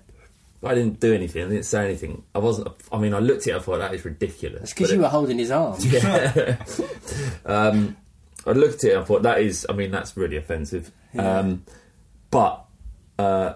I 0.64 0.76
didn't 0.76 1.00
do 1.00 1.14
anything. 1.14 1.46
I 1.46 1.48
didn't 1.50 1.64
say 1.66 1.86
anything. 1.86 2.24
I 2.36 2.40
wasn't. 2.40 2.68
I 2.92 2.98
mean, 2.98 3.14
I 3.14 3.20
looked 3.20 3.48
at 3.48 3.54
it. 3.54 3.56
I 3.56 3.60
thought 3.60 3.78
that 3.78 3.94
is 3.94 4.04
ridiculous. 4.04 4.64
it's 4.64 4.74
because 4.74 4.92
you 4.92 4.98
it- 5.00 5.04
were 5.04 5.08
holding 5.08 5.38
his 5.38 5.52
arm. 5.52 5.78
yeah. 5.82 6.58
um, 7.46 7.96
I 8.46 8.52
looked 8.52 8.84
at 8.84 8.90
it 8.90 8.94
and 8.94 9.02
I 9.04 9.06
thought 9.06 9.24
that 9.24 9.40
is. 9.42 9.66
I 9.70 9.74
mean, 9.74 9.92
that's 9.92 10.16
really 10.18 10.38
offensive. 10.38 10.92
Yeah. 11.14 11.40
Um, 11.40 11.66
but 12.32 12.66
uh, 13.20 13.54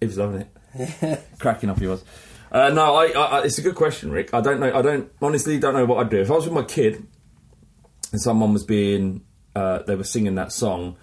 he 0.00 0.06
was 0.06 0.18
loving 0.18 0.46
it, 0.74 1.24
cracking 1.38 1.70
up. 1.70 1.78
He 1.78 1.86
was. 1.86 2.04
Uh, 2.52 2.70
no, 2.70 2.94
I, 2.94 3.06
I, 3.08 3.24
I- 3.40 3.42
It's 3.44 3.58
a 3.58 3.62
good 3.62 3.74
question, 3.74 4.10
Rick. 4.10 4.34
I 4.34 4.40
don't 4.40 4.60
know. 4.60 4.72
I 4.76 4.82
don't 4.82 5.10
honestly 5.22 5.58
don't 5.58 5.74
know 5.74 5.84
what 5.84 5.98
I'd 6.04 6.10
do 6.10 6.20
if 6.20 6.30
I 6.30 6.34
was 6.34 6.44
with 6.44 6.54
my 6.54 6.62
kid 6.64 7.06
and 8.12 8.20
someone 8.20 8.52
was 8.52 8.64
being. 8.64 9.22
Uh, 9.54 9.82
they 9.84 9.96
were 9.96 10.04
singing 10.04 10.34
that 10.34 10.52
song. 10.52 10.96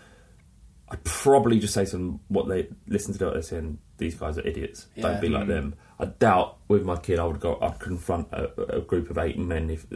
I'd 0.90 1.04
probably 1.04 1.58
just 1.60 1.74
say 1.74 1.86
to 1.86 1.92
them 1.92 2.20
what 2.28 2.48
they 2.48 2.68
listen 2.88 3.18
to 3.18 3.26
what 3.26 3.34
they're 3.34 3.42
saying. 3.42 3.80
These 3.98 4.16
guys 4.16 4.38
are 4.38 4.46
idiots. 4.48 4.86
Yeah. 4.96 5.04
Don't 5.08 5.22
be 5.22 5.30
like 5.30 5.48
them. 5.48 5.74
I 6.00 6.06
doubt 6.06 6.58
with 6.68 6.84
my 6.84 6.98
kid 6.98 7.18
I 7.20 7.24
would 7.26 7.40
go. 7.40 7.58
I'd 7.62 7.80
confront 7.80 8.28
a, 8.32 8.78
a 8.78 8.82
group 8.82 9.10
of 9.10 9.18
eight 9.18 9.40
men 9.40 9.70
if 9.72 9.88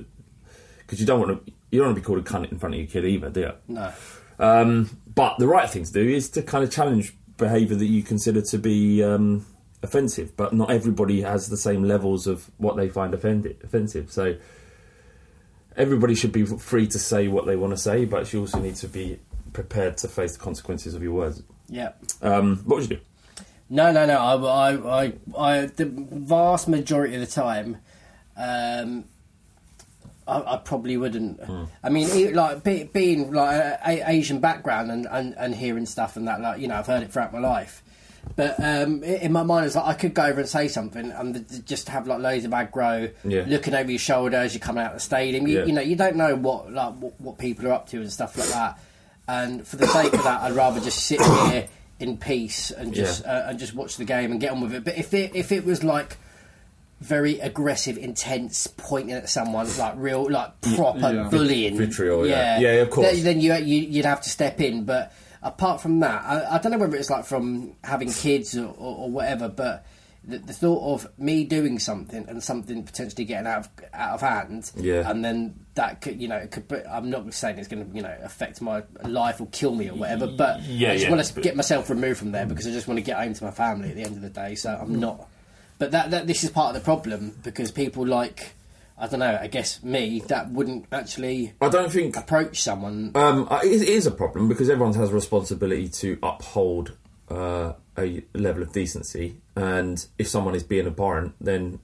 because 0.87 0.99
you 0.99 1.05
don't 1.05 1.19
want 1.19 1.45
to. 1.45 1.53
You 1.69 1.79
don't 1.79 1.89
want 1.89 1.97
to 1.97 2.01
be 2.01 2.05
called 2.05 2.19
a 2.19 2.23
cunt 2.23 2.49
in 2.49 2.59
front 2.59 2.75
of 2.75 2.79
your 2.79 2.87
kid 2.87 3.03
either, 3.03 3.29
do 3.29 3.39
you? 3.41 3.51
No. 3.67 3.93
Um, 4.39 4.97
but 5.13 5.37
the 5.37 5.47
right 5.47 5.69
thing 5.69 5.83
to 5.83 5.91
do 5.91 6.07
is 6.07 6.29
to 6.31 6.41
kind 6.41 6.63
of 6.63 6.71
challenge 6.71 7.13
behaviour 7.35 7.75
that 7.75 7.85
you 7.85 8.03
consider 8.03 8.41
to 8.41 8.57
be 8.57 9.03
um, 9.03 9.45
offensive. 9.83 10.37
But 10.37 10.53
not 10.53 10.71
everybody 10.71 11.21
has 11.21 11.49
the 11.49 11.57
same 11.57 11.83
levels 11.83 12.25
of 12.25 12.49
what 12.57 12.77
they 12.77 12.87
find 12.87 13.13
offended, 13.13 13.57
offensive. 13.65 14.13
So 14.13 14.37
everybody 15.75 16.15
should 16.15 16.31
be 16.31 16.45
free 16.45 16.87
to 16.87 16.99
say 16.99 17.27
what 17.27 17.45
they 17.45 17.57
want 17.57 17.73
to 17.73 17.77
say, 17.77 18.05
but 18.05 18.31
you 18.31 18.39
also 18.39 18.59
need 18.59 18.75
to 18.75 18.87
be 18.87 19.19
prepared 19.53 19.97
to 19.97 20.07
face 20.07 20.33
the 20.33 20.39
consequences 20.39 20.93
of 20.93 21.03
your 21.03 21.13
words. 21.13 21.43
Yeah. 21.67 21.91
Um, 22.21 22.57
what 22.65 22.77
would 22.79 22.89
you 22.89 22.97
do? 22.97 23.01
No, 23.69 23.91
no, 23.91 24.05
no. 24.05 24.17
I, 24.17 24.71
I, 24.71 25.03
I, 25.03 25.13
I 25.37 25.65
the 25.65 25.85
vast 25.85 26.67
majority 26.67 27.15
of 27.15 27.21
the 27.21 27.27
time, 27.27 27.77
um, 28.37 29.05
I, 30.27 30.55
I 30.55 30.57
probably 30.57 30.97
wouldn't. 30.97 31.39
I 31.83 31.89
mean, 31.89 32.33
like 32.33 32.63
be, 32.63 32.83
being 32.83 33.31
like 33.33 33.55
a, 33.55 33.79
a 33.85 34.09
Asian 34.11 34.39
background 34.39 34.91
and, 34.91 35.07
and, 35.09 35.33
and 35.37 35.55
hearing 35.55 35.85
stuff 35.85 36.15
and 36.17 36.27
that, 36.27 36.41
like 36.41 36.59
you 36.61 36.67
know, 36.67 36.75
I've 36.75 36.87
heard 36.87 37.03
it 37.03 37.11
throughout 37.11 37.33
my 37.33 37.39
life. 37.39 37.83
But 38.35 38.59
um, 38.59 39.03
in 39.03 39.31
my 39.31 39.43
mind, 39.43 39.65
it's 39.67 39.75
like 39.75 39.85
I 39.85 39.93
could 39.93 40.13
go 40.13 40.25
over 40.25 40.41
and 40.41 40.49
say 40.49 40.67
something 40.67 41.11
and 41.11 41.65
just 41.65 41.87
have 41.89 42.07
like 42.07 42.19
loads 42.19 42.43
of 42.43 42.51
aggro, 42.51 43.13
Yeah. 43.23 43.45
looking 43.47 43.73
over 43.73 43.89
your 43.89 43.99
shoulder 43.99 44.35
as 44.37 44.53
you're 44.53 44.59
coming 44.59 44.83
out 44.83 44.91
of 44.91 44.97
the 44.97 44.99
stadium. 45.01 45.47
You, 45.47 45.59
Yeah. 45.59 45.65
you 45.65 45.71
know, 45.73 45.81
you 45.81 45.95
don't 45.95 46.17
know 46.17 46.35
what 46.35 46.71
like 46.73 46.95
what, 46.95 47.19
what 47.21 47.37
people 47.37 47.67
are 47.67 47.71
up 47.73 47.87
to 47.89 48.01
and 48.01 48.11
stuff 48.11 48.37
like 48.37 48.49
that. 48.49 48.79
And 49.29 49.65
for 49.65 49.77
the 49.77 49.87
sake 49.87 50.13
of 50.13 50.23
that, 50.23 50.41
I'd 50.41 50.51
rather 50.53 50.79
just 50.81 50.99
sit 51.05 51.21
here 51.21 51.67
in 51.99 52.17
peace 52.17 52.69
and 52.71 52.93
just 52.93 53.23
Yeah. 53.23 53.31
uh, 53.45 53.49
and 53.49 53.59
just 53.59 53.73
watch 53.73 53.95
the 53.95 54.05
game 54.05 54.31
and 54.31 54.41
get 54.41 54.51
on 54.51 54.59
with 54.61 54.73
it. 54.73 54.83
But 54.83 54.97
if 54.97 55.13
it 55.13 55.33
if 55.35 55.53
it 55.53 55.63
was 55.65 55.83
like 55.85 56.17
very 56.99 57.39
aggressive, 57.39 57.97
intense, 57.97 58.65
pointing 58.67 59.15
at 59.15 59.29
someone 59.29 59.67
like 59.77 59.93
real 59.97 60.29
like 60.29 60.59
proper 60.61 61.13
Yeah. 61.13 61.29
bullying, 61.29 61.77
Vitriol, 61.77 62.25
yeah. 62.25 62.59
Yeah, 62.59 62.69
of 62.81 62.89
course. 62.89 63.11
Then, 63.11 63.23
then 63.23 63.41
you, 63.41 63.53
you 63.53 63.81
you'd 63.81 64.05
have 64.05 64.21
to 64.21 64.29
step 64.29 64.59
in. 64.59 64.83
But 64.83 65.13
apart 65.43 65.81
from 65.81 65.99
that, 65.99 66.23
I, 66.25 66.55
I 66.55 66.57
don't 66.57 66.71
know 66.71 66.79
whether 66.79 66.97
it's 66.97 67.09
like 67.09 67.25
from 67.25 67.75
having 67.83 68.11
kids 68.11 68.57
or, 68.57 68.67
or, 68.67 68.97
or 68.97 69.09
whatever, 69.11 69.47
but. 69.49 69.85
The, 70.23 70.39
the 70.39 70.51
thought 70.51 70.93
of 70.93 71.07
me 71.17 71.45
doing 71.45 71.79
something 71.79 72.27
and 72.27 72.43
something 72.43 72.83
potentially 72.83 73.23
getting 73.23 73.47
out 73.47 73.59
of 73.59 73.69
out 73.93 74.15
of 74.15 74.19
hand, 74.19 74.69
Yeah. 74.75 75.09
and 75.09 75.23
then 75.23 75.55
that 75.75 76.01
could, 76.01 76.21
you 76.21 76.27
know, 76.27 76.35
it 76.35 76.51
could. 76.51 76.67
But 76.67 76.85
I'm 76.85 77.09
not 77.09 77.33
saying 77.33 77.57
it's 77.59 77.69
going 77.69 77.89
to, 77.89 77.95
you 77.95 78.01
know, 78.01 78.13
affect 78.21 78.59
my 78.61 78.83
life 79.05 79.39
or 79.39 79.47
kill 79.53 79.73
me 79.73 79.89
or 79.89 79.93
whatever. 79.95 80.27
But 80.27 80.63
Yeah, 80.63 80.89
I 80.89 80.93
just 80.95 81.05
yeah, 81.05 81.11
want 81.11 81.23
to 81.23 81.33
but- 81.33 81.43
get 81.43 81.55
myself 81.55 81.89
removed 81.89 82.19
from 82.19 82.33
there 82.33 82.45
mm. 82.45 82.49
because 82.49 82.67
I 82.67 82.71
just 82.71 82.89
want 82.89 82.97
to 82.97 83.03
get 83.03 83.15
home 83.15 83.35
to 83.35 83.43
my 83.45 83.51
family 83.51 83.87
at 83.91 83.95
the 83.95 84.03
end 84.03 84.17
of 84.17 84.21
the 84.21 84.29
day. 84.29 84.55
So 84.55 84.77
I'm 84.77 84.95
mm. 84.97 84.99
not. 84.99 85.29
But 85.79 85.91
that, 85.91 86.11
that 86.11 86.27
this 86.27 86.43
is 86.43 86.49
part 86.49 86.75
of 86.75 86.81
the 86.81 86.85
problem 86.85 87.39
because 87.43 87.71
people 87.71 88.05
like 88.05 88.53
I 88.99 89.07
don't 89.07 89.19
know. 89.19 89.37
I 89.39 89.47
guess 89.47 89.83
me 89.83 90.21
that 90.27 90.51
wouldn't 90.51 90.87
actually. 90.91 91.53
I 91.61 91.69
don't 91.69 91.91
think 91.91 92.17
approach 92.17 92.63
someone. 92.63 93.11
Um, 93.13 93.47
it 93.63 93.83
it 93.83 93.89
is 93.89 94.07
a 94.07 94.11
problem 94.11 94.47
because 94.47 94.69
everyone 94.69 94.95
has 94.95 95.11
a 95.11 95.13
responsibility 95.13 95.87
to 95.89 96.17
uphold 96.23 96.93
uh, 97.29 97.73
a 97.97 98.23
level 98.33 98.63
of 98.63 98.73
decency, 98.73 99.37
and 99.55 100.03
if 100.17 100.27
someone 100.27 100.55
is 100.55 100.63
being 100.63 100.87
abhorrent, 100.87 101.35
then 101.39 101.79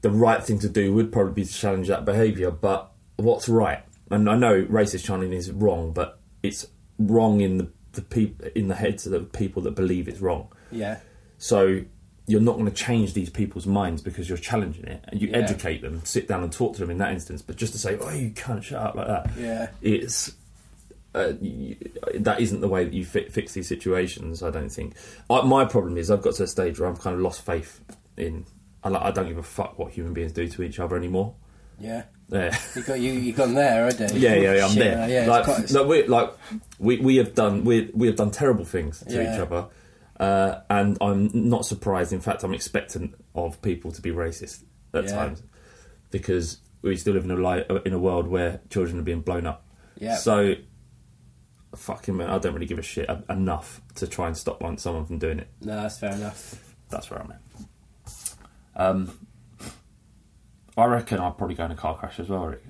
the 0.00 0.10
right 0.10 0.42
thing 0.42 0.58
to 0.60 0.68
do 0.68 0.94
would 0.94 1.12
probably 1.12 1.34
be 1.34 1.44
to 1.44 1.52
challenge 1.52 1.88
that 1.88 2.06
behaviour. 2.06 2.50
But 2.50 2.90
what's 3.16 3.48
right? 3.48 3.82
And 4.10 4.30
I 4.30 4.36
know 4.36 4.64
racist 4.64 5.04
chanting 5.04 5.32
is 5.34 5.50
wrong, 5.50 5.92
but 5.92 6.20
it's 6.42 6.68
wrong 6.98 7.42
in 7.42 7.58
the, 7.58 7.68
the 7.92 8.02
peop- 8.02 8.42
in 8.54 8.68
the 8.68 8.76
heads 8.76 9.04
of 9.04 9.12
the 9.12 9.20
people 9.20 9.60
that 9.62 9.72
believe 9.72 10.08
it's 10.08 10.20
wrong. 10.20 10.48
Yeah. 10.70 11.00
So 11.36 11.82
you're 12.26 12.40
not 12.40 12.54
going 12.54 12.66
to 12.66 12.72
change 12.72 13.14
these 13.14 13.30
people's 13.30 13.66
minds 13.66 14.02
because 14.02 14.28
you're 14.28 14.38
challenging 14.38 14.84
it, 14.84 15.04
and 15.08 15.20
you 15.22 15.28
Yeah. 15.28 15.36
educate 15.38 15.80
them, 15.82 16.00
sit 16.04 16.26
down 16.26 16.42
and 16.42 16.52
talk 16.52 16.74
to 16.74 16.80
them 16.80 16.90
in 16.90 16.98
that 16.98 17.12
instance. 17.12 17.40
But 17.42 17.56
just 17.56 17.72
to 17.74 17.78
say, 17.78 17.96
"Oh, 18.00 18.10
you 18.10 18.30
can't 18.30 18.62
shut 18.64 18.82
up 18.82 18.94
like 18.96 19.06
that," 19.06 19.30
Yeah. 19.38 19.68
it's 19.80 20.32
uh, 21.14 21.32
y 21.40 21.76
that 22.14 22.40
isn't 22.40 22.60
the 22.60 22.68
way 22.68 22.84
that 22.84 22.92
you 22.92 23.04
fi- 23.04 23.28
fix 23.28 23.52
these 23.54 23.66
situations. 23.68 24.42
I 24.42 24.50
don't 24.50 24.68
think. 24.70 24.94
I, 25.30 25.40
my 25.42 25.64
problem 25.64 25.96
is 25.96 26.10
I've 26.10 26.20
got 26.22 26.34
to 26.34 26.42
a 26.42 26.46
stage 26.46 26.78
where 26.78 26.88
I've 26.90 27.00
kind 27.00 27.14
of 27.14 27.20
lost 27.22 27.42
faith 27.44 27.80
in. 28.16 28.44
I, 28.84 28.88
like, 28.90 29.02
I 29.02 29.10
don't 29.12 29.26
give 29.28 29.38
a 29.38 29.42
fuck 29.42 29.78
what 29.78 29.92
human 29.92 30.12
beings 30.12 30.32
do 30.32 30.46
to 30.46 30.62
each 30.62 30.78
other 30.78 30.96
anymore. 30.96 31.34
Yeah. 31.80 32.02
Yeah. 32.28 32.56
You 32.74 32.82
got 32.82 33.00
you 33.00 33.12
you 33.12 33.32
gone 33.32 33.54
there, 33.54 33.82
already. 33.84 34.14
Yeah, 34.18 34.34
yeah, 34.34 34.54
yeah, 34.56 34.64
I'm 34.64 34.70
Shit, 34.72 34.78
there. 34.82 35.02
uh, 35.02 35.06
Yeah, 35.06 35.26
like, 35.26 35.70
like, 35.70 35.86
we, 35.86 36.06
like 36.06 36.30
we, 36.78 36.96
we 36.98 37.16
have 37.16 37.34
done 37.34 37.64
we, 37.64 37.90
we 37.94 38.06
have 38.08 38.16
done 38.16 38.30
terrible 38.30 38.64
things 38.64 39.00
to 39.08 39.14
Yeah. 39.14 39.32
each 39.34 39.40
other, 39.40 39.66
uh, 40.20 40.60
and 40.70 40.96
I'm 41.00 41.30
not 41.32 41.66
surprised. 41.66 42.12
In 42.12 42.20
fact, 42.20 42.42
I'm 42.42 42.54
expectant 42.54 43.14
of 43.34 43.60
people 43.62 43.92
to 43.92 44.00
be 44.02 44.10
racist 44.10 44.64
at 44.94 45.04
Yeah. 45.04 45.14
times 45.14 45.42
because 46.10 46.58
we 46.82 46.96
still 46.96 47.14
live 47.14 47.24
in 47.24 47.30
a 47.30 47.36
li- 47.36 47.64
in 47.84 47.92
a 47.92 47.98
world 47.98 48.26
where 48.28 48.60
children 48.70 48.98
are 48.98 49.02
being 49.02 49.20
blown 49.20 49.46
up. 49.46 49.64
Yeah. 49.98 50.16
So, 50.16 50.54
fucking, 51.74 52.16
man, 52.16 52.30
I 52.30 52.38
don't 52.38 52.54
really 52.54 52.66
give 52.66 52.78
a 52.78 52.82
shit 52.82 53.08
enough 53.28 53.80
to 53.96 54.06
try 54.06 54.26
and 54.28 54.36
stop 54.36 54.62
one, 54.62 54.78
someone 54.78 55.04
from 55.06 55.18
doing 55.18 55.38
it. 55.40 55.48
no, 55.60 55.76
that's 55.82 55.98
fair 55.98 56.12
enough. 56.12 56.62
That's 56.88 57.10
where 57.10 57.20
I'm 57.20 57.32
at. 57.32 57.40
Um, 58.76 59.18
I 60.76 60.84
reckon 60.84 61.18
I'll 61.20 61.32
probably 61.32 61.56
go 61.56 61.64
in 61.64 61.70
a 61.72 61.76
car 61.76 61.96
crash 61.96 62.20
as 62.20 62.28
well, 62.28 62.46
Rick. 62.46 62.62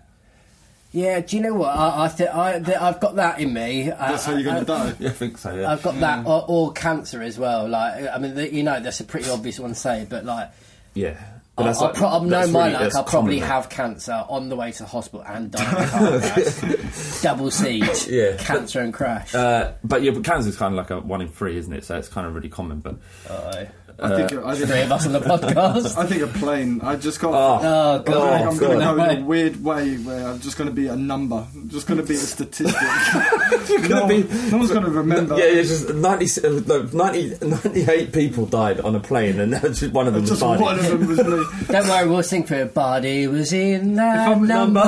Yeah, 0.93 1.21
do 1.21 1.37
you 1.37 1.43
know 1.43 1.53
what? 1.55 1.69
I, 1.77 2.05
I 2.05 2.09
think 2.09 2.31
I, 2.35 2.59
th- 2.61 2.79
I've 2.79 3.01
got 3.01 3.17
that 3.17 3.39
in 3.41 3.53
me. 3.53 3.85
That's 3.91 4.27
I, 4.27 4.31
how 4.31 4.37
you're 4.39 4.45
going 4.45 4.61
to 4.61 4.65
die. 4.65 4.95
Yeah, 4.99 5.11
I 5.11 5.13
think 5.13 5.37
so. 5.39 5.55
Yeah. 5.55 5.71
I've 5.71 5.83
got 5.83 6.01
that, 6.01 6.25
or, 6.27 6.45
or 6.49 6.73
cancer 6.73 7.21
as 7.23 7.39
well. 7.39 7.69
Like, 7.69 8.09
I 8.09 8.19
mean, 8.19 8.35
the, 8.35 8.53
you 8.53 8.63
know, 8.63 8.81
that's 8.81 9.01
a 9.01 9.05
pretty 9.05 9.29
obvious 9.29 9.59
one 9.61 9.71
to 9.71 9.75
say, 9.77 10.07
but 10.09 10.25
like, 10.25 10.51
yeah. 10.95 11.23
I, 11.59 11.65
that's 11.65 11.81
I 11.83 11.87
like- 11.87 11.95
pro- 11.97 12.09
I'm 12.09 12.29
that's 12.29 12.49
no 12.49 12.53
my 12.53 12.61
really- 12.61 12.73
luck. 12.75 12.83
that's 12.83 12.97
I'll 12.97 13.05
probably 13.05 13.37
common, 13.41 13.51
have 13.51 13.69
cancer 13.71 14.25
on 14.29 14.49
the 14.49 14.57
way 14.57 14.73
to 14.73 14.79
the 14.85 14.89
hospital 14.89 15.25
and 15.27 15.51
die 15.51 15.71
in 15.71 15.85
a 15.85 15.89
car 15.89 16.21
crash. 16.21 17.21
Double 17.23 17.51
siege, 17.51 18.07
Yeah. 18.09 18.37
cancer 18.39 18.81
and 18.81 18.93
crash. 18.95 19.35
Uh, 19.35 19.73
but 19.85 20.03
yeah, 20.03 20.13
but 20.13 20.25
cancer's 20.25 20.57
kind 20.57 20.73
of 20.73 20.77
like 20.79 20.91
a 20.91 21.01
one 21.01 21.21
in 21.21 21.29
three, 21.29 21.57
isn't 21.59 21.73
it? 21.73 21.85
So 21.85 21.97
it's 21.99 22.09
kind 22.09 22.27
of 22.27 22.35
really 22.35 22.49
common. 22.51 22.81
But 22.81 22.97
Aye. 23.31 23.69
I 23.99 24.09
think 24.27 24.45
I 24.45 24.55
think 24.55 24.69
Three 24.69 24.83
of 24.83 24.93
us 24.93 25.07
on 25.07 25.13
the 25.13 25.21
podcast. 25.21 25.97
I 25.99 26.07
think 26.07 26.21
a 26.23 26.27
plane. 26.27 26.81
I 26.83 26.97
just 26.97 27.19
got. 27.19 27.33
Oh, 27.33 27.95
I 27.95 27.97
think 28.03 28.07
God. 28.07 28.41
I'm 28.43 28.57
going 28.59 28.79
to 28.79 28.85
God. 28.85 28.97
go 28.97 29.05
in 29.11 29.19
a 29.23 29.25
weird 29.25 29.65
way 29.65 29.97
where 29.97 30.27
I'm 30.29 30.39
just 30.41 30.59
going 30.59 30.69
to 30.69 30.75
be 30.75 30.87
a 30.89 30.97
number. 30.97 31.47
I'm 31.55 31.69
just 31.71 31.87
going 31.87 31.99
to 32.01 32.07
be 32.07 32.15
a 32.15 32.19
statistic. 32.19 32.77
You're 33.71 33.89
no, 33.89 34.07
be- 34.07 34.25
no 34.51 34.59
one's 34.59 34.71
going 34.71 34.85
to 34.85 34.91
remember. 34.91 35.39
Yeah, 35.39 35.45
it's 35.45 35.71
just 35.71 35.95
90, 35.95 36.47
uh, 36.47 36.61
no, 36.67 36.83
90, 36.93 37.47
98 37.47 38.13
people 38.13 38.45
died 38.45 38.81
on 38.81 38.95
a 38.95 39.01
plane, 39.01 39.41
and 39.41 39.53
just 39.63 39.91
one 39.93 40.07
of 40.07 40.13
them 40.13 40.23
was 40.23 40.31
Just 40.31 40.43
Barney. 40.43 40.63
one 40.63 40.79
of 40.79 40.85
them 40.87 41.07
was 41.07 41.19
me. 41.61 41.67
Don't 41.69 41.89
worry, 41.89 42.07
we'll 42.09 42.23
sing 42.23 42.45
for 42.45 42.55
it. 42.57 42.75
Body 42.75 43.27
was 43.29 43.53
in 43.55 43.95
that 43.95 44.29
I'm- 44.29 44.47
number. 44.47 44.83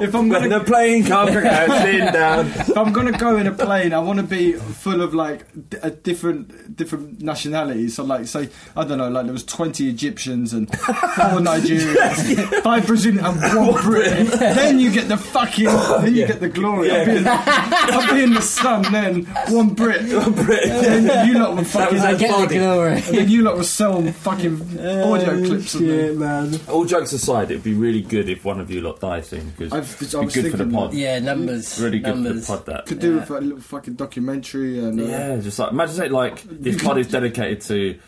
if 0.00 0.14
I'm 0.14 0.28
When 0.28 0.40
going 0.40 0.50
the 0.50 0.58
to 0.58 0.64
plane 0.64 1.04
comes 1.04 1.30
crashing 1.32 1.98
down. 2.12 2.46
if 2.48 2.76
I'm 2.76 2.92
going 2.92 3.12
to 3.12 3.18
go 3.18 3.36
in 3.36 3.46
a 3.46 3.52
plane, 3.52 3.92
I 3.92 3.98
want 4.00 4.18
to 4.18 4.24
be 4.24 4.52
full 4.54 5.02
of 5.02 5.14
like 5.14 5.44
d- 5.70 5.78
uh, 5.82 5.90
different 5.90 6.76
different 6.76 7.22
nationalities. 7.28 7.94
So 7.94 8.04
like 8.04 8.26
say 8.26 8.48
I 8.76 8.84
don't 8.84 8.98
know, 8.98 9.08
like 9.08 9.24
there 9.26 9.32
was 9.32 9.44
20 9.44 9.88
Egyptians 9.88 10.52
and 10.52 10.68
four 10.68 10.84
Nigerians, 11.48 12.62
five 12.62 12.86
Brazilian 12.86 13.24
and 13.24 13.56
one 13.56 13.82
Brit. 13.82 14.26
then 14.38 14.78
you 14.80 14.90
get 14.90 15.08
the 15.08 15.16
fucking 15.16 15.66
then 15.66 16.14
you 16.14 16.22
Yeah. 16.22 16.26
get 16.28 16.40
the 16.40 16.48
glory. 16.48 16.88
Yeah. 16.88 16.98
I'll, 16.98 17.06
be 17.06 17.16
in, 17.16 17.26
I'll 17.28 18.14
be 18.16 18.22
in 18.24 18.34
the 18.34 18.42
sun. 18.42 18.82
Then 18.90 19.24
one 19.50 19.70
Brit. 19.74 20.02
One 20.18 20.32
Brit. 20.32 20.64
Then 20.64 21.28
you 21.28 21.38
lot 21.38 21.50
will 21.50 21.56
That 21.58 21.66
fucking. 21.66 21.94
was 21.94 22.04
I 22.04 22.12
Ed 22.12 22.18
get 22.18 22.28
the 22.30 22.34
Barney. 22.46 22.58
glory. 22.58 22.92
and 22.94 23.02
then 23.04 23.28
you 23.28 23.42
lot 23.42 23.56
will 23.56 23.64
sell 23.64 24.02
fucking 24.12 24.78
audio 24.80 25.44
clips 25.46 25.74
of 25.74 25.82
man. 25.82 26.58
All 26.68 26.84
jokes 26.84 27.12
aside, 27.12 27.50
it'd 27.50 27.62
be 27.62 27.74
really 27.74 28.02
good 28.02 28.28
if 28.28 28.44
one 28.44 28.60
of 28.60 28.70
you 28.70 28.80
lot 28.80 29.00
die 29.00 29.20
soon 29.20 29.50
because 29.50 29.72
it'd 29.72 30.10
be 30.12 30.16
was 30.24 30.34
good 30.34 30.50
for 30.50 30.56
the 30.56 30.64
thinking 30.64 30.70
pod. 30.72 30.94
Yeah, 30.94 31.18
numbers. 31.20 31.80
Really 31.80 31.98
good 32.00 32.14
numbers. 32.16 32.46
for 32.46 32.52
the 32.56 32.58
pod. 32.58 32.66
That 32.66 32.86
Could 32.86 32.98
do 33.00 33.14
with 33.16 33.30
a 33.30 33.40
little 33.40 33.60
fucking 33.60 33.94
documentary 33.94 34.78
and 34.78 35.00
uh, 35.00 35.04
yeah, 35.04 35.36
just 35.36 35.58
like 35.58 35.70
imagine 35.72 36.02
it 36.04 36.12
like 36.12 36.42
this 36.42 36.82
pod 36.82 36.98
is 36.98 37.08
dedicated 37.20 37.60
to. 37.62 37.98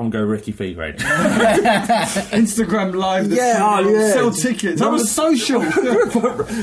I'm 0.00 0.10
going 0.10 0.26
Ricky 0.26 0.52
Fever. 0.52 0.92
Instagram 2.32 2.94
live. 2.94 3.30
Yeah, 3.30 3.58
oh, 3.60 3.88
yeah. 3.88 4.12
Sell 4.12 4.30
tickets. 4.30 4.80
I 4.80 4.88
was 4.88 5.10
social. 5.10 5.60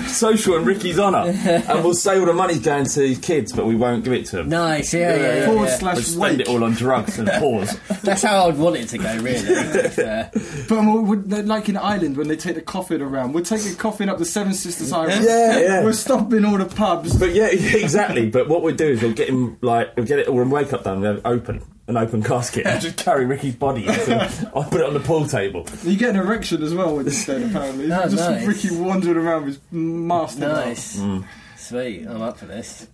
Social 0.07 0.55
and 0.57 0.65
Ricky's 0.65 0.99
honour, 0.99 1.29
and 1.29 1.83
we'll 1.83 1.93
say 1.93 2.19
all 2.19 2.25
the 2.25 2.33
money's 2.33 2.59
going 2.59 2.85
to 2.85 3.07
his 3.07 3.19
kids, 3.19 3.53
but 3.53 3.65
we 3.65 3.75
won't 3.75 4.03
give 4.03 4.13
it 4.13 4.25
to 4.27 4.37
them. 4.37 4.49
Nice, 4.49 4.93
yeah, 4.93 5.15
yeah, 5.15 5.35
yeah. 5.35 5.45
Forward 5.45 5.67
yeah. 5.67 5.77
slash 5.77 5.95
We'll 5.95 6.03
spend 6.03 6.41
it 6.41 6.47
all 6.47 6.63
on 6.63 6.71
drugs 6.73 7.19
and 7.19 7.27
pause. 7.33 7.79
That's 8.01 8.23
how 8.23 8.47
I'd 8.47 8.57
want 8.57 8.77
it 8.77 8.87
to 8.89 8.97
go, 8.97 9.15
really. 9.17 9.39
to 9.39 9.83
be 9.83 9.89
fair. 9.89 10.31
But 10.67 10.81
would- 10.83 11.29
they're 11.29 11.43
like 11.43 11.69
in 11.69 11.77
Ireland 11.77 12.17
when 12.17 12.27
they 12.27 12.35
take 12.35 12.55
the 12.55 12.61
coffin 12.61 13.01
around. 13.01 13.33
We're 13.33 13.41
taking 13.43 13.71
the 13.71 13.77
coffin 13.77 14.09
up 14.09 14.17
the 14.17 14.25
Seven 14.25 14.53
Sisters 14.53 14.91
Highway. 14.91 15.19
Yeah, 15.21 15.59
yeah. 15.59 15.83
We're 15.83 15.93
stopping 15.93 16.45
all 16.45 16.57
the 16.57 16.65
pubs. 16.65 17.17
But 17.17 17.33
yeah, 17.33 17.51
yeah, 17.51 17.77
exactly. 17.77 18.29
But 18.29 18.47
what 18.47 18.63
we'll 18.63 18.75
do 18.75 18.87
is 18.87 19.01
we'll 19.01 19.13
get 19.13 19.29
him 19.29 19.57
like 19.61 19.95
we'll 19.95 20.05
get 20.05 20.19
it 20.19 20.27
all 20.27 20.41
in 20.41 20.49
wake 20.49 20.73
up 20.73 20.83
done. 20.83 21.01
We'll 21.01 21.21
open 21.25 21.63
an 21.87 21.97
open 21.97 22.21
casket 22.21 22.65
and 22.65 22.81
just 22.87 22.97
carry 22.97 23.25
Ricky's 23.25 23.55
body. 23.55 23.87
Into, 23.87 24.51
I'll 24.55 24.63
put 24.63 24.81
it 24.81 24.85
on 24.85 24.93
the 24.93 24.99
pool 24.99 25.25
table. 25.27 25.65
You 25.83 25.97
get 25.97 26.11
an 26.11 26.17
erection 26.17 26.61
as 26.61 26.73
well 26.73 26.95
when 26.95 27.05
you're 27.05 27.47
apparently. 27.47 27.91
Oh, 27.97 28.03
Just 28.09 28.15
nice. 28.29 28.45
Ricky 28.45 28.75
wandering 28.75 29.17
around 29.17 29.45
with 29.45 29.53
his 29.55 29.71
mask. 29.71 30.37
Nice. 30.37 30.97
Mm. 30.97 31.25
Sweet, 31.55 32.05
I'm 32.05 32.21
up 32.21 32.37
for 32.37 32.45
this. 32.45 32.87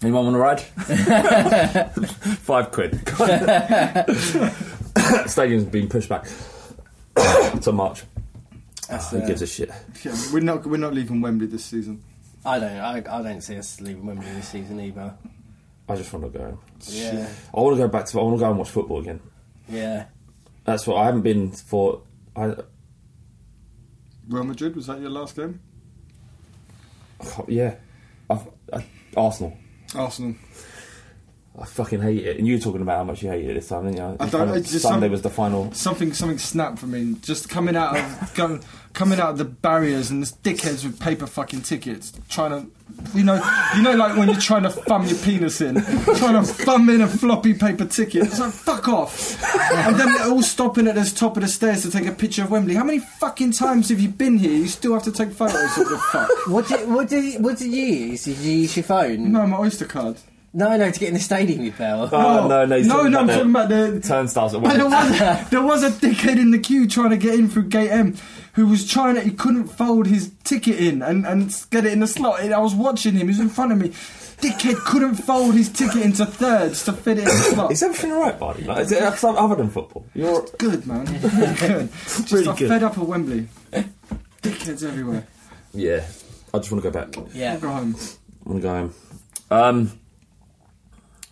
Anyone 0.00 0.32
want 0.32 0.34
to 0.36 0.40
ride? 0.40 0.60
Five 2.38 2.70
quid. 2.70 3.00
Stadium's 5.28 5.64
been 5.64 5.88
pushed 5.88 6.08
back 6.08 6.26
to 7.62 7.72
March. 7.72 8.04
That's, 8.88 9.10
Who 9.10 9.18
uh, 9.18 9.26
gives 9.26 9.42
a 9.42 9.46
shit? 9.46 9.70
Yeah, 10.04 10.16
we're 10.32 10.40
not. 10.40 10.64
We're 10.64 10.76
not 10.78 10.94
leaving 10.94 11.20
Wembley 11.20 11.48
this 11.48 11.64
season. 11.64 12.02
I 12.46 12.58
don't. 12.60 12.76
I, 12.78 12.98
I 12.98 13.22
don't 13.22 13.40
see 13.42 13.58
us 13.58 13.80
leaving 13.80 14.06
Wembley 14.06 14.30
this 14.32 14.48
season 14.48 14.80
either. 14.80 15.14
I 15.88 15.96
just 15.96 16.12
want 16.12 16.30
to 16.32 16.38
go. 16.38 16.58
Yeah, 16.86 17.28
I 17.54 17.60
want 17.60 17.76
to 17.76 17.82
go 17.82 17.88
back 17.88 18.06
to. 18.06 18.20
I 18.20 18.22
want 18.22 18.36
to 18.36 18.40
go 18.40 18.50
and 18.50 18.58
watch 18.58 18.70
football 18.70 19.00
again. 19.00 19.20
yeah. 19.68 20.06
That's 20.64 20.86
what 20.86 20.98
I 20.98 21.06
haven't 21.06 21.22
been 21.22 21.50
for. 21.52 22.02
I, 22.36 22.54
Real 24.28 24.44
Madrid 24.44 24.76
was 24.76 24.86
that 24.88 25.00
your 25.00 25.08
last 25.08 25.34
game? 25.34 25.60
yeah, 27.48 27.76
I've, 28.28 28.46
I, 28.72 28.84
Arsenal. 29.16 29.56
Arsenal. 29.94 30.34
I 31.60 31.64
fucking 31.66 32.00
hate 32.00 32.24
it. 32.24 32.38
And 32.38 32.46
you 32.46 32.54
were 32.56 32.60
talking 32.60 32.82
about 32.82 32.98
how 32.98 33.04
much 33.04 33.22
you 33.22 33.30
hated 33.30 33.50
it 33.50 33.54
this 33.54 33.68
time, 33.68 33.84
didn't 33.84 33.96
you? 33.96 34.16
I 34.20 34.28
don't- 34.28 34.56
it's 34.56 34.70
just 34.70 34.82
Sunday 34.82 35.06
some- 35.06 35.10
was 35.12 35.22
the 35.22 35.30
final. 35.30 35.72
Something. 35.72 36.12
Something 36.12 36.38
snapped 36.38 36.78
for 36.78 36.86
me. 36.86 37.16
Just 37.22 37.48
coming 37.48 37.74
out 37.76 37.96
of 37.96 38.32
going, 38.36 38.62
coming 38.92 39.18
out 39.18 39.30
of 39.30 39.38
the 39.38 39.44
barriers 39.44 40.10
and 40.10 40.22
this 40.22 40.32
dickheads 40.32 40.84
with 40.84 41.00
paper 41.00 41.26
fucking 41.26 41.62
tickets 41.62 42.12
trying 42.28 42.50
to. 42.50 42.70
You 43.14 43.22
know, 43.22 43.34
you 43.76 43.82
know, 43.82 43.94
like 43.94 44.16
when 44.16 44.28
you're 44.28 44.40
trying 44.40 44.62
to 44.62 44.70
thumb 44.70 45.04
your 45.06 45.18
penis 45.18 45.60
in, 45.60 45.74
trying 45.74 46.34
to 46.34 46.42
thumb 46.42 46.88
in 46.88 47.02
a 47.02 47.06
floppy 47.06 47.52
paper 47.52 47.84
ticket. 47.84 48.22
It's 48.24 48.40
like 48.40 48.50
fuck 48.52 48.88
off, 48.88 49.36
and 49.74 49.94
then 50.00 50.14
they're 50.14 50.28
all 50.30 50.42
stopping 50.42 50.86
at 50.88 50.94
the 50.94 51.04
top 51.04 51.36
of 51.36 51.42
the 51.42 51.48
stairs 51.50 51.82
to 51.82 51.90
take 51.90 52.06
a 52.06 52.12
picture 52.12 52.44
of 52.44 52.50
Wembley. 52.50 52.74
How 52.74 52.84
many 52.84 53.00
fucking 53.00 53.52
times 53.52 53.90
have 53.90 54.00
you 54.00 54.08
been 54.08 54.38
here? 54.38 54.52
You 54.52 54.68
still 54.68 54.94
have 54.94 55.02
to 55.02 55.12
take 55.12 55.32
photos 55.32 55.76
of 55.76 55.88
the 55.88 55.98
fuck. 56.10 56.30
What 56.48 56.66
did 56.66 56.88
what 56.88 57.08
did 57.10 57.44
what 57.44 57.58
did 57.58 57.72
you 57.72 57.82
use? 57.84 58.24
Did 58.24 58.38
you 58.38 58.52
use 58.60 58.76
your 58.76 58.84
phone? 58.84 59.32
No, 59.32 59.46
my 59.46 59.58
Oyster 59.58 59.84
card. 59.84 60.16
No, 60.52 60.76
no, 60.76 60.90
to 60.90 60.98
get 61.00 61.08
in 61.08 61.14
the 61.14 61.20
stadium, 61.20 61.62
you 61.62 61.72
pal. 61.72 62.08
Oh, 62.12 62.48
no, 62.48 62.64
no, 62.64 62.76
he's 62.78 62.86
no, 62.86 62.96
talking 62.96 63.12
no, 63.12 63.18
I'm 63.20 63.24
about 63.24 63.34
talking 63.36 63.50
about 63.50 63.68
the 63.68 64.00
Turnstiles 64.00 64.54
at 64.54 64.62
But 64.62 64.74
there 64.76 64.88
Wembley. 64.88 65.18
was, 65.20 65.48
there 65.50 65.62
was 65.62 65.82
a 65.84 65.90
dickhead 65.90 66.38
in 66.38 66.50
the 66.50 66.58
queue 66.58 66.86
trying 66.88 67.10
to 67.10 67.16
get 67.16 67.34
in 67.34 67.48
through 67.48 67.64
gate 67.68 67.90
M 67.90 68.16
who 68.54 68.66
was 68.66 68.88
trying 68.88 69.14
to, 69.16 69.20
he 69.20 69.30
couldn't 69.30 69.68
fold 69.68 70.06
his 70.06 70.32
ticket 70.44 70.80
in 70.80 71.02
and, 71.02 71.26
and 71.26 71.54
get 71.70 71.84
it 71.84 71.92
in 71.92 72.00
the 72.00 72.06
slot. 72.06 72.40
And 72.40 72.52
I 72.52 72.58
was 72.58 72.74
watching 72.74 73.12
him, 73.14 73.20
he 73.20 73.26
was 73.28 73.38
in 73.40 73.48
front 73.48 73.72
of 73.72 73.78
me. 73.78 73.90
Dickhead 74.38 74.76
couldn't 74.84 75.16
fold 75.16 75.54
his 75.54 75.68
ticket 75.68 76.02
into 76.02 76.24
thirds 76.24 76.84
to 76.84 76.92
fit 76.92 77.18
it 77.18 77.22
in 77.22 77.24
the 77.26 77.30
slot. 77.54 77.72
Is 77.72 77.82
everything 77.82 78.12
alright, 78.12 78.38
buddy? 78.38 78.64
Like, 78.64 78.78
is 78.78 78.92
it 78.92 79.00
something 79.18 79.42
other 79.42 79.56
than 79.56 79.68
football? 79.68 80.06
You're 80.14 80.42
good, 80.58 80.86
man. 80.86 81.04
good. 81.20 81.90
Just 81.92 82.32
Really 82.32 82.48
I'm 82.48 82.56
good. 82.56 82.68
fed 82.68 82.82
up 82.84 82.96
of 82.96 83.06
Wembley. 83.08 83.48
Dickheads 84.42 84.86
everywhere. 84.86 85.26
yeah. 85.74 86.04
I 86.54 86.58
just 86.58 86.72
want 86.72 86.82
to 86.82 86.90
go 86.90 87.04
back. 87.04 87.14
Yeah. 87.34 87.52
I'll 87.54 87.60
go 87.60 87.68
home. 87.68 87.94
I 88.46 88.48
want 88.48 88.62
to 88.62 88.62
go 88.62 88.70
home. 88.70 88.94
Um, 89.50 89.92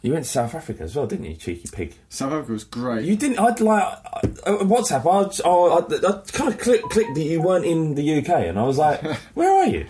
you 0.06 0.12
went 0.12 0.24
to 0.24 0.30
South 0.30 0.54
Africa 0.54 0.82
as 0.84 0.94
well, 0.96 1.06
didn't 1.06 1.26
you, 1.26 1.34
cheeky 1.36 1.68
pig? 1.72 1.94
South 2.08 2.32
Africa 2.32 2.52
was 2.52 2.64
great. 2.64 3.04
You 3.04 3.16
didn't. 3.16 3.38
I'd 3.38 3.60
like 3.60 3.82
uh, 4.14 4.58
WhatsApp. 4.62 5.00
I, 5.00 5.30
oh, 5.44 5.70
I, 5.72 6.08
I 6.08 6.22
kind 6.32 6.52
of 6.52 6.58
click, 6.60 6.82
clicked 6.82 7.14
that 7.14 7.22
you 7.24 7.42
weren't 7.42 7.64
in 7.64 7.94
the 7.94 8.18
UK, 8.18 8.28
and 8.28 8.58
I 8.58 8.62
was 8.62 8.78
like, 8.78 9.02
"Where 9.34 9.50
are 9.50 9.66
you?" 9.66 9.86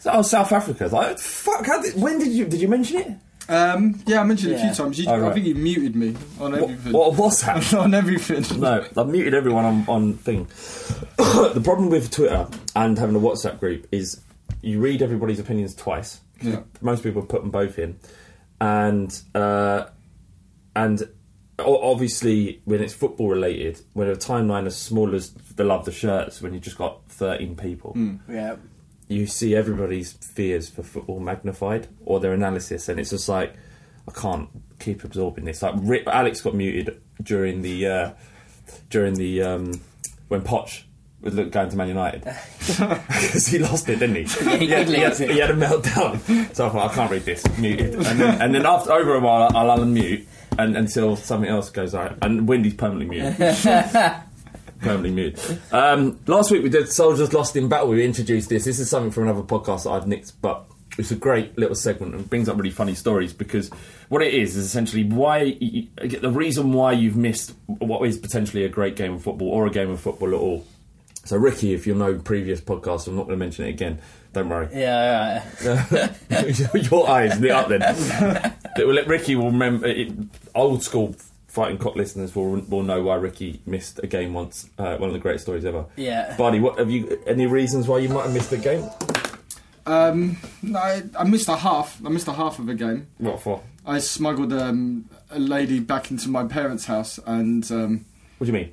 So, 0.00 0.10
oh, 0.12 0.22
South 0.22 0.52
Africa. 0.52 0.84
I 0.84 0.86
was 0.86 0.92
like, 0.92 1.18
fuck. 1.18 1.66
How 1.66 1.82
did, 1.82 2.00
when 2.00 2.18
did 2.18 2.28
you 2.28 2.44
did 2.46 2.60
you 2.60 2.68
mention 2.68 2.96
it? 2.98 3.08
Um, 3.50 4.00
yeah, 4.06 4.20
I 4.20 4.24
mentioned 4.24 4.52
it 4.52 4.56
a 4.56 4.58
Yeah. 4.58 4.72
few 4.74 4.84
times. 4.84 4.98
You, 4.98 5.06
Oh, 5.08 5.14
I 5.14 5.18
right. 5.20 5.34
think 5.34 5.46
you 5.46 5.54
muted 5.54 5.96
me 5.96 6.14
on 6.38 6.54
everything. 6.54 6.92
What 6.92 7.14
WhatsApp? 7.14 7.78
on 7.80 7.94
everything. 7.94 8.60
No, 8.60 8.86
I've 8.96 9.08
muted 9.08 9.32
everyone 9.34 9.64
on, 9.64 9.84
on 9.88 10.12
thing. 10.14 10.44
the 11.16 11.60
problem 11.64 11.88
with 11.90 12.10
Twitter 12.10 12.46
and 12.76 12.98
having 12.98 13.16
a 13.16 13.20
WhatsApp 13.20 13.58
group 13.58 13.86
is 13.90 14.20
you 14.60 14.80
read 14.80 15.00
everybody's 15.02 15.40
opinions 15.40 15.74
twice. 15.74 16.20
Yeah. 16.42 16.60
Most 16.82 17.02
people 17.02 17.22
put 17.22 17.40
them 17.40 17.50
both 17.50 17.78
in, 17.78 17.98
and 18.60 19.20
uh, 19.34 19.86
and 20.76 21.08
obviously 21.58 22.60
when 22.64 22.80
it's 22.82 22.94
football 22.94 23.28
related, 23.28 23.80
when 23.92 24.08
a 24.08 24.14
timeline 24.16 24.66
as 24.66 24.76
small 24.76 25.14
as 25.14 25.30
the 25.56 25.64
love 25.64 25.84
the 25.84 25.92
shirts, 25.92 26.40
when 26.42 26.54
you 26.54 26.60
just 26.60 26.78
got 26.78 27.04
thirteen 27.08 27.56
people, 27.56 27.96
Yeah. 28.28 28.56
you 29.08 29.26
see 29.26 29.54
everybody's 29.56 30.12
fears 30.12 30.68
for 30.68 30.82
football 30.82 31.20
magnified 31.20 31.88
or 32.04 32.20
their 32.20 32.32
analysis, 32.32 32.88
and 32.88 33.00
it's 33.00 33.10
just 33.10 33.28
like 33.28 33.54
I 34.06 34.12
can't 34.12 34.48
keep 34.78 35.04
absorbing 35.04 35.44
this. 35.44 35.62
Like 35.62 35.74
Rick, 35.78 36.06
Alex 36.06 36.40
got 36.40 36.54
muted 36.54 37.00
during 37.22 37.62
the 37.62 37.86
uh, 37.86 38.10
during 38.90 39.14
the 39.14 39.42
um, 39.42 39.80
when 40.28 40.42
Poch 40.42 40.82
was 41.20 41.34
look- 41.34 41.50
going 41.50 41.68
to 41.68 41.76
Man 41.76 41.88
United 41.88 42.22
because 42.58 43.46
he 43.46 43.58
lost 43.58 43.88
it, 43.88 43.98
didn't 43.98 44.16
he? 44.16 44.22
Yeah, 44.44 44.56
he 44.56 44.66
had, 44.68 44.88
he, 44.88 44.94
had, 44.96 45.16
he 45.16 45.38
had 45.38 45.50
a 45.50 45.54
meltdown. 45.54 46.54
So 46.54 46.66
I 46.66 46.70
thought 46.70 46.90
I 46.90 46.94
can't 46.94 47.10
read 47.10 47.24
this. 47.24 47.44
Muted, 47.58 47.94
and 47.94 48.20
then, 48.20 48.42
and 48.42 48.54
then 48.54 48.66
after 48.66 48.92
over 48.92 49.14
a 49.14 49.20
while 49.20 49.50
I'll 49.56 49.78
unmute. 49.78 50.26
And 50.58 50.76
until 50.76 51.14
something 51.14 51.48
else 51.48 51.70
goes 51.70 51.94
out, 51.94 52.18
and 52.20 52.48
Wendy's 52.48 52.74
permanently 52.74 53.20
muted. 53.20 53.56
permanently 54.80 55.10
muted. 55.12 55.60
Um, 55.70 56.18
last 56.26 56.50
week 56.50 56.64
we 56.64 56.68
did 56.68 56.88
Soldiers 56.88 57.32
Lost 57.32 57.54
in 57.54 57.68
Battle. 57.68 57.88
We 57.90 58.04
introduced 58.04 58.48
this. 58.48 58.64
This 58.64 58.80
is 58.80 58.90
something 58.90 59.12
from 59.12 59.24
another 59.24 59.42
podcast 59.42 59.84
that 59.84 59.90
I've 59.90 60.08
nicked, 60.08 60.40
but 60.42 60.64
it's 60.98 61.12
a 61.12 61.16
great 61.16 61.56
little 61.56 61.76
segment 61.76 62.14
and 62.14 62.28
brings 62.28 62.48
up 62.48 62.56
really 62.56 62.70
funny 62.70 62.94
stories 62.96 63.32
because 63.32 63.70
what 64.08 64.20
it 64.20 64.34
is 64.34 64.56
is 64.56 64.66
essentially 64.66 65.04
why 65.04 65.50
the 66.00 66.30
reason 66.32 66.72
why 66.72 66.90
you've 66.92 67.16
missed 67.16 67.54
what 67.66 68.04
is 68.08 68.18
potentially 68.18 68.64
a 68.64 68.68
great 68.68 68.96
game 68.96 69.14
of 69.14 69.22
football 69.22 69.48
or 69.48 69.66
a 69.66 69.70
game 69.70 69.90
of 69.90 70.00
football 70.00 70.28
at 70.28 70.40
all. 70.40 70.66
So 71.28 71.36
Ricky, 71.36 71.74
if 71.74 71.86
you 71.86 71.94
know 71.94 72.14
previous 72.18 72.58
podcasts, 72.58 73.06
I'm 73.06 73.14
not 73.14 73.26
going 73.26 73.38
to 73.38 73.44
mention 73.44 73.66
it 73.66 73.68
again. 73.68 74.00
Don't 74.32 74.48
worry. 74.48 74.66
Yeah, 74.72 75.44
alright. 75.62 76.74
Your 76.90 77.06
eyes 77.10 77.38
lit 77.38 77.50
up 77.50 77.68
then. 77.68 77.82
It 78.78 78.86
will- 78.86 79.04
Ricky 79.04 79.36
will 79.36 79.50
remember. 79.50 79.88
It, 79.88 80.10
old 80.54 80.82
school 80.82 81.14
fighting 81.48 81.76
cock 81.76 81.96
listeners 81.96 82.34
will 82.34 82.60
will 82.70 82.82
know 82.82 83.02
why 83.02 83.16
Ricky 83.16 83.60
missed 83.66 84.00
a 84.02 84.06
game 84.06 84.32
once. 84.32 84.70
Uh, 84.78 84.96
one 84.96 85.10
of 85.10 85.12
the 85.12 85.18
greatest 85.18 85.44
stories 85.44 85.66
ever. 85.66 85.84
Yeah. 85.96 86.34
Buddy, 86.38 86.60
what 86.60 86.78
have 86.78 86.90
you? 86.90 87.20
Any 87.26 87.44
reasons 87.46 87.88
why 87.88 87.98
you 87.98 88.08
might 88.08 88.22
have 88.24 88.32
missed 88.32 88.52
a 88.52 88.56
game? 88.56 88.88
Um, 89.84 90.38
no, 90.62 90.78
I, 90.78 91.02
I 91.18 91.24
missed 91.24 91.48
a 91.48 91.56
half. 91.56 92.00
I 92.06 92.08
missed 92.08 92.28
a 92.28 92.32
half 92.32 92.58
of 92.58 92.70
a 92.70 92.74
game. 92.74 93.06
What 93.18 93.42
for? 93.42 93.62
I 93.84 93.98
smuggled 93.98 94.52
um, 94.54 95.10
a 95.30 95.38
lady 95.38 95.80
back 95.80 96.10
into 96.10 96.30
my 96.30 96.44
parents' 96.46 96.86
house, 96.86 97.18
and 97.26 97.70
um, 97.70 98.06
What 98.38 98.46
do 98.46 98.52
you 98.52 98.58
mean? 98.58 98.72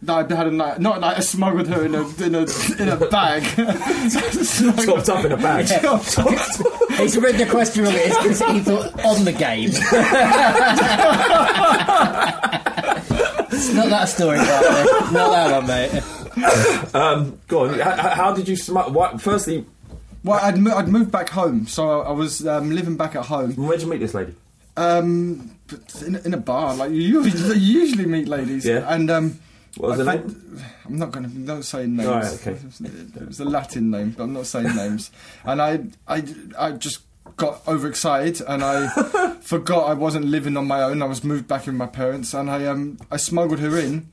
No, 0.00 0.14
I 0.14 0.34
had 0.34 0.46
a 0.46 0.50
night. 0.50 0.80
Not 0.80 1.00
like 1.00 1.16
I 1.16 1.20
smuggled 1.20 1.66
her 1.68 1.84
in 1.84 1.94
a 1.94 2.02
in 2.22 2.34
a 2.34 2.46
in 2.80 2.88
a 2.88 2.96
bag. 3.08 3.42
Chopped 4.86 5.08
up 5.08 5.24
in 5.24 5.32
a 5.32 5.36
bag. 5.36 5.66
He's 6.98 7.16
read 7.18 7.36
the 7.36 7.46
question 7.50 7.84
wrong. 7.84 7.94
It's 7.96 8.16
because 8.16 8.40
he 8.52 8.60
thought 8.60 9.04
on 9.04 9.24
the 9.24 9.32
game. 9.32 9.70
it's 13.50 13.72
not 13.74 13.88
that 13.88 14.08
story, 14.08 14.38
right? 14.38 15.10
Not 15.12 15.30
that 15.30 15.52
one, 15.52 15.66
mate. 15.66 16.94
um, 16.94 17.40
go 17.48 17.64
on. 17.68 17.78
How, 17.78 18.08
how 18.10 18.34
did 18.34 18.48
you 18.48 18.56
smuggle? 18.56 18.92
What, 18.92 19.20
firstly, 19.20 19.64
Well, 20.22 20.38
I'd, 20.40 20.58
mo- 20.58 20.76
I'd 20.76 20.88
moved 20.88 21.10
back 21.10 21.30
home, 21.30 21.66
so 21.66 22.00
I, 22.02 22.08
I 22.08 22.12
was 22.12 22.46
um, 22.46 22.70
living 22.70 22.96
back 22.96 23.16
at 23.16 23.24
home. 23.26 23.54
where'd 23.54 23.80
you 23.82 23.88
meet 23.88 23.98
this 23.98 24.14
lady? 24.14 24.34
Um, 24.76 25.56
in, 26.06 26.14
in 26.16 26.34
a 26.34 26.36
bar, 26.38 26.74
like 26.76 26.92
you 26.92 27.02
usually, 27.22 27.58
you 27.58 27.80
usually 27.80 28.06
meat 28.06 28.28
ladies. 28.28 28.64
Yeah. 28.64 28.84
And 28.88 29.10
um, 29.10 29.40
What 29.76 29.90
was 29.98 30.00
I 30.08 30.16
her 30.16 30.18
found- 30.22 30.62
I'm 30.86 30.96
not 30.98 31.10
going 31.12 31.30
to 31.30 31.36
don't 31.38 31.62
say 31.62 31.86
names. 31.86 32.08
Right, 32.08 32.24
okay. 32.34 32.52
It 32.52 32.64
was, 32.64 32.80
it 32.80 33.26
was 33.28 33.40
a 33.40 33.44
Latin 33.44 33.90
name, 33.90 34.14
but 34.16 34.24
I'm 34.24 34.32
not 34.32 34.46
saying 34.46 34.74
names. 34.74 35.10
And 35.44 35.60
I, 35.62 35.80
I, 36.08 36.24
I 36.58 36.72
just 36.72 37.00
got 37.36 37.66
overexcited 37.68 38.40
and 38.48 38.64
I 38.64 39.34
forgot 39.42 39.84
I 39.88 39.94
wasn't 39.94 40.24
living 40.24 40.56
on 40.56 40.66
my 40.66 40.82
own. 40.82 41.02
I 41.02 41.06
was 41.06 41.22
moved 41.22 41.46
back 41.46 41.66
in 41.66 41.74
with 41.74 41.78
my 41.78 41.86
parents, 41.86 42.34
and 42.34 42.50
I 42.50 42.66
um, 42.66 42.98
I 43.10 43.16
smuggled 43.18 43.60
her 43.60 43.78
in. 43.78 44.08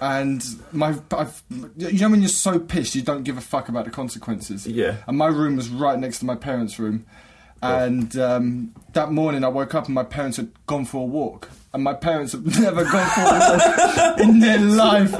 And 0.00 0.44
my, 0.70 0.94
I've, 1.10 1.42
you 1.76 1.98
know, 1.98 2.10
when 2.10 2.20
you're 2.20 2.28
so 2.28 2.60
pissed, 2.60 2.94
you 2.94 3.02
don't 3.02 3.24
give 3.24 3.36
a 3.36 3.40
fuck 3.40 3.68
about 3.68 3.84
the 3.86 3.90
consequences. 3.90 4.64
Yeah. 4.66 4.98
And 5.08 5.16
my 5.18 5.26
room 5.26 5.56
was 5.56 5.70
right 5.70 5.98
next 5.98 6.20
to 6.20 6.24
my 6.26 6.36
parents' 6.36 6.78
room. 6.78 7.04
And 7.62 8.16
um, 8.16 8.74
that 8.92 9.10
morning 9.10 9.42
I 9.42 9.48
woke 9.48 9.74
up 9.74 9.86
and 9.86 9.94
my 9.94 10.04
parents 10.04 10.36
had 10.36 10.50
gone 10.66 10.84
for 10.84 10.98
a 10.98 11.04
walk. 11.04 11.48
And 11.74 11.84
my 11.84 11.94
parents 11.94 12.32
have 12.32 12.44
never 12.60 12.82
gone 12.84 13.10
for 13.10 13.20
a 13.20 14.22
in 14.22 14.40
their 14.40 14.58
life. 14.58 15.14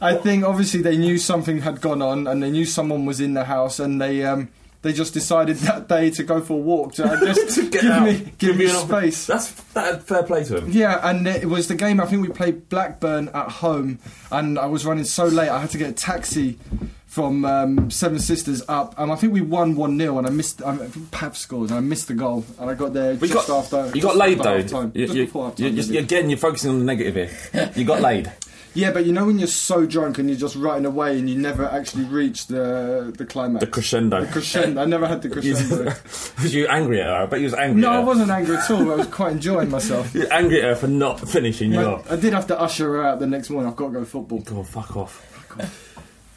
I 0.00 0.16
think 0.16 0.44
obviously 0.44 0.80
they 0.80 0.96
knew 0.96 1.18
something 1.18 1.60
had 1.60 1.80
gone 1.80 2.02
on 2.02 2.26
and 2.26 2.42
they 2.42 2.50
knew 2.50 2.64
someone 2.64 3.04
was 3.04 3.20
in 3.20 3.34
the 3.34 3.44
house 3.44 3.80
and 3.80 4.00
they 4.00 4.24
um, 4.24 4.48
they 4.82 4.92
just 4.92 5.12
decided 5.12 5.56
that 5.58 5.88
day 5.88 6.10
to 6.10 6.22
go 6.22 6.40
for 6.40 6.54
a 6.54 6.56
walk 6.56 6.94
to 6.94 7.04
uh, 7.04 7.18
just 7.34 7.56
Get 7.72 7.82
give 7.82 7.90
out. 7.90 8.04
me 8.04 8.32
give 8.38 8.56
me 8.56 8.66
you 8.66 8.70
an 8.70 8.86
space. 8.86 9.26
That's 9.26 9.50
that, 9.74 10.04
fair 10.04 10.22
play 10.22 10.44
to 10.44 10.58
him. 10.58 10.70
Yeah, 10.70 11.00
and 11.02 11.26
it 11.26 11.46
was 11.48 11.66
the 11.66 11.74
game. 11.74 12.00
I 12.00 12.06
think 12.06 12.22
we 12.22 12.28
played 12.32 12.68
Blackburn 12.68 13.28
at 13.30 13.48
home, 13.50 13.98
and 14.30 14.56
I 14.56 14.66
was 14.66 14.86
running 14.86 15.04
so 15.04 15.24
late. 15.26 15.48
I 15.48 15.60
had 15.60 15.70
to 15.70 15.78
get 15.78 15.90
a 15.90 15.94
taxi 15.94 16.58
from 17.18 17.44
um, 17.44 17.90
Seven 17.90 18.20
Sisters 18.20 18.62
up, 18.68 18.94
and 18.96 19.10
I 19.10 19.16
think 19.16 19.32
we 19.32 19.40
won 19.40 19.74
one 19.74 19.98
0 19.98 20.18
and 20.18 20.26
I 20.28 20.30
missed. 20.30 20.62
I 20.62 20.76
think 20.76 21.10
Pav 21.10 21.36
scored, 21.36 21.70
and 21.70 21.76
I 21.78 21.80
missed 21.80 22.06
the 22.06 22.14
goal, 22.14 22.44
and 22.60 22.70
I 22.70 22.74
got 22.74 22.92
there 22.92 23.14
We 23.16 23.26
just 23.26 23.48
got, 23.48 23.58
after. 23.74 23.90
you 23.96 24.00
got 24.00 24.14
laid 24.14 24.38
though. 24.38 24.58
half-time, 24.62 24.92
You- 24.94 25.06
just 25.06 25.16
you- 25.16 25.26
half-time, 25.26 25.66
you- 25.66 25.72
maybe. 25.82 25.98
again, 25.98 26.30
you're 26.30 26.38
focusing 26.38 26.70
on 26.70 26.78
the 26.78 26.84
negative 26.84 27.14
here. 27.52 27.72
You 27.74 27.84
got 27.84 28.00
laid. 28.00 28.30
Yeah, 28.74 28.92
but 28.92 29.06
you 29.06 29.12
know 29.12 29.24
when 29.24 29.38
you're 29.40 29.48
so 29.48 29.86
drunk 29.86 30.18
and 30.18 30.28
you're 30.28 30.38
just 30.38 30.54
writing 30.54 30.84
away 30.86 31.18
and 31.18 31.28
you 31.28 31.36
never 31.36 31.64
actually 31.64 32.04
reach 32.04 32.46
the 32.46 33.12
the 33.16 33.24
climax. 33.26 33.64
The 33.64 33.70
crescendo. 33.70 34.20
The 34.20 34.30
crescendo. 34.30 34.82
I 34.82 34.84
never 34.84 35.08
had 35.08 35.20
the 35.22 35.28
crescendo. 35.34 35.84
was 36.42 36.54
you 36.54 36.68
angry 36.68 37.00
at 37.00 37.06
her? 37.08 37.14
I 37.14 37.26
bet 37.26 37.40
you 37.40 37.46
was 37.46 37.54
angry. 37.54 37.80
no, 37.80 37.90
I 37.90 37.98
wasn't 37.98 38.30
angry 38.30 38.56
at 38.56 38.70
all. 38.70 38.92
I 38.92 38.96
was 38.96 39.08
quite 39.08 39.32
enjoying 39.32 39.70
myself. 39.70 40.14
You're 40.14 40.32
angry 40.32 40.58
at 40.62 40.64
her 40.68 40.74
for 40.76 40.86
not 40.86 41.18
finishing 41.28 41.72
you 41.72 41.80
I. 41.80 42.04
I 42.12 42.16
did 42.16 42.32
have 42.34 42.46
to 42.48 42.60
usher 42.60 42.86
her 42.92 43.02
out 43.04 43.18
the 43.18 43.26
next 43.26 43.50
morning. 43.50 43.68
I've 43.68 43.76
got 43.76 43.86
to 43.88 43.92
go 43.94 44.04
football. 44.04 44.40
Go 44.40 44.58
on, 44.58 44.64
fuck 44.64 44.96
off. 44.96 45.24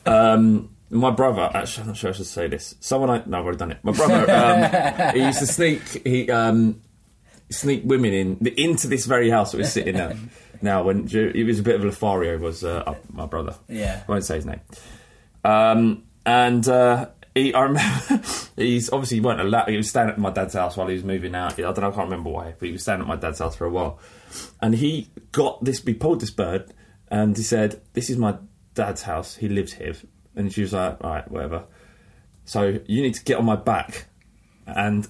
Um, 0.05 0.69
my 0.91 1.09
brother, 1.09 1.49
actually, 1.53 1.83
I'm 1.83 1.87
not 1.87 1.97
sure 1.97 2.09
I 2.09 2.13
should 2.13 2.25
say 2.25 2.47
this. 2.47 2.75
Someone 2.79 3.09
I 3.09 3.23
no, 3.25 3.39
I've 3.39 3.45
already 3.45 3.57
done 3.57 3.71
it. 3.71 3.79
My 3.83 3.93
brother, 3.93 4.29
um, 4.29 5.13
he 5.13 5.23
used 5.23 5.39
to 5.39 5.47
sneak 5.47 5.81
he 6.05 6.29
um, 6.29 6.81
sneak 7.49 7.83
women 7.85 8.13
in 8.13 8.47
into 8.57 8.87
this 8.87 9.05
very 9.05 9.29
house 9.29 9.51
that 9.51 9.57
we're 9.57 9.63
sitting 9.63 9.95
at 9.95 10.15
now. 10.61 10.83
When 10.83 11.07
he 11.07 11.43
was 11.43 11.59
a 11.59 11.63
bit 11.63 11.75
of 11.75 11.81
a 11.81 11.85
Lothario, 11.85 12.37
was 12.37 12.63
uh, 12.63 12.95
my 13.09 13.25
brother. 13.25 13.55
Yeah. 13.67 14.03
I 14.07 14.11
won't 14.11 14.25
say 14.25 14.35
his 14.35 14.45
name. 14.45 14.59
Um, 15.43 16.03
and 16.25 16.67
uh, 16.67 17.07
he, 17.33 17.53
I 17.53 17.61
remember, 17.61 18.21
he's 18.57 18.91
obviously 18.91 19.17
he 19.17 19.21
weren't 19.21 19.39
allowed. 19.39 19.69
He 19.69 19.77
was 19.77 19.89
staying 19.89 20.09
at 20.09 20.17
my 20.17 20.31
dad's 20.31 20.53
house 20.53 20.75
while 20.75 20.87
he 20.87 20.93
was 20.93 21.03
moving 21.03 21.35
out. 21.35 21.53
I 21.53 21.61
don't 21.61 21.79
know, 21.79 21.87
I 21.87 21.91
can't 21.91 22.09
remember 22.09 22.29
why, 22.29 22.53
but 22.57 22.65
he 22.65 22.73
was 22.73 22.83
staying 22.83 23.01
at 23.01 23.07
my 23.07 23.15
dad's 23.15 23.39
house 23.39 23.55
for 23.55 23.65
a 23.65 23.69
while. 23.69 23.99
And 24.61 24.75
he 24.75 25.09
got 25.31 25.63
this. 25.63 25.81
He 25.83 25.93
pulled 25.93 26.19
this 26.19 26.31
bird, 26.31 26.73
and 27.09 27.35
he 27.35 27.43
said, 27.43 27.81
"This 27.93 28.09
is 28.09 28.17
my 28.17 28.35
dad's 28.73 29.03
house. 29.03 29.35
He 29.35 29.47
lives 29.49 29.73
here." 29.73 29.95
And 30.35 30.51
she 30.51 30.61
was 30.61 30.73
like, 30.73 30.97
"All 31.01 31.11
right, 31.11 31.29
whatever." 31.29 31.65
So 32.45 32.79
you 32.87 33.01
need 33.01 33.15
to 33.15 33.23
get 33.23 33.37
on 33.37 33.45
my 33.45 33.55
back, 33.55 34.05
and 34.65 35.07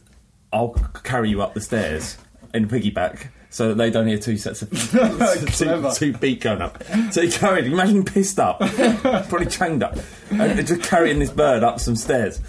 I'll 0.51 0.69
carry 1.03 1.29
you 1.29 1.41
up 1.41 1.53
the 1.53 1.61
stairs 1.61 2.17
in 2.53 2.65
a 2.65 2.67
piggyback. 2.67 3.27
So 3.49 3.69
that 3.69 3.75
they 3.75 3.89
don't 3.89 4.07
hear 4.07 4.17
two 4.17 4.37
sets 4.37 4.61
of 4.61 4.69
two, 5.57 5.91
two 5.93 6.13
feet 6.17 6.39
going 6.39 6.61
up. 6.61 6.81
So 7.11 7.21
he 7.21 7.29
carried, 7.29 7.65
imagine 7.65 8.05
pissed 8.05 8.39
up, 8.39 8.59
probably 9.01 9.47
changed 9.47 9.83
up, 9.83 9.97
and 10.29 10.65
just 10.65 10.83
carrying 10.83 11.19
this 11.19 11.31
bird 11.31 11.61
up 11.61 11.81
some 11.81 11.97
stairs. 11.97 12.39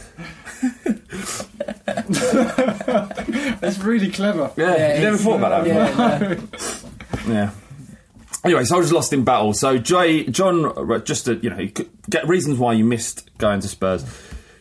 It's 3.63 3.79
really 3.79 4.13
clever. 4.13 4.53
Yeah, 4.57 4.97
you 4.97 5.03
never 5.03 5.17
thought 5.17 5.39
about 5.39 5.65
that. 5.65 5.67
Yeah, 5.67 6.35
before? 6.35 7.33
Yeah. 7.33 7.51
Anyway, 8.45 8.65
so 8.65 8.77
I 8.77 8.79
was 8.79 8.93
lost 8.93 9.13
in 9.13 9.25
battle. 9.25 9.53
So 9.53 9.79
Jay, 9.79 10.25
John, 10.25 11.03
just 11.05 11.27
to 11.27 11.37
you 11.37 11.51
know, 11.51 11.69
get 12.11 12.27
reasons 12.27 12.59
why 12.59 12.73
you 12.73 12.85
missed 12.85 13.31
going 13.39 13.61
to 13.61 13.69
Spurs. 13.69 14.05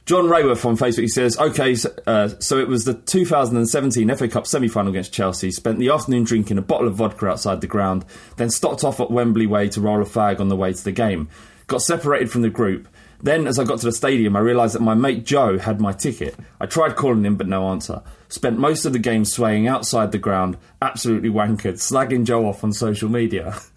John 0.05 0.25
Rayworth 0.25 0.65
on 0.65 0.77
Facebook, 0.77 1.01
he 1.01 1.07
says, 1.07 1.38
okay, 1.38 1.75
so, 1.75 1.93
uh, 2.07 2.27
so 2.39 2.57
it 2.57 2.67
was 2.67 2.86
the 2.86 2.95
2017 2.95 4.15
FA 4.15 4.27
Cup 4.27 4.47
semi-final 4.47 4.89
against 4.89 5.13
Chelsea. 5.13 5.51
Spent 5.51 5.79
the 5.79 5.89
afternoon 5.89 6.23
drinking 6.23 6.57
a 6.57 6.61
bottle 6.61 6.88
of 6.88 6.95
vodka 6.95 7.27
outside 7.27 7.61
the 7.61 7.67
ground, 7.67 8.03
then 8.38 8.49
stopped 8.49 8.84
off 8.84 8.99
at 8.99 9.11
Wembley 9.11 9.45
Way 9.45 9.69
to 9.69 9.82
roll 9.82 10.01
a 10.01 10.05
fag 10.05 10.39
on 10.39 10.49
the 10.49 10.55
way 10.55 10.73
to 10.73 10.84
the 10.84 10.91
game. 10.91 11.29
Got 11.67 11.82
separated 11.82 12.32
from 12.32 12.41
the 12.41 12.49
group. 12.49 12.88
Then, 13.23 13.45
as 13.45 13.59
I 13.59 13.63
got 13.63 13.79
to 13.79 13.86
the 13.86 13.91
stadium, 13.91 14.36
I 14.36 14.39
realised 14.39 14.73
that 14.73 14.82
my 14.82 14.95
mate 14.95 15.23
Joe 15.23 15.59
had 15.59 15.79
my 15.79 15.93
ticket. 15.93 16.36
I 16.59 16.65
tried 16.65 16.95
calling 16.95 17.23
him, 17.23 17.36
but 17.36 17.47
no 17.47 17.69
answer. 17.69 18.01
Spent 18.29 18.57
most 18.57 18.86
of 18.86 18.93
the 18.93 18.99
game 18.99 19.25
swaying 19.25 19.67
outside 19.67 20.11
the 20.11 20.17
ground, 20.17 20.57
absolutely 20.82 21.29
wankered, 21.29 21.75
slagging 21.75 22.25
Joe 22.25 22.47
off 22.47 22.63
on 22.63 22.73
social 22.73 23.09
media. 23.09 23.55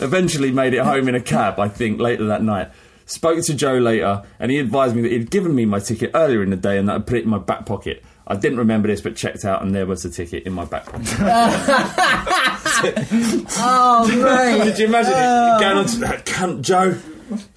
Eventually 0.00 0.50
made 0.52 0.74
it 0.74 0.80
home 0.84 1.08
in 1.08 1.14
a 1.14 1.20
cab, 1.20 1.58
I 1.58 1.68
think, 1.68 2.00
later 2.00 2.26
that 2.26 2.42
night. 2.42 2.70
Spoke 3.06 3.42
to 3.44 3.54
Joe 3.54 3.78
later, 3.78 4.22
and 4.38 4.50
he 4.50 4.58
advised 4.58 4.94
me 4.94 5.02
that 5.02 5.10
he'd 5.12 5.30
given 5.30 5.54
me 5.54 5.64
my 5.64 5.78
ticket 5.80 6.10
earlier 6.14 6.42
in 6.42 6.50
the 6.50 6.56
day 6.56 6.76
and 6.78 6.88
that 6.88 6.94
I'd 6.96 7.06
put 7.06 7.16
it 7.18 7.24
in 7.24 7.30
my 7.30 7.38
back 7.38 7.64
pocket. 7.66 8.04
I 8.26 8.36
didn't 8.36 8.58
remember 8.58 8.88
this, 8.88 9.00
but 9.00 9.16
checked 9.16 9.44
out, 9.46 9.62
and 9.62 9.74
there 9.74 9.86
was 9.86 10.02
the 10.02 10.10
ticket 10.10 10.42
in 10.44 10.52
my 10.52 10.64
back 10.66 10.84
pocket. 10.86 11.08
Oh, 13.60 14.06
mate. 14.06 14.64
Did 14.64 14.78
you 14.78 14.86
imagine 14.86 15.12
it 15.12 15.60
going 15.60 15.76
on 15.78 15.86
to 15.86 15.96
that 16.00 16.24
cunt, 16.26 16.62
Joe? 16.62 16.96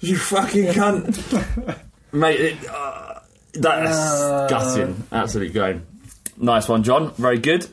You 0.00 0.16
fucking 0.16 0.66
cunt. 0.72 1.78
Mate, 2.12 2.40
it, 2.40 2.68
uh, 2.68 3.20
that's 3.54 3.96
Uh. 4.20 4.46
gutting. 4.48 5.02
Absolutely 5.12 5.52
going. 5.54 5.86
Nice 6.36 6.68
one, 6.68 6.82
John. 6.82 7.12
Very 7.14 7.38
good. 7.38 7.66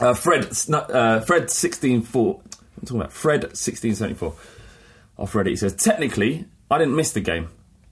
Uh, 0.00 0.12
Fred, 0.14 0.42
snu- 0.50 0.90
uh, 0.94 1.20
Fred 1.20 1.50
sixteen 1.50 2.02
four. 2.02 2.40
I'm 2.76 2.82
talking 2.82 3.00
about 3.00 3.12
Fred 3.12 3.56
sixteen 3.56 3.94
seventy 3.94 4.16
four. 4.16 4.34
Off 5.18 5.32
Reddit, 5.32 5.48
he 5.48 5.56
says 5.56 5.74
technically 5.74 6.46
I 6.70 6.78
didn't 6.78 6.96
miss 6.96 7.12
the 7.12 7.20
game, 7.20 7.48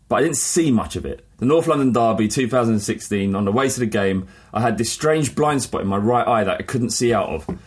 but 0.08 0.16
I 0.16 0.22
didn't 0.22 0.36
see 0.36 0.70
much 0.70 0.96
of 0.96 1.06
it. 1.06 1.24
The 1.38 1.46
North 1.46 1.66
London 1.66 1.92
Derby 1.92 2.28
2016. 2.28 3.34
On 3.34 3.44
the 3.44 3.52
way 3.52 3.68
to 3.68 3.80
the 3.80 3.86
game, 3.86 4.28
I 4.52 4.60
had 4.60 4.78
this 4.78 4.92
strange 4.92 5.34
blind 5.34 5.62
spot 5.62 5.80
in 5.80 5.86
my 5.86 5.96
right 5.96 6.26
eye 6.26 6.44
that 6.44 6.60
I 6.60 6.62
couldn't 6.62 6.90
see 6.90 7.12
out 7.14 7.28
of. 7.28 7.58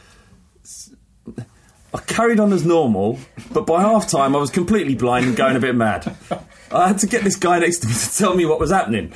I 1.94 2.00
carried 2.02 2.40
on 2.40 2.54
as 2.54 2.66
normal, 2.66 3.18
but 3.52 3.66
by 3.66 3.82
half 3.82 4.08
time 4.10 4.36
I 4.36 4.40
was 4.40 4.50
completely 4.50 4.96
blind 4.96 5.26
and 5.26 5.36
going 5.36 5.56
a 5.56 5.60
bit 5.60 5.76
mad. 5.76 6.16
I 6.72 6.88
had 6.90 7.00
to 7.00 7.08
get 7.08 7.24
this 7.24 7.36
guy 7.36 7.60
next 7.60 7.80
to 7.80 7.88
me 7.88 7.94
to 7.94 8.18
tell 8.18 8.36
me 8.36 8.46
what 8.46 8.60
was 8.60 8.72
happening. 8.72 9.14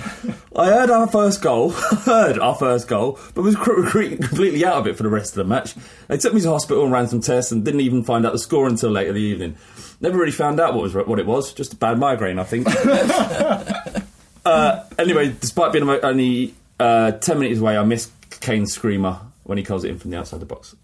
I 0.56 0.66
heard 0.68 0.90
our 0.90 1.08
first 1.08 1.42
goal, 1.42 1.70
heard 2.06 2.40
our 2.40 2.56
first 2.56 2.88
goal, 2.88 3.20
but 3.34 3.42
was 3.42 3.56
completely 3.56 4.66
out 4.66 4.78
of 4.78 4.88
it 4.88 4.96
for 4.96 5.04
the 5.04 5.10
rest 5.10 5.32
of 5.32 5.36
the 5.36 5.44
match. 5.44 5.76
They 6.08 6.18
took 6.18 6.34
me 6.34 6.42
to 6.42 6.50
hospital 6.50 6.84
and 6.84 6.92
ran 6.92 7.08
some 7.08 7.22
tests 7.22 7.52
and 7.52 7.66
didn't 7.66 7.82
even 7.82 8.04
find 8.04 8.26
out 8.26 8.34
the 8.34 8.40
score 8.40 8.68
until 8.68 8.92
later 8.92 9.10
in 9.10 9.16
the 9.16 9.22
evening. 9.22 9.58
Never 10.00 10.18
really 10.18 10.32
found 10.32 10.60
out 10.60 10.74
what 10.74 10.84
was 10.84 10.96
what 10.96 11.20
it 11.20 11.26
was, 11.26 11.54
just 11.54 11.74
a 11.74 11.76
bad 11.76 12.00
migraine, 12.00 12.40
I 12.40 12.44
think. 12.44 12.68
uh, 14.46 14.84
anyway, 14.98 15.36
despite 15.40 15.74
being 15.74 15.88
only 15.88 16.54
uh, 16.80 17.12
10 17.12 17.40
minutes 17.40 17.60
away, 17.60 17.78
I 17.78 17.84
missed 17.84 18.12
Kane's 18.40 18.74
screamer 18.74 19.20
when 19.44 19.58
he 19.58 19.64
calls 19.64 19.84
it 19.84 19.92
in 19.92 20.00
from 20.00 20.12
the 20.12 20.18
outside 20.18 20.40
the 20.40 20.46
box. 20.46 20.76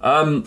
Um, 0.00 0.44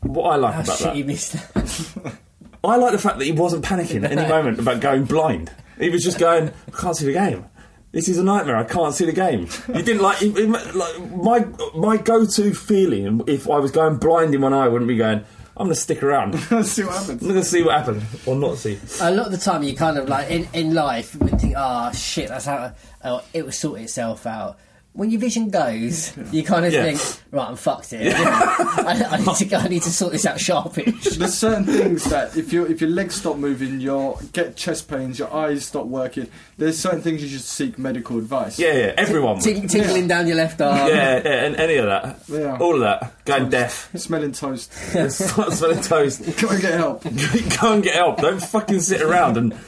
what 0.00 0.30
I 0.30 0.36
like 0.36 0.64
about 0.64 0.76
shit 0.78 0.86
that. 0.86 0.96
you 0.96 1.04
missed 1.04 1.32
that. 1.32 2.18
I 2.64 2.76
like 2.76 2.92
the 2.92 2.98
fact 2.98 3.18
that 3.18 3.24
he 3.24 3.32
wasn't 3.32 3.64
panicking 3.64 4.04
at 4.04 4.12
any 4.12 4.28
moment 4.28 4.58
about 4.58 4.80
going 4.80 5.04
blind. 5.04 5.50
He 5.78 5.90
was 5.90 6.02
just 6.04 6.18
going, 6.18 6.50
I 6.68 6.70
can't 6.70 6.96
see 6.96 7.06
the 7.06 7.12
game. 7.12 7.44
This 7.92 8.08
is 8.08 8.18
a 8.18 8.24
nightmare. 8.24 8.56
I 8.56 8.64
can't 8.64 8.92
see 8.94 9.04
the 9.06 9.12
game. 9.12 9.46
He 9.72 9.82
didn't 9.82 10.02
like, 10.02 10.18
he- 10.18 10.30
he- 10.32 10.46
like 10.46 11.10
my 11.12 11.46
my 11.76 11.96
go 11.96 12.26
to 12.26 12.52
feeling 12.54 13.22
if 13.28 13.48
I 13.48 13.58
was 13.58 13.70
going 13.70 13.98
blind 13.98 14.34
in 14.34 14.40
one 14.40 14.52
eye 14.52 14.66
wouldn't 14.68 14.88
be 14.88 14.96
going. 14.96 15.24
I'm 15.56 15.66
going 15.66 15.74
to 15.76 15.80
stick 15.80 16.02
around. 16.02 16.32
Let's 16.50 16.70
see 16.72 16.82
what 16.82 16.94
happens. 16.94 17.22
I'm 17.22 17.28
going 17.28 17.40
to 17.40 17.44
see 17.44 17.62
what 17.62 17.78
happens, 17.78 18.02
or 18.26 18.34
not 18.34 18.56
see. 18.58 18.76
A 19.00 19.12
lot 19.12 19.26
of 19.26 19.30
the 19.32 19.38
time, 19.38 19.62
you 19.62 19.76
kind 19.76 19.96
of 19.96 20.08
like 20.08 20.28
in, 20.28 20.48
in 20.52 20.74
life, 20.74 21.14
you 21.14 21.28
think, 21.28 21.54
"Ah, 21.56 21.92
shit, 21.92 22.28
that's 22.28 22.46
how 22.46 22.72
oh, 23.04 23.22
it 23.32 23.44
will 23.44 23.52
sort 23.52 23.80
itself 23.80 24.26
out." 24.26 24.58
When 24.96 25.10
your 25.10 25.20
vision 25.20 25.50
goes, 25.50 26.16
you 26.30 26.44
kind 26.44 26.64
of 26.64 26.72
Yeah. 26.72 26.84
think, 26.84 27.00
"Right, 27.32 27.48
I'm 27.48 27.56
fucked 27.56 27.90
here. 27.90 28.12
I, 28.16 29.06
I, 29.10 29.16
need 29.18 29.34
to 29.34 29.44
go, 29.44 29.56
I 29.56 29.66
need 29.66 29.82
to 29.82 29.90
sort 29.90 30.12
this 30.12 30.24
out 30.24 30.38
sharpish." 30.38 31.16
There's 31.16 31.34
certain 31.34 31.64
things 31.64 32.04
that 32.04 32.36
if 32.36 32.52
your 32.52 32.70
if 32.70 32.80
your 32.80 32.90
legs 32.90 33.16
stop 33.16 33.36
moving, 33.36 33.80
you 33.80 34.16
get 34.32 34.54
chest 34.54 34.86
pains, 34.86 35.18
your 35.18 35.34
eyes 35.34 35.66
stop 35.66 35.86
working. 35.86 36.28
There's 36.58 36.78
certain 36.78 37.00
things 37.02 37.24
you 37.24 37.28
should 37.28 37.40
seek 37.40 37.76
medical 37.76 38.18
advice. 38.18 38.56
Yeah, 38.56 38.72
yeah, 38.72 38.94
everyone 38.96 39.34
would. 39.34 39.42
Ting- 39.42 39.66
tingling 39.66 40.06
down 40.06 40.28
your 40.28 40.36
left 40.36 40.60
arm. 40.60 40.76
Yeah, 40.88 41.20
yeah, 41.24 41.44
and 41.44 41.56
any 41.56 41.74
of 41.74 41.86
that. 41.86 42.20
Yeah. 42.28 42.58
All 42.58 42.74
of 42.74 42.80
that. 42.82 43.24
Going 43.24 43.50
deaf. 43.50 43.90
Smelling 43.96 44.30
toast. 44.30 44.72
Start 44.72 45.52
smelling 45.54 45.80
toast. 45.82 46.22
Go 46.40 46.50
and 46.50 46.62
get 46.62 46.74
help. 46.74 47.02
Go 47.02 47.72
and 47.72 47.82
get 47.82 47.96
help. 47.96 48.18
Don't 48.20 48.40
fucking 48.40 48.78
sit 48.78 49.02
around 49.02 49.36
and. 49.38 49.58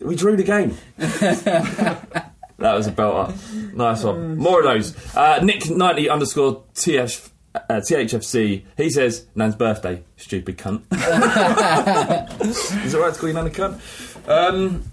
We 0.00 0.16
drew 0.16 0.36
the 0.36 0.42
game. 0.42 0.76
That 2.58 2.74
was 2.74 2.86
a 2.86 2.92
belter. 2.92 3.74
Nice 3.74 4.04
one. 4.04 4.36
More 4.36 4.60
of 4.60 4.64
those. 4.64 4.96
Uh, 5.16 5.40
Nick90 5.40 6.10
underscore 6.10 6.62
TF, 6.74 7.30
uh, 7.54 7.60
THFC. 7.68 8.64
He 8.76 8.90
says, 8.90 9.26
Nan's 9.34 9.56
birthday. 9.56 10.02
Stupid 10.16 10.58
cunt. 10.58 10.82
Is 12.84 12.94
it 12.94 12.98
right 12.98 13.12
to 13.12 13.18
call 13.18 13.28
you 13.28 13.34
Nan 13.34 13.46
a 13.46 13.50
cunt? 13.50 13.80
Um, 14.28 14.84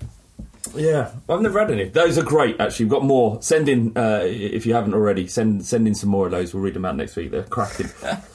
yeah, 0.76 1.12
I've 1.30 1.41
never 1.41 1.59
had 1.59 1.72
any. 1.72 1.89
Those 1.89 2.18
are 2.18 2.24
great. 2.24 2.59
Actually, 2.59 2.86
we've 2.86 2.91
got 2.91 3.03
more. 3.03 3.41
Send 3.41 3.68
in 3.68 3.97
uh, 3.97 4.22
if 4.24 4.66
you 4.66 4.74
haven't 4.74 4.93
already. 4.93 5.28
Send 5.28 5.66
send 5.66 5.88
in 5.88 5.95
some 5.95 6.09
more 6.09 6.26
of 6.26 6.32
those. 6.32 6.53
We'll 6.53 6.64
read 6.64 6.76
them 6.76 6.86
out 6.86 6.95
next 6.95 7.16
week. 7.16 7.32
They're 7.32 7.43
cracking. 7.43 7.89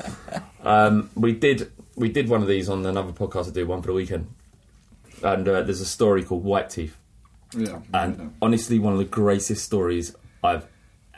um, 0.62 1.10
we 1.14 1.32
did 1.32 1.70
we 1.94 2.08
did 2.08 2.28
one 2.28 2.42
of 2.42 2.48
these 2.48 2.68
on 2.68 2.84
another 2.84 3.12
podcast. 3.12 3.48
I 3.48 3.50
do 3.52 3.66
one 3.66 3.80
for 3.80 3.88
the 3.88 3.94
weekend, 3.94 4.28
and 5.22 5.48
uh, 5.48 5.62
there's 5.62 5.80
a 5.80 5.86
story 5.86 6.22
called 6.22 6.44
White 6.44 6.70
Teeth. 6.70 6.96
Yeah. 7.56 7.80
And 7.94 8.34
honestly, 8.42 8.78
one 8.78 8.92
of 8.92 8.98
the 8.98 9.04
greatest 9.04 9.64
stories 9.64 10.14
I've 10.44 10.66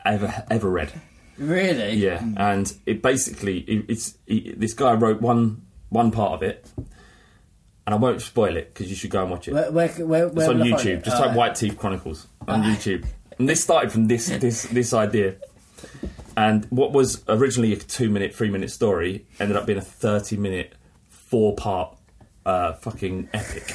ever 0.04 0.44
ever 0.50 0.70
read. 0.70 0.92
Really? 1.36 1.94
Yeah, 1.94 2.22
and 2.36 2.72
it 2.86 3.02
basically 3.02 3.58
it, 3.60 3.84
it's 3.88 4.18
it, 4.26 4.58
this 4.58 4.74
guy 4.74 4.94
wrote 4.94 5.20
one 5.20 5.62
one 5.88 6.10
part 6.10 6.32
of 6.32 6.42
it, 6.42 6.70
and 6.76 7.94
I 7.94 7.96
won't 7.96 8.20
spoil 8.22 8.56
it 8.56 8.72
because 8.74 8.90
you 8.90 8.96
should 8.96 9.10
go 9.10 9.22
and 9.22 9.30
watch 9.30 9.48
it. 9.48 9.54
Where, 9.54 9.70
where, 9.70 9.88
where, 9.88 10.26
It's 10.26 10.48
on 10.48 10.58
will 10.58 10.66
I 10.66 10.70
find 10.70 10.80
YouTube. 10.80 10.86
it? 10.98 11.04
Just 11.04 11.16
Oh, 11.16 11.26
type 11.26 11.36
White 11.36 11.54
Teeth 11.54 11.78
Chronicles 11.78 12.26
on 12.46 12.62
YouTube. 12.62 13.06
And 13.38 13.48
this 13.48 13.62
started 13.62 13.92
from 13.92 14.08
this 14.08 14.28
this 14.40 14.62
this 14.64 14.92
idea. 14.92 15.36
And 16.36 16.64
what 16.70 16.92
was 16.92 17.22
originally 17.28 17.72
a 17.72 17.76
two 17.76 18.10
minute, 18.10 18.34
three 18.34 18.50
minute 18.50 18.70
story 18.70 19.26
ended 19.38 19.56
up 19.56 19.66
being 19.66 19.78
a 19.78 19.82
thirty 19.82 20.36
minute, 20.36 20.74
four 21.08 21.54
part 21.54 21.96
uh, 22.46 22.72
fucking 22.74 23.28
epic. 23.32 23.74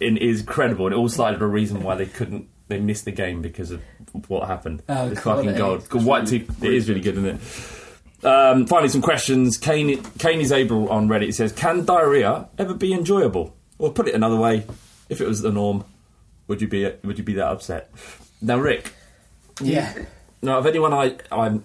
And 0.00 0.16
it 0.16 0.22
is 0.22 0.40
incredible. 0.40 0.86
And 0.86 0.94
it 0.94 0.98
all 0.98 1.08
started 1.08 1.40
with 1.40 1.48
a 1.48 1.52
reason 1.52 1.82
why 1.82 1.94
they 1.96 2.06
couldn't 2.06 2.48
they 2.68 2.78
missed 2.78 3.04
the 3.04 3.10
game 3.12 3.42
because 3.42 3.70
of 3.72 3.82
what 4.28 4.46
happened. 4.46 4.82
Oh, 4.88 5.08
it's 5.10 5.20
quality. 5.20 5.48
fucking 5.48 5.58
gold. 5.58 5.88
Good 5.88 6.04
White 6.04 6.26
Teeth 6.28 6.62
it 6.62 6.72
is 6.72 6.88
really 6.88 7.00
good, 7.00 7.16
isn't 7.18 7.26
it? 7.26 8.24
Um, 8.26 8.66
finally, 8.66 8.88
some 8.90 9.00
questions. 9.02 9.56
Kane, 9.58 10.02
Kane 10.18 10.40
is 10.40 10.52
able 10.52 10.88
on 10.90 11.08
Reddit. 11.08 11.26
He 11.26 11.32
says, 11.32 11.52
"Can 11.52 11.84
diarrhea 11.84 12.48
ever 12.58 12.74
be 12.74 12.92
enjoyable?" 12.92 13.56
Or 13.78 13.90
put 13.92 14.08
it 14.08 14.14
another 14.14 14.36
way, 14.36 14.66
if 15.08 15.20
it 15.22 15.26
was 15.26 15.40
the 15.40 15.50
norm, 15.50 15.84
would 16.46 16.60
you 16.60 16.68
be 16.68 16.90
would 17.02 17.16
you 17.18 17.24
be 17.24 17.34
that 17.34 17.46
upset? 17.48 17.90
Now, 18.42 18.58
Rick. 18.58 18.92
Yeah. 19.62 19.94
Now, 20.42 20.58
of 20.58 20.66
anyone 20.66 20.92
I 20.92 21.16
I'm, 21.32 21.64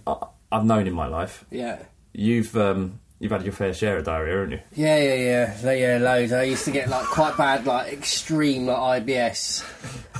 I've 0.51 0.65
known 0.65 0.87
in 0.87 0.93
my 0.93 1.07
life, 1.07 1.45
Yeah. 1.51 1.79
you've 2.13 2.55
um, 2.57 2.99
you've 3.25 3.31
had 3.31 3.43
your 3.43 3.53
fair 3.53 3.73
share 3.73 3.97
of 3.97 4.05
diarrhea, 4.05 4.35
haven't 4.35 4.51
you? 4.51 4.59
Yeah, 4.75 4.97
yeah, 4.97 5.53
yeah, 5.63 5.71
yeah, 5.71 5.97
loads. 5.97 6.31
I 6.31 6.43
used 6.43 6.65
to 6.65 6.71
get 6.71 6.89
like 6.89 7.05
quite 7.05 7.35
bad, 7.37 7.65
like 7.65 7.91
extreme, 7.91 8.67
like 8.67 9.03
IBS, 9.03 9.63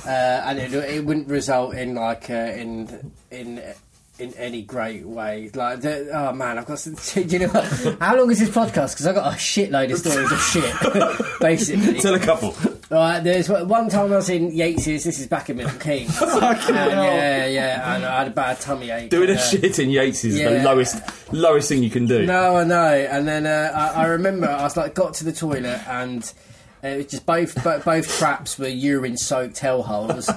uh, 0.06 0.08
and 0.08 0.58
it, 0.58 0.74
it 0.74 1.04
wouldn't 1.04 1.28
result 1.28 1.74
in 1.74 1.94
like 1.94 2.28
uh, 2.28 2.34
in 2.34 3.12
in 3.30 3.62
in 4.18 4.32
any 4.34 4.62
great 4.62 5.06
way. 5.06 5.50
Like, 5.54 5.80
the, 5.80 6.10
oh 6.12 6.32
man, 6.32 6.58
I've 6.58 6.66
got. 6.66 6.78
Some, 6.78 6.94
do 7.14 7.22
you 7.22 7.38
know 7.40 7.48
what? 7.48 7.98
How 8.00 8.16
long 8.16 8.30
is 8.30 8.40
this 8.40 8.50
podcast? 8.50 8.94
Because 8.94 9.06
I've 9.06 9.14
got 9.14 9.32
a 9.32 9.36
shitload 9.36 9.92
of 9.92 9.98
stories 9.98 10.32
of 10.32 10.40
shit, 10.40 11.38
basically. 11.40 12.00
Tell 12.00 12.14
a 12.14 12.18
couple. 12.18 12.54
Right, 12.88 13.18
there's 13.18 13.48
one 13.48 13.88
time 13.88 14.12
I 14.12 14.16
was 14.16 14.30
in 14.30 14.52
Yates's. 14.52 15.02
This 15.02 15.18
is 15.18 15.26
back 15.26 15.50
in 15.50 15.56
Milton 15.56 15.80
Keynes. 15.80 16.20
yeah, 16.20 17.46
yeah, 17.46 17.96
and 17.96 18.04
I 18.04 18.18
had 18.18 18.28
a 18.28 18.30
bad 18.30 18.60
tummy 18.60 18.90
ache. 18.90 19.10
Doing 19.10 19.28
a 19.28 19.32
and, 19.32 19.40
uh, 19.40 19.42
shit 19.42 19.78
in 19.80 19.90
Yates 19.90 20.24
is 20.24 20.38
yeah. 20.38 20.50
the 20.50 20.62
lowest 20.62 21.32
lowest 21.32 21.68
thing 21.68 21.82
you 21.82 21.90
can 21.90 22.06
do. 22.06 22.24
No, 22.24 22.56
I 22.56 22.64
know. 22.64 22.86
And 22.86 23.26
then 23.26 23.44
uh, 23.44 23.72
I, 23.74 24.02
I 24.02 24.06
remember 24.06 24.46
I 24.46 24.62
was 24.62 24.76
like, 24.76 24.94
got 24.94 25.14
to 25.14 25.24
the 25.24 25.32
toilet 25.32 25.80
and. 25.88 26.32
It 26.82 26.96
was 26.98 27.06
just 27.06 27.26
both 27.26 27.64
bo- 27.64 27.80
both 27.80 28.18
traps 28.18 28.58
were 28.58 28.68
urine 28.68 29.16
soaked 29.16 29.56
hellholes, 29.56 30.30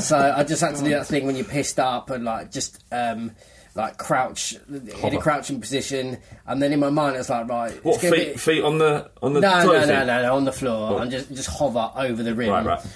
so 0.00 0.16
I 0.18 0.42
just 0.42 0.60
had 0.60 0.74
to 0.74 0.82
do 0.82 0.90
that 0.90 1.06
thing 1.06 1.26
when 1.26 1.36
you're 1.36 1.44
pissed 1.44 1.78
up 1.78 2.10
and 2.10 2.24
like 2.24 2.50
just 2.50 2.82
um, 2.90 3.32
like 3.74 3.96
crouch 3.98 4.54
in 4.68 5.14
a 5.14 5.18
crouching 5.18 5.60
position, 5.60 6.18
and 6.46 6.62
then 6.62 6.72
in 6.72 6.80
my 6.80 6.90
mind 6.90 7.16
it's 7.16 7.30
like 7.30 7.48
right, 7.48 7.82
What 7.84 8.00
feet 8.00 8.10
be- 8.32 8.34
feet 8.38 8.62
on 8.64 8.78
the 8.78 9.10
on 9.22 9.32
the 9.32 9.40
no, 9.40 9.58
no, 9.60 9.64
toilet 9.64 9.86
no, 9.86 10.04
no, 10.04 10.22
no, 10.22 10.36
on 10.36 10.44
the 10.44 10.52
floor, 10.52 10.92
Oh. 10.94 10.98
and 10.98 11.10
just 11.10 11.28
just 11.32 11.48
hover 11.48 11.90
over 11.96 12.22
the 12.22 12.34
rim. 12.34 12.50
Right, 12.50 12.66
right. 12.66 12.86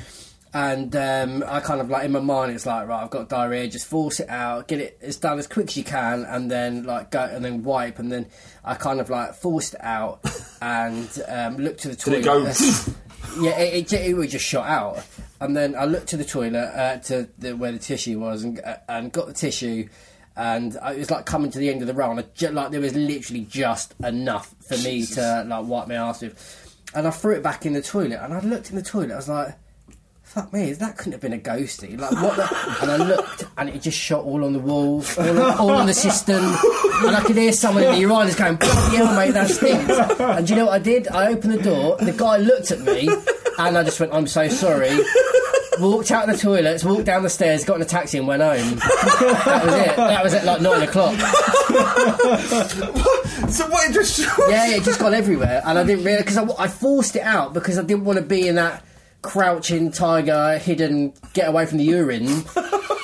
And 0.54 0.96
um, 0.96 1.44
I 1.46 1.60
kind 1.60 1.82
of 1.82 1.90
like 1.90 2.04
in 2.06 2.12
my 2.12 2.20
mind, 2.20 2.52
it's 2.52 2.64
like 2.64 2.88
right, 2.88 3.02
I've 3.02 3.10
got 3.10 3.28
diarrhea. 3.28 3.68
Just 3.68 3.86
force 3.86 4.20
it 4.20 4.28
out, 4.30 4.68
get 4.68 4.80
it 4.80 4.98
as 5.02 5.16
done 5.16 5.38
as 5.38 5.46
quick 5.46 5.66
as 5.68 5.76
you 5.76 5.84
can, 5.84 6.24
and 6.24 6.50
then 6.50 6.84
like 6.84 7.10
go 7.10 7.20
and 7.20 7.44
then 7.44 7.62
wipe, 7.62 7.98
and 7.98 8.10
then 8.10 8.26
I 8.64 8.74
kind 8.74 9.00
of 9.00 9.10
like 9.10 9.34
forced 9.34 9.74
it 9.74 9.82
out 9.84 10.20
and 10.62 11.08
um, 11.28 11.56
looked 11.58 11.80
to 11.80 11.88
the 11.88 11.96
Did 11.96 12.24
toilet. 12.24 12.58
it 12.60 12.86
go? 12.86 13.42
yeah, 13.42 13.58
it, 13.58 13.92
it, 13.92 14.00
it 14.10 14.14
was 14.16 14.30
just 14.32 14.46
shot 14.46 14.66
out, 14.66 15.04
and 15.40 15.54
then 15.54 15.74
I 15.74 15.84
looked 15.84 16.06
to 16.08 16.16
the 16.16 16.24
toilet 16.24 16.54
uh, 16.74 16.98
to 17.00 17.28
the, 17.38 17.54
where 17.54 17.72
the 17.72 17.78
tissue 17.78 18.18
was, 18.18 18.42
and 18.44 18.58
uh, 18.60 18.76
and 18.88 19.12
got 19.12 19.26
the 19.26 19.34
tissue. 19.34 19.88
And 20.37 20.76
uh, 20.76 20.93
it 20.95 20.99
was 20.99 21.11
like 21.11 21.24
coming 21.24 21.51
to 21.51 21.59
the 21.59 21.70
end 21.70 21.80
of 21.80 21.87
the 21.87 21.95
row, 21.95 22.11
and 22.11 22.34
ju- 22.34 22.51
like 22.51 22.70
there 22.70 22.80
was 22.80 22.95
literally 22.95 23.47
just 23.49 23.95
enough 24.05 24.55
for 24.68 24.76
me 24.78 25.07
to 25.07 25.45
like 25.49 25.64
wipe 25.66 25.89
my 25.89 25.95
ass 25.95 26.20
with. 26.20 26.62
And 26.95 27.07
I 27.07 27.11
threw 27.11 27.34
it 27.34 27.43
back 27.43 27.64
in 27.64 27.72
the 27.72 27.82
toilet, 27.82 28.18
and 28.22 28.34
I 28.34 28.41
looked 28.41 28.70
in 28.70 28.76
the 28.76 28.82
toilet. 28.82 29.12
I 29.12 29.16
was 29.16 29.28
like, 29.30 29.55
"Fuck 30.22 30.53
me, 30.53 30.72
that 30.74 30.99
couldn't 30.99 31.12
have 31.12 31.22
been 31.22 31.32
a 31.32 31.39
ghostie." 31.39 31.99
Like 31.99 32.12
what? 32.12 32.37
The? 32.37 32.78
and 32.82 32.91
I 32.91 32.97
looked, 32.97 33.45
and 33.57 33.68
it 33.70 33.80
just 33.80 33.99
shot 33.99 34.24
all 34.24 34.45
on 34.45 34.53
the 34.53 34.59
wall, 34.59 35.03
all 35.18 35.43
on, 35.43 35.59
all 35.59 35.70
on 35.70 35.87
the 35.87 35.95
cistern, 35.95 36.45
and 36.45 37.16
I 37.16 37.22
could 37.24 37.37
hear 37.37 37.53
someone 37.53 37.84
in 37.84 37.93
the 37.95 38.03
urinals 38.07 38.37
going, 38.37 38.57
"Bloody 38.57 38.97
hell, 38.97 39.14
mate, 39.16 39.32
that 39.32 39.49
stinks!" 39.49 40.20
And 40.20 40.47
do 40.47 40.53
you 40.53 40.61
know 40.61 40.66
what 40.66 40.74
I 40.74 40.78
did? 40.80 41.09
I 41.09 41.28
opened 41.32 41.55
the 41.55 41.62
door. 41.62 41.97
The 41.97 42.12
guy 42.12 42.37
looked 42.37 42.70
at 42.70 42.80
me, 42.80 43.09
and 43.59 43.78
I 43.78 43.82
just 43.82 43.99
went, 44.01 44.12
"I'm 44.12 44.26
so 44.26 44.49
sorry." 44.49 44.91
Walked 45.80 46.10
out 46.10 46.28
of 46.28 46.34
the 46.36 46.42
toilets, 46.42 46.84
walked 46.84 47.04
down 47.04 47.22
the 47.22 47.30
stairs, 47.30 47.64
got 47.64 47.76
in 47.76 47.82
a 47.82 47.84
taxi, 47.86 48.18
and 48.18 48.26
went 48.26 48.42
home. 48.42 48.76
that 48.78 49.62
was 49.64 49.74
it. 49.74 49.96
That 49.96 50.24
was 50.24 50.34
at 50.34 50.44
like 50.44 50.60
nine 50.62 50.82
o'clock. 50.82 51.14
so 53.50 53.68
what? 53.68 53.88
It 53.90 53.94
just 53.94 54.18
yeah, 54.48 54.70
it 54.70 54.82
just 54.84 54.98
got 55.00 55.14
everywhere, 55.14 55.62
and 55.64 55.78
I 55.78 55.84
didn't 55.84 56.04
realise 56.04 56.24
because 56.24 56.38
I, 56.38 56.64
I 56.64 56.68
forced 56.68 57.16
it 57.16 57.22
out 57.22 57.52
because 57.54 57.78
I 57.78 57.82
didn't 57.82 58.04
want 58.04 58.18
to 58.18 58.24
be 58.24 58.48
in 58.48 58.54
that 58.56 58.84
crouching 59.22 59.90
tiger, 59.90 60.58
hidden, 60.58 61.12
get 61.32 61.48
away 61.48 61.66
from 61.66 61.78
the 61.78 61.84
urine. 61.84 62.44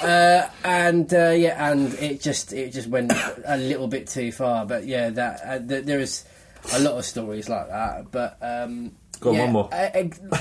Uh, 0.03 0.49
and 0.65 1.15
uh, 1.15 1.29
yeah, 1.31 1.71
and 1.71 1.95
it 1.95 2.21
just 2.21 2.53
it 2.53 2.73
just 2.73 2.89
went 2.89 3.13
a 3.45 3.57
little 3.57 3.87
bit 3.87 4.09
too 4.09 4.33
far. 4.33 4.67
But 4.67 4.85
yeah, 4.85 5.11
that 5.11 5.41
uh, 5.45 5.59
th- 5.61 5.85
there 5.85 6.01
is 6.01 6.25
a 6.73 6.81
lot 6.81 6.99
of 6.99 7.05
stories 7.05 7.49
like 7.49 7.69
that. 7.69 8.11
But 8.11 8.37
um, 8.43 8.97
Go 9.21 9.29
on, 9.31 9.37
yeah, 9.37 9.45
one 9.45 9.53
more. 9.53 9.69
I- 9.71 10.11
I- 10.33 10.41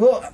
well, 0.00 0.24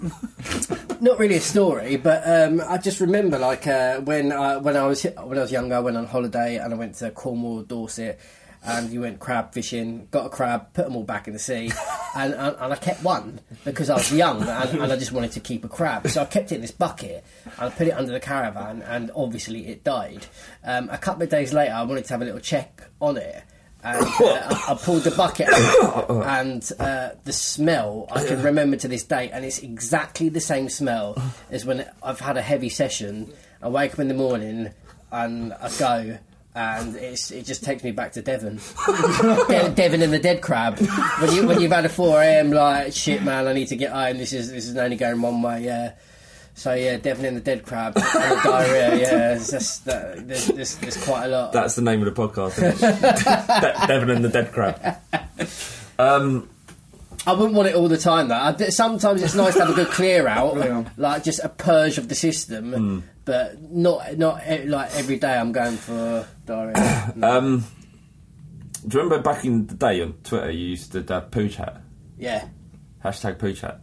not 1.00 1.18
really 1.18 1.34
a 1.34 1.40
story, 1.40 1.96
but 1.96 2.22
um, 2.24 2.62
I 2.66 2.78
just 2.78 3.00
remember 3.00 3.36
like 3.36 3.66
uh, 3.66 3.98
when 4.00 4.30
I 4.30 4.58
when 4.58 4.76
I 4.76 4.86
was 4.86 5.02
when 5.02 5.38
I 5.38 5.42
was 5.42 5.50
younger, 5.50 5.74
I 5.74 5.80
went 5.80 5.96
on 5.96 6.06
holiday 6.06 6.58
and 6.58 6.72
I 6.72 6.76
went 6.76 6.94
to 6.96 7.10
Cornwall, 7.10 7.62
Dorset, 7.62 8.20
and 8.64 8.92
you 8.92 9.00
went 9.00 9.18
crab 9.18 9.52
fishing. 9.52 10.06
Got 10.12 10.26
a 10.26 10.28
crab, 10.28 10.72
put 10.72 10.84
them 10.84 10.94
all 10.94 11.02
back 11.02 11.26
in 11.26 11.32
the 11.32 11.40
sea, 11.40 11.72
and 12.14 12.32
and, 12.32 12.56
and 12.60 12.72
I 12.72 12.76
kept 12.76 13.02
one 13.02 13.40
because 13.64 13.90
I 13.90 13.94
was 13.94 14.12
young 14.12 14.40
and, 14.40 14.78
and 14.78 14.92
I 14.92 14.96
just 14.96 15.10
wanted 15.10 15.32
to 15.32 15.40
keep 15.40 15.64
a 15.64 15.68
crab. 15.68 16.06
So 16.08 16.22
I 16.22 16.26
kept 16.26 16.52
it 16.52 16.54
in 16.54 16.60
this 16.60 16.70
bucket 16.70 17.24
and 17.44 17.60
I 17.60 17.70
put 17.70 17.88
it 17.88 17.92
under 17.92 18.12
the 18.12 18.20
caravan, 18.20 18.82
and 18.82 19.10
obviously 19.16 19.66
it 19.66 19.82
died. 19.82 20.26
Um, 20.62 20.88
a 20.90 20.98
couple 20.98 21.24
of 21.24 21.28
days 21.28 21.52
later, 21.52 21.72
I 21.72 21.82
wanted 21.82 22.04
to 22.04 22.14
have 22.14 22.22
a 22.22 22.24
little 22.24 22.40
check 22.40 22.82
on 23.00 23.16
it. 23.16 23.42
And 23.86 24.04
uh, 24.04 24.60
I, 24.68 24.74
pulled 24.74 25.04
the 25.04 25.12
bucket 25.12 25.48
out, 25.48 26.10
and 26.10 26.72
uh, 26.80 27.10
the 27.22 27.32
smell 27.32 28.08
I 28.10 28.24
can 28.24 28.42
remember 28.42 28.76
to 28.78 28.88
this 28.88 29.04
day, 29.04 29.30
and 29.30 29.44
it's 29.44 29.60
exactly 29.60 30.28
the 30.28 30.40
same 30.40 30.68
smell 30.68 31.16
as 31.50 31.64
when 31.64 31.88
I've 32.02 32.18
had 32.18 32.36
a 32.36 32.42
heavy 32.42 32.68
session. 32.68 33.32
I 33.62 33.68
wake 33.68 33.92
up 33.92 34.00
in 34.00 34.08
the 34.08 34.14
morning 34.14 34.70
and 35.12 35.52
I 35.52 35.70
go, 35.78 36.18
and 36.56 36.96
it's, 36.96 37.30
it 37.30 37.46
just 37.46 37.62
takes 37.62 37.84
me 37.84 37.92
back 37.92 38.10
to 38.14 38.22
Devon, 38.22 38.56
De- 39.48 39.70
Devon 39.70 40.02
and 40.02 40.12
the 40.12 40.18
dead 40.18 40.42
crab. 40.42 40.78
When 41.20 41.32
you 41.32 41.46
when 41.46 41.60
you've 41.60 41.70
had 41.70 41.84
a 41.84 41.88
four 41.88 42.20
a.m. 42.20 42.50
like 42.50 42.92
shit, 42.92 43.22
man, 43.22 43.46
I 43.46 43.52
need 43.52 43.68
to 43.68 43.76
get 43.76 43.92
home. 43.92 44.18
This 44.18 44.32
is 44.32 44.50
this 44.50 44.66
is 44.66 44.76
only 44.76 44.96
going 44.96 45.22
one 45.22 45.42
way. 45.42 45.62
Yeah. 45.64 45.92
So 46.58 46.72
yeah, 46.72 46.96
Devon 46.96 47.26
and 47.26 47.36
the 47.36 47.40
dead 47.42 47.64
crab 47.66 47.92
and 47.96 48.04
the 48.04 48.40
diarrhea. 48.42 48.96
Yeah, 48.98 49.34
it's 49.34 49.50
just, 49.50 49.86
uh, 49.86 50.14
there's, 50.16 50.46
there's, 50.46 50.74
there's 50.76 51.04
quite 51.04 51.26
a 51.26 51.28
lot. 51.28 51.52
That's 51.52 51.74
the 51.76 51.82
name 51.82 52.02
of 52.02 52.12
the 52.14 52.20
podcast. 52.28 52.56
Isn't 52.62 52.82
it? 52.82 53.80
De- 53.80 53.86
Devon 53.86 54.10
and 54.10 54.24
the 54.24 54.30
Dead 54.30 54.50
Crab. 54.52 54.96
Um, 55.98 56.48
I 57.26 57.32
wouldn't 57.34 57.54
want 57.54 57.68
it 57.68 57.74
all 57.74 57.88
the 57.88 57.98
time, 57.98 58.28
though. 58.28 58.36
I 58.36 58.52
d 58.52 58.70
sometimes 58.70 59.22
it's 59.22 59.34
nice 59.34 59.54
to 59.54 59.60
have 59.60 59.70
a 59.70 59.74
good 59.74 59.88
clear 59.88 60.26
out, 60.28 60.56
Yeah. 60.64 60.88
like 60.96 61.24
just 61.24 61.40
a 61.44 61.48
purge 61.48 61.98
of 61.98 62.08
the 62.08 62.14
system, 62.14 62.72
Hmm. 62.72 62.98
but 63.26 63.60
not 63.70 64.16
not 64.16 64.40
e- 64.48 64.64
like 64.64 64.94
every 64.96 65.18
day. 65.18 65.36
I'm 65.36 65.52
going 65.52 65.76
for 65.76 66.26
diarrhea. 66.46 67.12
um, 67.22 67.64
do 68.86 68.96
you 68.98 69.02
remember 69.04 69.22
back 69.22 69.44
in 69.44 69.66
the 69.66 69.74
day 69.74 70.00
on 70.02 70.14
Twitter 70.24 70.50
you 70.52 70.68
used 70.68 70.92
to 70.92 71.04
have 71.08 71.30
poo 71.30 71.48
chat? 71.48 71.80
yeah, 72.16 72.46
Hashtag 73.04 73.38
poo 73.38 73.52
chat. 73.52 73.80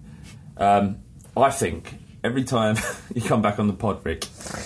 Um, 0.58 0.98
I 1.36 1.50
think 1.52 1.96
every 2.24 2.44
time 2.44 2.78
you 3.14 3.22
come 3.22 3.42
back 3.42 3.60
on 3.60 3.68
the 3.68 3.74
pod, 3.74 4.06
Rick, 4.06 4.26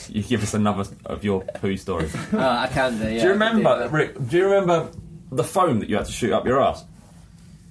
you 0.10 0.24
give 0.24 0.44
us 0.44 0.54
another 0.54 0.90
of 1.06 1.24
your 1.24 1.42
poo 1.42 1.78
stories. 1.78 2.14
uh, 2.34 2.38
I 2.40 2.68
can 2.68 2.98
do. 2.98 3.04
Yeah, 3.06 3.10
do 3.10 3.16
you 3.26 3.30
remember, 3.32 3.80
that. 3.80 3.92
Rick? 3.92 4.28
Do 4.28 4.38
you 4.38 4.46
remember 4.46 4.90
the 5.32 5.44
foam 5.44 5.80
that 5.80 5.90
you 5.90 5.98
had 5.98 6.06
to 6.06 6.12
shoot 6.12 6.32
up 6.34 6.46
your 6.46 6.62
ass? 6.62 6.84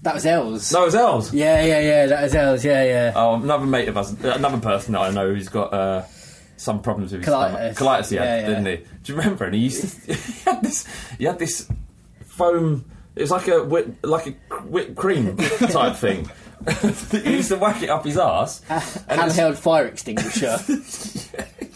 That 0.03 0.15
was 0.15 0.27
Els. 0.27 0.73
No, 0.73 0.83
it 0.83 0.87
was 0.87 0.95
Els. 0.95 1.35
Yeah, 1.35 1.65
yeah, 1.65 1.81
yeah. 1.81 2.07
That 2.07 2.23
was 2.23 2.35
Els. 2.35 2.65
Yeah, 2.65 2.85
yeah. 2.85 3.13
Oh, 3.17 3.35
another 3.35 3.67
mate 3.67 3.89
of 3.89 3.97
us, 3.97 4.13
another 4.23 4.59
person 4.59 4.93
that 4.93 5.01
I 5.01 5.11
know 5.11 5.33
who's 5.35 5.49
got 5.49 5.73
uh, 5.73 6.05
some 6.57 6.81
problems 6.81 7.13
with 7.13 7.25
his 7.25 7.35
Colitis. 7.35 7.75
stomach. 7.75 7.77
Colitis, 7.77 8.11
he 8.11 8.17
had, 8.17 8.25
Yeah, 8.25 8.37
yeah. 8.41 8.47
didn't 8.47 8.67
he? 8.67 8.77
Do 8.77 9.13
you 9.13 9.19
remember? 9.19 9.45
And 9.47 9.55
he 9.55 9.63
used 9.63 10.05
to, 10.05 10.15
he 10.15 10.43
had 10.45 10.63
this, 10.63 10.87
he 11.19 11.25
had 11.25 11.39
this 11.39 11.69
foam. 12.25 12.85
It 13.17 13.23
was 13.23 13.31
like 13.31 13.49
a 13.49 13.65
whip, 13.65 13.97
like 14.05 14.27
a 14.29 14.31
whipped 14.63 14.95
cream 14.95 15.37
type 15.39 15.97
thing. 15.97 16.31
he 17.23 17.37
used 17.37 17.49
to 17.49 17.57
whack 17.57 17.83
it 17.83 17.91
up 17.91 18.05
his 18.05 18.19
ass. 18.19 18.63
and 18.69 19.21
it's- 19.21 19.37
Handheld 19.37 19.57
fire 19.57 19.87
extinguisher. 19.87 20.59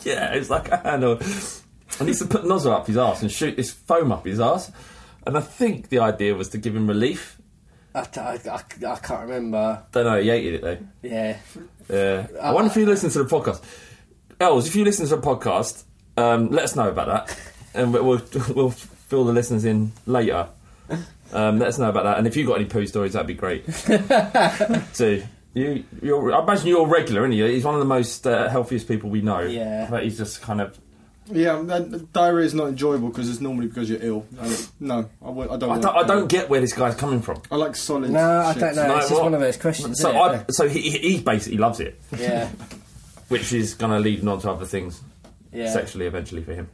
yeah, 0.09 0.33
it's 0.35 0.51
like 0.51 0.69
a 0.71 0.77
handle. 0.79 1.13
And 1.19 2.01
he 2.01 2.07
used 2.09 2.23
to 2.23 2.29
put 2.29 2.47
nozzle 2.47 2.73
up 2.73 2.87
his 2.87 2.97
ass 2.97 3.23
and 3.23 3.31
shoot 3.31 3.57
this 3.57 3.71
foam 3.71 4.11
up 4.13 4.25
his 4.25 4.41
ass. 4.41 4.73
And 5.27 5.37
I 5.37 5.41
think 5.41 5.89
the 5.91 5.99
idea 6.01 6.35
was 6.35 6.49
to 6.51 6.59
give 6.59 6.75
him 6.75 6.87
relief. 6.87 7.39
I, 7.95 8.01
I, 8.17 8.39
I, 8.51 8.61
I 8.93 8.97
can't 8.97 9.21
remember. 9.23 9.83
Don't 9.93 10.05
know. 10.05 10.21
He 10.21 10.29
hated 10.29 10.55
it 10.55 10.63
though. 10.63 10.79
Yeah. 11.03 11.37
Yeah. 11.89 12.27
I 12.41 12.53
wonder 12.53 12.71
if 12.71 12.77
you 12.77 12.87
listen 12.87 13.11
to 13.11 13.25
the 13.25 13.29
podcast. 13.29 13.63
Els, 14.41 14.67
if 14.67 14.77
you 14.77 14.85
listen 14.85 15.07
to 15.07 15.17
the 15.17 15.23
podcast, 15.23 15.85
um, 16.17 16.51
let 16.51 16.65
us 16.65 16.75
know 16.77 16.89
about 16.89 17.09
that, 17.29 17.39
and 17.75 17.93
we'll 17.93 18.05
we'll, 18.05 18.23
we'll 18.55 18.71
fill 18.71 19.25
the 19.25 19.33
listeners 19.33 19.65
in 19.65 19.93
later. 20.07 20.49
Um, 21.33 21.59
let 21.59 21.69
us 21.69 21.79
know 21.79 21.89
about 21.89 22.05
that, 22.05 22.19
and 22.19 22.27
if 22.27 22.37
you've 22.37 22.47
got 22.49 22.57
any 22.57 22.65
poo 22.65 22.87
stories, 22.87 23.13
that'd 23.13 23.27
be 23.27 23.35
great. 23.35 23.65
so 24.93 25.21
you, 25.55 25.85
you're, 26.03 26.33
I 26.33 26.43
imagine 26.43 26.67
you're 26.69 26.87
regular, 26.87 27.23
aren't 27.23 27.35
you? 27.35 27.45
He's 27.47 27.65
one 27.65 27.75
of 27.75 27.81
the 27.81 27.87
most 27.87 28.27
uh, 28.27 28.49
healthiest 28.49 28.89
people 28.89 29.11
we 29.11 29.21
know. 29.21 29.41
Yeah. 29.41 29.87
but 29.91 30.05
he's 30.05 30.17
just 30.19 30.43
kind 30.43 30.61
of. 30.61 30.79
Yeah, 31.33 31.63
that, 31.67 32.13
diarrhea 32.13 32.45
is 32.47 32.55
not 32.55 32.67
enjoyable 32.69 33.09
because 33.09 33.31
it's 33.31 33.41
normally 33.41 33.69
because 33.69 33.89
you're 33.89 34.03
ill. 34.03 34.27
I 34.41 34.49
don't- 34.49 34.71
no, 34.81 35.11
I, 35.23 35.27
w- 35.27 35.51
I 35.53 35.57
don't. 35.57 35.71
I 35.71 35.79
don't, 35.81 35.97
I 35.97 36.03
don't 36.07 36.29
get 36.29 36.51
where 36.51 36.61
this 36.61 36.73
guy's 36.73 36.97
coming 36.97 37.23
from. 37.23 37.41
I 37.53 37.57
like 37.57 37.77
solid. 37.77 38.11
No, 38.11 38.41
I 38.41 38.53
don't 38.55 38.75
know. 38.75 38.89
No, 38.89 38.97
it's 38.99 39.11
just 39.11 39.23
one 39.23 39.35
of 39.35 39.41
those 39.41 39.57
questions. 39.57 40.01
So, 40.01 40.11
I, 40.21 40.45
so 40.51 40.69
he, 40.69 40.81
he 40.81 40.99
he 40.99 41.21
basically 41.21 41.59
loves 41.59 41.79
it, 41.79 42.01
yeah, 42.19 42.49
which 43.29 43.53
is 43.53 43.75
going 43.75 43.93
to 43.93 44.01
lead 44.01 44.27
on 44.27 44.41
to 44.41 44.51
other 44.51 44.67
things 44.67 45.01
yeah, 45.53 45.73
sexually 45.73 46.07
eventually 46.07 46.43
for 46.43 46.53
him. 46.55 46.69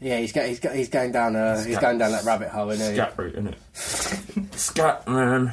Yeah. 0.00 0.18
He's, 0.18 0.32
go, 0.32 0.46
he's, 0.46 0.60
go, 0.60 0.70
he's 0.70 0.88
going 0.88 1.12
down. 1.12 1.36
Uh, 1.36 1.62
he's 1.64 1.78
going 1.78 1.98
down 1.98 2.12
that 2.12 2.24
rabbit 2.24 2.48
hole, 2.48 2.70
isn't 2.70 2.90
he? 2.90 2.96
Scat 2.96 3.14
root, 3.16 3.34
isn't 3.34 3.48
it? 3.48 4.54
Scat 4.58 5.08
man. 5.08 5.52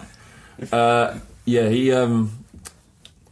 Uh, 0.71 1.17
yeah, 1.45 1.67
he. 1.69 1.91
Um, 1.91 2.45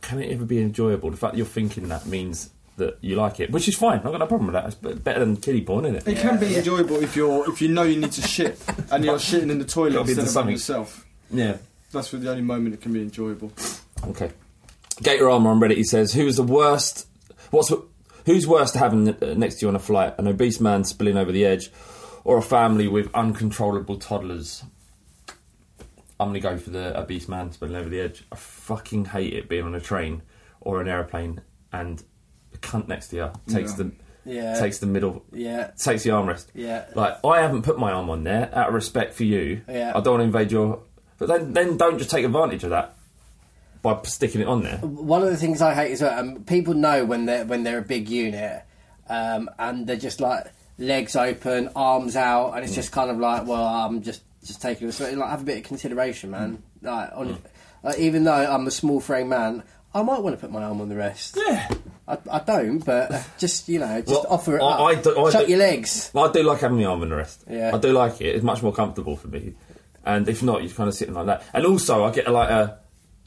can 0.02 0.20
it 0.22 0.32
ever 0.32 0.46
be 0.46 0.60
enjoyable? 0.62 1.12
The 1.12 1.18
fact 1.18 1.34
that 1.34 1.38
you're 1.38 1.46
thinking 1.46 1.88
that 1.90 2.06
means 2.06 2.50
that 2.78 2.98
you 3.02 3.16
like 3.16 3.40
it, 3.40 3.52
which 3.52 3.68
is 3.68 3.76
fine. 3.78 3.98
I've 4.00 4.04
got 4.06 4.18
no 4.18 4.26
problem 4.28 4.48
with 4.48 4.54
that. 4.54 4.66
It's 4.66 5.00
better 5.00 5.20
than 5.20 5.38
kiddie 5.38 5.62
porn, 5.62 5.86
isn't 5.86 6.08
It 6.08 6.18
it? 6.18 6.22
can 6.22 6.40
be 6.40 6.56
enjoyable 6.58 6.96
if 7.04 7.16
you're 7.16 7.48
if 7.50 7.62
you 7.62 7.68
know 7.68 7.84
you 7.84 7.98
need 8.00 8.12
to 8.14 8.22
shit 8.22 8.60
and 8.92 9.06
you're 9.06 9.18
shitting 9.18 9.52
in 9.52 9.60
the 9.60 9.66
toilet 9.66 9.94
Gotta 9.94 10.08
instead 10.10 10.24
of 10.26 10.30
something. 10.30 10.54
yourself. 10.54 11.06
Yeah. 11.30 11.58
That's 11.92 12.10
the 12.12 12.30
only 12.30 12.42
moment 12.42 12.74
it 12.74 12.82
can 12.82 12.94
be 12.94 13.02
enjoyable. 13.02 13.52
Okay. 14.08 14.32
Gator 15.04 15.30
Armour 15.30 15.52
on 15.52 15.60
Reddit. 15.60 15.78
He 15.78 15.84
says, 15.84 16.14
"Who 16.14 16.26
is 16.26 16.38
the 16.38 16.44
worst? 16.44 17.08
What's 17.52 17.72
who's 18.26 18.48
worse 18.48 18.72
to 18.72 18.80
have 18.80 18.94
uh, 18.94 19.34
next 19.36 19.56
to 19.56 19.66
you 19.66 19.70
on 19.70 19.76
a 19.76 19.80
flight? 19.80 20.16
An 20.18 20.28
obese 20.28 20.60
man 20.60 20.84
spilling 20.84 21.18
over 21.18 21.32
the 21.32 21.46
edge, 21.46 21.72
or 22.24 22.38
a 22.38 22.42
family 22.42 22.88
with 22.88 23.14
uncontrollable 23.14 23.98
toddlers?" 23.98 24.64
I'm 26.20 26.28
gonna 26.30 26.40
go 26.40 26.58
for 26.58 26.70
the 26.70 27.00
obese 27.00 27.28
man 27.28 27.52
spilling 27.52 27.76
over 27.76 27.90
the 27.90 28.00
edge. 28.00 28.24
I 28.32 28.36
fucking 28.36 29.06
hate 29.06 29.34
it 29.34 29.50
being 29.50 29.66
on 29.66 29.74
a 29.74 29.80
train 29.80 30.22
or 30.60 30.80
an 30.82 30.88
aeroplane 30.88 31.42
and 31.74 32.04
the 32.52 32.58
cunt 32.60 32.88
next 32.88 33.08
to 33.08 33.16
you 33.16 33.32
takes 33.52 33.72
Yeah. 33.72 33.78
the 33.78 33.92
Yeah. 34.24 34.60
takes 34.60 34.78
the 34.78 34.86
middle 34.86 35.26
Yeah. 35.34 35.72
takes 35.78 36.04
the 36.04 36.12
armrest. 36.12 36.46
Yeah. 36.54 36.86
Like 36.94 37.18
I 37.26 37.42
haven't 37.42 37.64
put 37.64 37.80
my 37.80 37.92
arm 37.92 38.10
on 38.12 38.24
there 38.24 38.52
out 38.54 38.68
of 38.68 38.74
respect 38.76 39.16
for 39.16 39.24
you. 39.24 39.62
Yeah. 39.68 39.94
I 39.96 40.00
don't 40.02 40.20
want 40.20 40.22
to 40.22 40.26
invade 40.26 40.52
your. 40.52 40.84
But 41.18 41.28
then 41.28 41.54
then 41.54 41.78
don't 41.78 41.98
just 41.98 42.12
take 42.12 42.24
advantage 42.24 42.64
of 42.64 42.70
that 42.70 42.96
by 43.82 44.00
sticking 44.04 44.42
it 44.42 44.48
on 44.48 44.64
there. 44.64 44.78
One 44.78 45.24
of 45.24 45.30
the 45.30 45.38
things 45.38 45.62
I 45.62 45.74
hate 45.74 45.92
is 45.92 46.00
that 46.00 46.18
um, 46.20 46.44
people 46.44 46.74
know 46.74 47.06
when 47.06 47.26
they're 47.26 47.46
when 47.46 47.64
they're 47.64 47.80
a 47.80 47.84
big 47.84 48.10
unit, 48.10 48.64
um, 49.10 49.50
and 49.60 49.88
they're 49.88 49.96
just 49.98 50.20
like 50.22 50.48
legs 50.78 51.16
open, 51.16 51.70
arms 51.76 52.16
out, 52.16 52.52
and 52.54 52.64
it's 52.64 52.76
just 52.76 52.92
kind 52.92 53.10
of 53.12 53.18
like, 53.18 53.46
well, 53.48 53.64
I'm 53.66 54.02
just 54.02 54.22
just 54.46 54.62
taking 54.62 54.88
it. 54.90 54.92
So, 54.94 55.10
like, 55.12 55.30
have 55.30 55.42
a 55.42 55.46
bit 55.46 55.58
of 55.60 55.64
consideration, 55.64 56.32
man. 56.32 56.64
Like, 56.82 57.12
on, 57.14 57.38
like, 57.84 58.00
even 58.00 58.24
though 58.24 58.34
I'm 58.34 58.66
a 58.66 58.72
small 58.72 59.00
frame 59.00 59.30
man, 59.30 59.62
I 59.94 60.02
might 60.02 60.20
want 60.24 60.36
to 60.36 60.42
put 60.42 60.52
my 60.52 60.64
arm 60.64 60.82
on 60.82 60.90
the 60.90 60.96
rest. 60.96 61.38
Yeah. 61.38 61.70
I, 62.08 62.18
I 62.32 62.40
don't, 62.40 62.80
but 62.80 63.12
just 63.38 63.70
you 63.70 63.80
know, 63.80 64.02
just 64.02 64.12
Well, 64.12 64.26
offer 64.30 64.58
it 64.58 64.62
I- 64.62 64.66
up. 64.68 64.80
I 64.80 64.96
do- 65.02 65.20
I 65.26 65.30
Shut 65.32 65.46
do- 65.46 65.52
your 65.52 65.60
legs. 65.60 66.12
I 66.16 66.32
do 66.32 66.44
like 66.44 66.60
having 66.62 66.78
my 66.78 66.86
arm 66.86 67.02
on 67.04 67.10
the 67.10 67.16
rest. 67.16 67.44
Yeah. 67.50 67.72
I 67.74 67.78
do 67.78 67.92
like 67.94 68.20
it. 68.22 68.36
It's 68.36 68.44
much 68.44 68.62
more 68.64 68.74
comfortable 68.74 69.16
for 69.16 69.28
me. 69.28 69.54
And 70.04 70.28
if 70.28 70.42
not, 70.42 70.64
you're 70.64 70.72
kind 70.74 70.90
of 70.90 70.96
sitting 70.96 71.14
like 71.14 71.28
that. 71.28 71.44
And 71.54 71.64
also, 71.66 72.04
I 72.04 72.12
get 72.12 72.28
like 72.32 72.50
a 72.50 72.80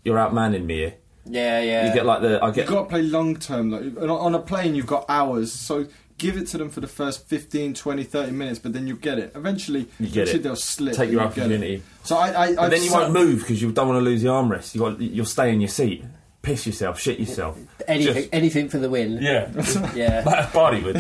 you're 0.05 0.19
outmanning 0.19 0.67
me. 0.67 0.77
Here. 0.77 0.95
Yeah, 1.27 1.61
yeah. 1.61 1.87
You 1.89 1.95
get 1.95 2.05
like 2.07 2.21
the 2.23 2.43
I 2.45 2.51
get 2.51 2.63
You've 2.67 2.69
got 2.69 2.83
to 2.85 2.89
play 2.91 3.03
long 3.03 3.37
term. 3.37 3.71
Like, 3.71 4.09
on 4.11 4.35
a- 4.35 4.39
plane, 4.41 4.75
you've 4.75 4.87
got 4.87 5.07
hours. 5.09 5.53
So 5.53 5.87
give 6.19 6.37
it 6.37 6.47
to 6.49 6.59
them 6.59 6.69
for 6.71 6.81
the 6.81 6.87
first 6.87 7.27
15, 7.29 7.75
20, 7.75 8.05
30 8.05 8.31
minutes, 8.33 8.59
but 8.59 8.73
then 8.75 8.87
you 8.87 8.95
get 8.97 9.19
it. 9.19 9.33
Eventually, 9.35 9.89
You 9.99 10.07
get 10.07 10.29
eventually 10.29 10.39
it. 10.39 10.43
they'll 10.43 10.57
slip. 10.57 10.95
Take 10.95 11.11
your 11.11 11.23
you 11.23 11.29
get 11.29 11.39
it. 11.39 11.41
opportunity. 11.43 11.83
So 12.05 12.17
I, 12.17 12.27
I, 12.29 12.55
But 12.55 12.65
I've 12.65 12.71
then 12.71 12.83
you 12.83 12.89
sat- 12.91 13.01
won't 13.01 13.13
move 13.15 13.41
because 13.41 13.63
you 13.63 13.73
don't 13.73 13.89
want 13.89 13.99
to 13.99 14.05
lose 14.05 14.23
the 14.23 14.29
armrest. 14.29 14.75
You 14.75 14.81
got 14.83 15.01
you'll 15.01 15.25
stay 15.27 15.51
in 15.53 15.61
your 15.63 15.69
seat, 15.69 16.05
piss 16.43 16.67
yourself, 16.67 17.01
shit 17.01 17.19
yourself. 17.19 17.59
anything, 17.89 18.15
Just- 18.15 18.29
anything 18.35 18.69
for 18.69 18.79
the 18.79 18.91
win. 18.91 19.19
yeah, 19.23 19.49
yeah. 19.95 20.23
like 20.27 20.45
a 20.45 20.51
party 20.53 20.83
with. 20.83 20.97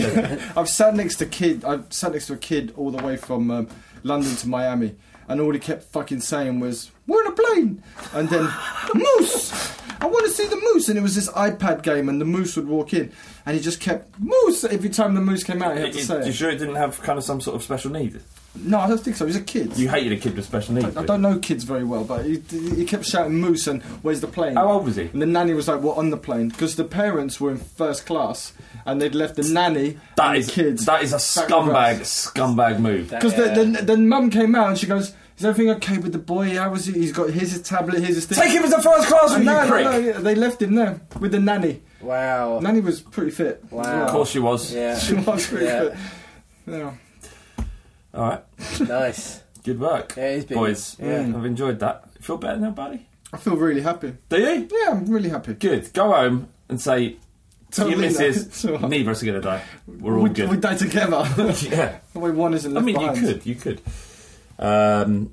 I've 0.56 0.70
sat 0.70 0.94
next 0.96 1.16
to 1.16 1.26
kid. 1.26 1.64
I've 1.66 1.92
sat 1.92 2.12
next 2.12 2.28
to 2.28 2.32
a 2.32 2.38
kid 2.38 2.72
all 2.78 2.90
the 2.90 3.04
way 3.04 3.16
from 3.18 3.50
um, 3.50 3.68
London 4.02 4.34
to 4.36 4.48
Miami, 4.48 4.96
and 5.28 5.40
all 5.40 5.52
he 5.52 5.58
kept 5.58 5.84
fucking 5.92 6.20
saying 6.20 6.60
was, 6.60 6.90
"We're 7.06 7.22
in 7.24 7.28
a 7.28 7.32
plane," 7.32 7.82
and 8.12 8.28
then 8.28 8.48
moose. 8.94 9.72
I 10.00 10.06
want 10.06 10.24
to 10.26 10.30
see 10.30 10.46
the 10.46 10.60
moose, 10.72 10.88
and 10.88 10.98
it 10.98 11.02
was 11.02 11.14
this 11.14 11.30
iPad 11.30 11.82
game, 11.82 12.08
and 12.08 12.20
the 12.20 12.24
moose 12.26 12.56
would 12.56 12.66
walk 12.68 12.92
in, 12.92 13.10
and 13.46 13.56
he 13.56 13.62
just 13.62 13.80
kept 13.80 14.18
moose 14.20 14.64
every 14.64 14.90
time 14.90 15.14
the 15.14 15.20
moose 15.20 15.44
came 15.44 15.62
out. 15.62 15.76
He 15.76 15.82
had 15.82 15.92
to 15.92 16.04
say 16.04 16.14
You 16.16 16.22
it. 16.30 16.32
sure 16.34 16.50
it 16.50 16.56
didn't 16.58 16.74
have 16.74 17.00
kind 17.02 17.18
of 17.18 17.24
some 17.24 17.40
sort 17.40 17.56
of 17.56 17.62
special 17.62 17.90
need? 17.90 18.20
No, 18.56 18.78
I 18.78 18.86
don't 18.88 18.98
think 18.98 19.16
so. 19.16 19.26
He's 19.26 19.34
a 19.36 19.40
kid. 19.42 19.76
You 19.76 19.88
hated 19.88 20.12
a 20.12 20.16
kid 20.16 20.36
with 20.36 20.44
special 20.44 20.74
needs. 20.74 20.96
I 20.96 21.04
don't 21.04 21.20
know 21.22 21.38
kids 21.38 21.64
very 21.64 21.82
well, 21.82 22.04
but 22.04 22.24
he, 22.24 22.38
he 22.50 22.84
kept 22.84 23.04
shouting 23.04 23.34
moose 23.40 23.66
and 23.66 23.82
where's 24.02 24.20
the 24.20 24.28
plane? 24.28 24.54
How 24.54 24.70
old 24.70 24.84
was 24.84 24.94
he? 24.96 25.06
And 25.06 25.20
the 25.20 25.26
nanny 25.26 25.54
was 25.54 25.66
like, 25.66 25.80
"What 25.80 25.98
on 25.98 26.10
the 26.10 26.16
plane?" 26.16 26.50
Because 26.50 26.76
the 26.76 26.84
parents 26.84 27.40
were 27.40 27.50
in 27.50 27.56
first 27.58 28.06
class 28.06 28.52
and 28.86 29.02
they'd 29.02 29.14
left 29.14 29.34
the 29.36 29.42
nanny 29.42 29.98
That 30.16 30.28
and 30.28 30.36
is 30.38 30.46
the 30.46 30.52
kids. 30.52 30.84
that 30.86 31.02
is 31.02 31.12
a 31.12 31.16
scumbag 31.16 32.00
scumbag 32.02 32.78
move. 32.78 33.10
Because 33.10 33.34
the, 33.34 33.48
the, 33.64 33.82
the 33.82 33.96
mum 33.96 34.30
came 34.30 34.54
out 34.54 34.68
and 34.68 34.78
she 34.78 34.86
goes, 34.86 35.12
"Is 35.36 35.44
everything 35.44 35.72
okay 35.76 35.98
with 35.98 36.12
the 36.12 36.18
boy? 36.18 36.56
How 36.56 36.70
was 36.70 36.86
he? 36.86 36.92
He's 36.92 37.12
got 37.12 37.30
here's 37.30 37.50
his 37.50 37.62
tablet, 37.62 38.02
here's 38.04 38.14
his 38.14 38.26
thing." 38.26 38.38
Take 38.38 38.52
him 38.52 38.62
as 38.62 38.72
a 38.72 38.80
first 38.80 39.08
class 39.08 39.34
with 39.34 39.44
no, 39.44 39.66
prick. 39.68 39.84
No, 39.84 39.90
no, 39.92 39.98
yeah, 39.98 40.18
they 40.18 40.36
left 40.36 40.62
him 40.62 40.76
there 40.76 41.00
with 41.18 41.32
the 41.32 41.40
nanny. 41.40 41.82
Wow. 42.00 42.60
Nanny 42.60 42.80
was 42.80 43.00
pretty 43.00 43.30
fit. 43.32 43.64
Wow. 43.70 44.04
Of 44.04 44.10
course 44.12 44.30
she 44.30 44.38
was. 44.38 44.72
Yeah. 44.72 44.96
She 44.98 45.14
was 45.14 45.46
pretty 45.48 45.64
Yeah. 45.64 45.80
fit. 45.90 45.96
Yeah. 46.66 46.92
All 48.14 48.22
right. 48.28 48.42
nice. 48.80 49.42
Good 49.64 49.80
work, 49.80 50.14
Yeah, 50.16 50.24
it's 50.24 50.44
been- 50.44 50.58
boys. 50.58 50.96
yeah. 51.00 51.20
I've 51.20 51.44
enjoyed 51.46 51.78
that. 51.80 52.04
Feel 52.22 52.36
better 52.36 52.58
now, 52.60 52.70
buddy? 52.70 53.06
I 53.32 53.36
feel 53.38 53.56
really 53.56 53.80
happy. 53.80 54.14
Do 54.28 54.38
you? 54.38 54.68
Yeah, 54.70 54.90
I'm 54.92 55.06
really 55.06 55.28
happy. 55.30 55.54
Good. 55.54 55.92
Go 55.92 56.12
home 56.12 56.48
and 56.68 56.80
say 56.80 57.10
to 57.10 57.16
Tell 57.70 57.88
your 57.88 57.98
Lena. 57.98 58.12
missus, 58.18 58.48
So- 58.54 58.76
neither 58.76 59.10
of 59.10 59.16
us 59.16 59.22
are 59.22 59.26
going 59.26 59.40
to 59.40 59.46
die. 59.46 59.62
We're 59.86 60.16
all 60.18 60.22
we, 60.24 60.30
good. 60.30 60.50
we 60.50 60.56
die 60.58 60.76
together. 60.76 61.24
yeah. 61.62 61.98
the 62.12 62.18
way 62.20 62.30
one 62.30 62.54
isn't 62.54 62.70
I 62.70 62.74
left 62.74 62.86
mean, 62.86 62.94
behind. 62.96 63.16
you 63.16 63.26
could. 63.26 63.46
You 63.46 63.54
could. 63.56 63.80
Um, 64.58 65.32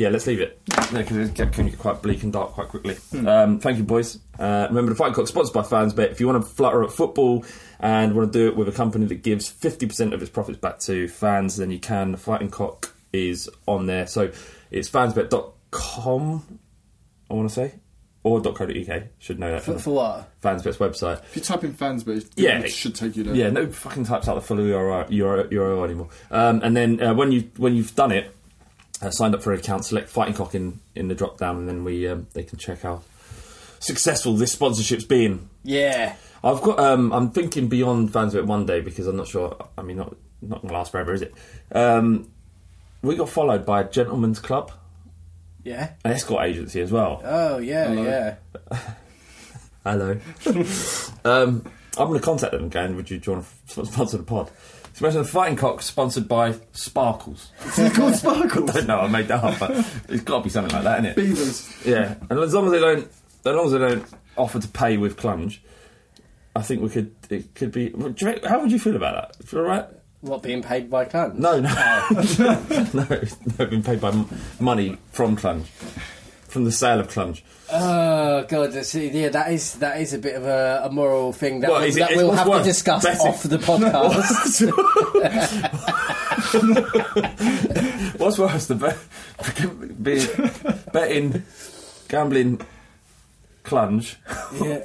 yeah, 0.00 0.08
let's 0.08 0.26
leave 0.26 0.40
it. 0.40 0.58
Because 0.64 1.28
it 1.28 1.34
can 1.34 1.66
get 1.66 1.78
quite 1.78 2.00
bleak 2.00 2.22
and 2.22 2.32
dark 2.32 2.52
quite 2.52 2.68
quickly. 2.68 2.94
Hmm. 2.94 3.28
Um, 3.28 3.58
thank 3.58 3.76
you, 3.76 3.84
boys. 3.84 4.18
Uh, 4.38 4.66
remember, 4.70 4.92
the 4.92 4.96
Fight 4.96 5.12
Cock 5.12 5.28
sponsored 5.28 5.52
by 5.52 5.60
FansBet. 5.60 6.10
If 6.10 6.20
you 6.20 6.26
want 6.26 6.42
to 6.42 6.48
flutter 6.48 6.82
at 6.82 6.90
football 6.90 7.44
and 7.80 8.14
want 8.14 8.32
to 8.32 8.38
do 8.38 8.48
it 8.48 8.56
with 8.56 8.66
a 8.66 8.72
company 8.72 9.04
that 9.04 9.22
gives 9.22 9.52
50% 9.52 10.14
of 10.14 10.22
its 10.22 10.30
profits 10.30 10.58
back 10.58 10.78
to 10.80 11.06
fans, 11.06 11.58
then 11.58 11.70
you 11.70 11.78
can. 11.78 12.16
Fighting 12.16 12.48
Cock 12.48 12.94
is 13.12 13.50
on 13.68 13.84
there. 13.84 14.06
So 14.06 14.32
it's 14.70 14.88
fansbet.com, 14.88 16.58
I 17.30 17.34
want 17.34 17.50
to 17.50 17.54
say, 17.54 17.74
or 18.22 18.40
.co.uk. 18.40 19.02
Should 19.18 19.38
know 19.38 19.50
that. 19.50 19.62
For, 19.62 19.78
for 19.78 19.94
what? 19.94 20.40
FansBet's 20.40 20.78
website. 20.78 21.22
If 21.24 21.36
you 21.36 21.42
type 21.42 21.62
in 21.62 21.74
Fansbet, 21.74 22.30
Yeah, 22.36 22.60
it 22.60 22.70
should 22.70 22.94
take 22.94 23.16
you 23.16 23.24
there. 23.24 23.34
Yeah, 23.34 23.50
no 23.50 23.66
fucking 23.66 24.06
types 24.06 24.28
out 24.28 24.36
the 24.36 24.40
full 24.40 24.56
URL, 24.56 25.10
URL, 25.10 25.50
URL 25.50 25.84
anymore. 25.84 26.08
Um, 26.30 26.62
and 26.62 26.74
then 26.74 27.02
uh, 27.02 27.12
when 27.12 27.32
you 27.32 27.50
when 27.58 27.74
you've 27.74 27.94
done 27.94 28.12
it, 28.12 28.34
uh, 29.02 29.10
signed 29.10 29.34
up 29.34 29.42
for 29.42 29.52
an 29.52 29.58
account, 29.60 29.84
select 29.84 30.08
Fighting 30.08 30.34
Cock 30.34 30.54
in, 30.54 30.80
in 30.94 31.08
the 31.08 31.14
drop 31.14 31.38
down, 31.38 31.56
and 31.56 31.68
then 31.68 31.84
we 31.84 32.06
um, 32.08 32.26
they 32.34 32.42
can 32.42 32.58
check 32.58 32.82
how 32.82 33.02
successful 33.78 34.34
this 34.34 34.52
sponsorship's 34.52 35.04
been. 35.04 35.48
Yeah. 35.62 36.16
I've 36.42 36.62
got. 36.62 36.78
Um, 36.78 37.12
I'm 37.12 37.30
thinking 37.30 37.68
beyond 37.68 38.10
FansBet 38.12 38.44
one 38.46 38.64
day 38.66 38.80
because 38.80 39.06
I'm 39.06 39.16
not 39.16 39.28
sure. 39.28 39.56
I 39.76 39.82
mean, 39.82 39.98
not 39.98 40.16
not 40.42 40.62
to 40.62 40.72
last 40.72 40.92
forever, 40.92 41.12
is 41.12 41.22
it? 41.22 41.34
Um, 41.72 42.30
we 43.02 43.16
got 43.16 43.28
followed 43.28 43.66
by 43.66 43.80
a 43.82 43.88
gentleman's 43.88 44.38
club, 44.38 44.72
Yeah. 45.64 45.90
an 46.04 46.12
escort 46.12 46.44
agency 46.44 46.80
as 46.80 46.90
well. 46.90 47.20
Oh 47.24 47.58
yeah, 47.58 47.92
yeah. 47.92 48.34
Hello. 49.84 50.18
um, 51.24 51.64
I'm 51.98 52.06
going 52.08 52.18
to 52.18 52.24
contact 52.24 52.52
them 52.52 52.64
again. 52.64 52.96
Would 52.96 53.10
you, 53.10 53.18
join 53.18 53.44
sponsor 53.66 54.18
the 54.18 54.22
pod? 54.22 54.50
So 55.00 55.06
imagine 55.06 55.22
the 55.22 55.28
Fighting 55.28 55.56
Cock 55.56 55.80
sponsored 55.80 56.28
by 56.28 56.56
Sparkles. 56.72 57.52
Is 57.64 57.78
it 57.78 57.94
called 57.94 58.14
Sparkles? 58.16 58.68
I 58.68 58.72
don't 58.74 58.86
know. 58.86 59.00
I 59.00 59.08
made 59.08 59.28
that 59.28 59.42
up, 59.42 59.58
but 59.58 59.70
it's 60.10 60.22
got 60.22 60.38
to 60.40 60.44
be 60.44 60.50
something 60.50 60.74
like 60.74 60.84
that, 60.84 60.98
isn't 60.98 61.10
it? 61.12 61.16
Beavers. 61.16 61.86
Yeah, 61.86 62.16
and 62.28 62.38
as 62.38 62.52
long 62.52 62.66
as 62.66 62.72
they 62.72 62.80
don't, 62.80 63.06
as 63.06 63.46
long 63.46 63.64
as 63.64 63.72
they 63.72 63.78
don't 63.78 64.04
offer 64.36 64.60
to 64.60 64.68
pay 64.68 64.98
with 64.98 65.16
Clunge, 65.16 65.60
I 66.54 66.60
think 66.60 66.82
we 66.82 66.90
could. 66.90 67.14
It 67.30 67.54
could 67.54 67.72
be. 67.72 67.88
do 67.88 68.14
you 68.20 68.40
How 68.46 68.60
would 68.60 68.70
you 68.70 68.78
feel 68.78 68.94
about 68.94 69.38
that? 69.38 69.48
Feel 69.48 69.60
all 69.60 69.66
right? 69.68 69.86
What 70.20 70.42
being 70.42 70.60
paid 70.62 70.90
by 70.90 71.06
Clunge? 71.06 71.34
No, 71.36 71.60
no, 71.60 71.70
oh. 71.74 72.90
no, 72.92 73.02
no. 73.58 73.66
Being 73.70 73.82
paid 73.82 74.02
by 74.02 74.10
m- 74.10 74.28
money 74.58 74.98
from 75.12 75.34
Clunge, 75.34 75.64
from 76.50 76.64
the 76.64 76.72
sale 76.72 77.00
of 77.00 77.08
Clunge. 77.08 77.40
Oh 77.72 78.44
god, 78.48 78.72
that's, 78.72 78.94
yeah, 78.94 79.28
that 79.30 79.52
is 79.52 79.74
that 79.76 80.00
is 80.00 80.12
a 80.12 80.18
bit 80.18 80.34
of 80.34 80.44
a, 80.44 80.82
a 80.84 80.90
moral 80.90 81.32
thing 81.32 81.60
that, 81.60 81.70
we'll, 81.70 81.82
is 81.82 81.96
it- 81.96 82.00
that 82.00 82.16
we'll 82.16 82.32
have 82.32 82.46
to 82.50 82.62
discuss 82.64 83.06
off 83.20 83.42
the 83.44 83.56
podcast. 83.58 84.70
What's 88.18 88.38
worse, 88.38 88.66
the 88.66 88.74
bet, 88.74 88.98
be, 90.02 90.26
betting, 90.92 91.42
gambling, 92.08 92.60
Clunge? 93.64 94.16
yeah, 94.62 94.84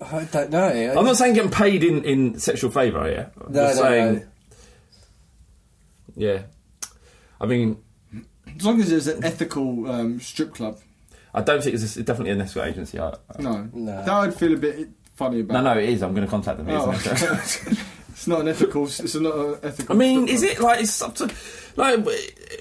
I 0.00 0.24
don't 0.24 0.50
know. 0.50 0.94
I'm 0.98 1.04
not 1.04 1.16
saying 1.16 1.34
getting 1.34 1.50
paid 1.50 1.84
in, 1.84 2.04
in 2.04 2.38
sexual 2.38 2.70
favour, 2.70 3.10
yeah. 3.10 3.26
I'm 3.44 3.52
No, 3.52 3.66
just 3.66 3.76
no, 3.76 3.82
saying, 3.82 4.14
no. 4.14 4.22
yeah. 6.16 6.42
I 7.40 7.46
mean, 7.46 7.82
As 8.58 8.64
long 8.64 8.80
as 8.80 8.90
there's 8.90 9.06
an 9.06 9.24
ethical 9.24 9.90
um, 9.90 10.20
strip 10.20 10.54
club. 10.54 10.78
I 11.34 11.42
don't 11.42 11.62
think 11.62 11.74
it's, 11.74 11.82
it's 11.84 11.94
definitely 11.96 12.30
an 12.32 12.40
escort 12.40 12.68
agency. 12.68 12.98
I, 12.98 13.14
No. 13.38 13.68
No. 13.72 13.96
That 14.04 14.08
I'd 14.08 14.34
feel 14.34 14.54
a 14.54 14.56
bit 14.56 14.88
funny 15.14 15.40
about. 15.40 15.62
no, 15.62 15.74
no, 15.74 15.78
it 15.80 15.88
is. 15.88 16.02
I'm 16.02 16.14
going 16.14 16.26
to 16.26 16.30
contact 16.30 16.58
them. 16.58 16.68
It 16.68 16.74
is 16.76 16.82
Oh. 16.82 16.90
an 16.90 16.94
escort. 16.96 17.78
it's 18.08 18.26
not 18.26 18.40
an 18.40 18.48
ethical. 18.48 18.84
It's 18.86 19.14
not 19.14 19.34
an 19.34 19.58
ethical. 19.62 19.94
I 19.94 19.98
mean, 19.98 20.26
strip 20.26 20.34
is 20.34 20.40
club. 20.42 20.52
it 20.56 20.60
like 20.62 20.80
it's 20.82 21.02
up 21.02 21.14
to 21.16 21.24
like? 21.76 22.06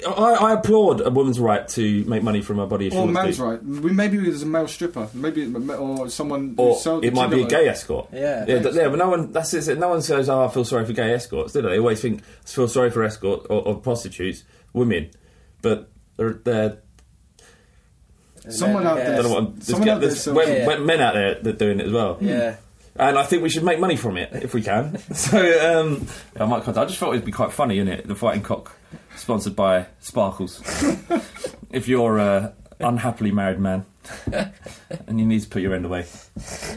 I, 0.07 0.11
I 0.33 0.53
applaud 0.53 1.01
a 1.01 1.09
woman's 1.09 1.39
right 1.39 1.67
to 1.69 2.03
make 2.05 2.21
money 2.21 2.41
from 2.41 2.57
her 2.57 2.67
body 2.67 2.87
if 2.87 2.93
she 2.93 2.99
Or 2.99 3.05
a 3.05 3.11
man's 3.11 3.37
to. 3.37 3.43
right. 3.45 3.63
We 3.63 3.91
maybe 3.93 4.17
there's 4.17 4.43
a 4.43 4.45
male 4.45 4.67
stripper. 4.67 5.09
Maybe 5.13 5.51
or 5.73 6.09
someone. 6.09 6.53
who 6.55 6.63
Or 6.63 6.75
sells- 6.75 7.03
it 7.03 7.13
might 7.15 7.31
be 7.31 7.41
a 7.41 7.47
gay 7.47 7.67
escort. 7.69 8.09
Yeah. 8.13 8.45
yeah, 8.47 8.59
but, 8.59 8.73
yeah, 8.75 8.89
but 8.89 8.97
no 8.99 9.09
one. 9.09 9.31
That's 9.31 9.53
it. 9.53 9.77
No 9.79 9.89
one 9.89 10.01
says, 10.03 10.29
"Oh, 10.29 10.43
I 10.45 10.49
feel 10.49 10.65
sorry 10.65 10.85
for 10.85 10.93
gay 10.93 11.13
escorts." 11.13 11.53
Do 11.53 11.61
they? 11.63 11.69
They 11.69 11.79
always 11.79 12.01
think 12.01 12.23
feel 12.45 12.67
sorry 12.67 12.91
for 12.91 13.03
escort 13.03 13.47
or, 13.49 13.61
or 13.65 13.75
prostitutes, 13.79 14.43
women, 14.73 15.09
but 15.67 15.89
they're, 16.17 16.33
they're 16.33 16.77
Someone 18.49 18.87
out 18.87 18.95
there. 18.95 19.13
I 19.19 19.21
don't 19.21 19.23
know 19.25 19.33
what 19.41 19.55
there's, 19.55 19.67
Someone 19.67 19.89
out 19.89 19.99
there 19.99 20.09
there's 20.09 20.21
sells- 20.23 20.37
men, 20.37 20.67
Yeah. 20.69 20.77
men 20.79 21.01
out 21.01 21.13
there 21.15 21.35
that 21.35 21.47
are 21.55 21.57
doing 21.57 21.79
it 21.81 21.87
as 21.87 21.91
well. 21.91 22.17
Yeah. 22.21 22.55
And 22.95 23.17
I 23.17 23.23
think 23.23 23.43
we 23.43 23.49
should 23.49 23.63
make 23.63 23.79
money 23.79 23.95
from 23.97 24.17
it 24.17 24.29
if 24.33 24.53
we 24.53 24.61
can. 24.61 24.97
so 25.13 25.37
um, 25.81 26.07
I 26.39 26.45
might 26.45 26.63
contact. 26.63 26.77
I 26.77 26.85
just 26.85 26.97
thought 26.97 27.11
it'd 27.13 27.25
be 27.25 27.31
quite 27.31 27.51
funny, 27.51 27.77
innit? 27.77 28.07
The 28.07 28.15
Fighting 28.15 28.41
Cock, 28.43 28.71
sponsored 29.17 29.55
by 29.55 29.87
Sparkles. 29.99 30.61
if 31.71 31.87
you're 31.87 32.17
a 32.19 32.53
unhappily 32.79 33.31
married 33.31 33.59
man 33.59 33.85
and 35.07 35.19
you 35.19 35.25
need 35.25 35.41
to 35.41 35.47
put 35.49 35.61
your 35.61 35.73
end 35.75 35.85
away, 35.85 36.05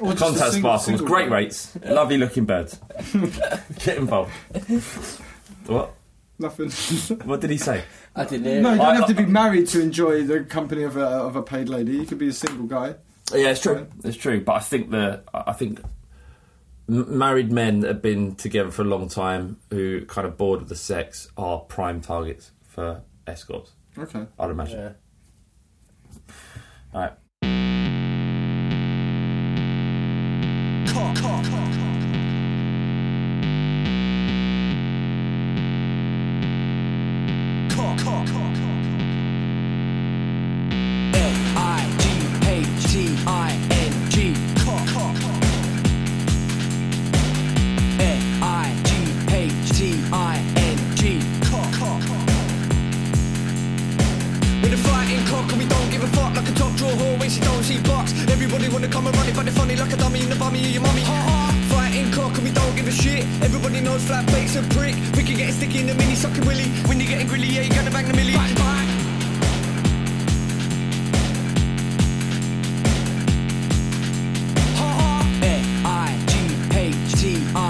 Or 0.01 0.13
contact 0.15 0.53
single- 0.53 0.59
Sparkles. 0.61 0.85
single 0.87 1.07
Great 1.07 1.29
guy. 1.29 1.35
rates, 1.37 1.71
lovely 1.85 2.19
looking 2.19 2.45
birds. 2.47 2.79
Get 3.85 3.97
involved. 3.99 4.33
What? 5.67 5.95
Nothing. 6.41 6.71
What 7.27 7.43
did 7.43 7.51
he 7.51 7.59
say? 7.59 7.85
I 8.17 8.25
didn't 8.25 8.47
hear. 8.47 8.63
no, 8.63 8.73
you 8.73 8.79
don't 8.79 8.97
have 8.97 9.07
to 9.09 9.15
be 9.15 9.27
married 9.27 9.69
to 9.69 9.81
enjoy 9.81 10.23
the 10.25 10.43
company 10.45 10.83
of 10.85 10.97
a 10.97 11.05
of 11.05 11.37
a 11.37 11.43
paid 11.43 11.69
lady. 11.69 11.93
You 11.93 12.07
could 12.07 12.19
be 12.19 12.29
a 12.29 12.33
single 12.33 12.67
guy. 12.67 12.95
Yeah, 13.33 13.51
it's 13.51 13.61
true. 13.61 13.87
It's 14.03 14.17
true. 14.17 14.41
But 14.41 14.55
I 14.55 14.61
think 14.61 14.91
the 14.91 15.23
I 15.35 15.53
think 15.53 15.81
married 16.89 17.53
men 17.53 17.81
that 17.81 17.89
have 17.89 18.03
been 18.03 18.35
together 18.37 18.71
for 18.71 18.83
a 18.83 18.87
long 18.87 19.09
time 19.09 19.59
who 19.71 20.05
kind 20.07 20.27
of 20.27 20.37
bored 20.39 20.61
with 20.61 20.71
the 20.71 20.77
sex 20.77 21.29
are 21.37 21.61
prime 21.61 22.01
targets 22.01 22.53
for 22.67 23.03
escorts. 23.27 23.73
Okay. 23.99 24.27
I'd 24.39 24.51
imagine. 24.51 24.79
Yeah. 24.81 24.93
All 26.95 27.01
right. 27.03 27.13
L-I-G-H-T-I-N-G 30.93 31.80
fuck 56.17 56.35
Like 56.37 56.49
a 56.49 56.53
top 56.53 56.75
drawer 56.77 56.93
whore 56.93 57.19
when 57.19 57.31
she 57.31 57.41
don't 57.41 57.63
see 57.63 57.81
box 57.83 58.13
Everybody 58.29 58.69
wanna 58.69 58.89
come 58.89 59.07
and 59.07 59.17
run 59.17 59.29
it 59.29 59.35
but 59.35 59.45
they're 59.45 59.55
funny 59.55 59.77
like 59.77 59.93
a 59.93 59.97
dummy 59.97 60.23
in 60.23 60.29
the 60.29 60.37
bummy 60.37 60.61
of 60.61 60.71
your 60.71 60.83
mummy. 60.83 61.03
Fighting 61.69 62.11
cock 62.13 62.35
and 62.37 62.45
we 62.45 62.51
don't 62.51 62.77
give 62.77 62.87
a 62.87 62.93
shit. 62.93 63.25
Everybody 63.43 63.81
knows 63.81 64.05
flat 64.05 64.27
bait's 64.27 64.57
a 64.57 64.63
prick. 64.75 64.95
We 65.17 65.23
can 65.23 65.37
get 65.37 65.55
sticky 65.55 65.81
in 65.81 65.87
the 65.87 65.95
mini 65.95 66.15
sucking 66.15 66.45
willy. 66.47 66.69
When 66.89 67.01
you're 67.01 67.09
getting 67.09 67.27
grilly 67.27 67.47
yeah 67.47 67.63
you 67.63 67.71
gonna 67.71 67.91
bang 67.91 68.07
the 68.07 68.15
millie. 68.15 68.35
Bang 68.35 68.55
bang. 68.55 68.89
L-I-G-H-T-I-N-G 75.83 77.70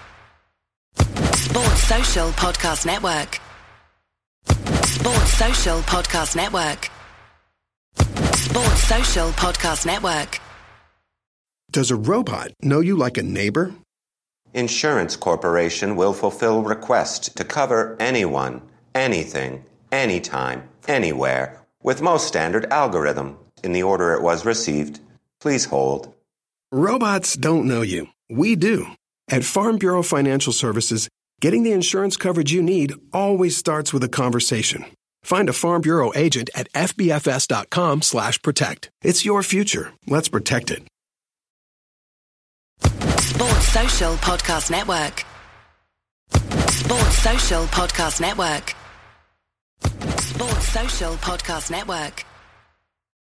Sports 1.33 1.83
Social 1.83 2.29
Podcast 2.31 2.85
Network. 2.85 3.39
Sports 4.85 5.33
Social 5.33 5.79
Podcast 5.81 6.35
Network. 6.35 6.89
Sports 8.35 8.83
Social 8.83 9.29
Podcast 9.31 9.85
Network. 9.85 10.39
Does 11.71 11.89
a 11.91 11.95
robot 11.95 12.51
know 12.61 12.79
you 12.81 12.95
like 12.97 13.17
a 13.17 13.23
neighbor? 13.23 13.73
Insurance 14.53 15.15
Corporation 15.15 15.95
will 15.95 16.13
fulfill 16.13 16.63
requests 16.63 17.29
to 17.29 17.43
cover 17.45 17.95
anyone, 17.99 18.61
anything, 18.93 19.63
anytime, 19.91 20.67
anywhere, 20.87 21.61
with 21.81 22.01
most 22.01 22.27
standard 22.27 22.65
algorithm 22.71 23.37
in 23.63 23.71
the 23.71 23.83
order 23.83 24.13
it 24.13 24.21
was 24.21 24.45
received. 24.45 24.99
Please 25.39 25.65
hold. 25.65 26.13
Robots 26.71 27.35
don't 27.35 27.67
know 27.67 27.81
you. 27.81 28.07
We 28.29 28.55
do. 28.55 28.87
At 29.29 29.45
Farm 29.45 29.77
Bureau 29.77 30.03
Financial 30.03 30.51
Services, 30.51 31.07
getting 31.41 31.63
the 31.63 31.73
insurance 31.73 32.15
coverage 32.15 32.53
you 32.53 32.61
need 32.61 32.93
always 33.11 33.57
starts 33.57 33.91
with 33.91 34.03
a 34.03 34.09
conversation. 34.09 34.85
Find 35.23 35.49
a 35.49 35.53
Farm 35.53 35.81
Bureau 35.81 36.11
agent 36.15 36.49
at 36.55 36.71
fbfs.com 36.71 38.01
slash 38.03 38.41
protect. 38.41 38.89
It's 39.03 39.25
your 39.25 39.43
future. 39.43 39.91
Let's 40.07 40.29
protect 40.29 40.71
it. 40.71 40.83
Sports 43.19 43.67
Social 43.67 44.13
Podcast 44.15 44.71
Network. 44.71 45.25
Sports 46.69 47.17
Social 47.17 47.65
Podcast 47.65 48.21
Network. 48.21 48.75
Sports 50.21 50.67
Social 50.67 51.13
Podcast 51.15 51.71
Network. 51.71 52.25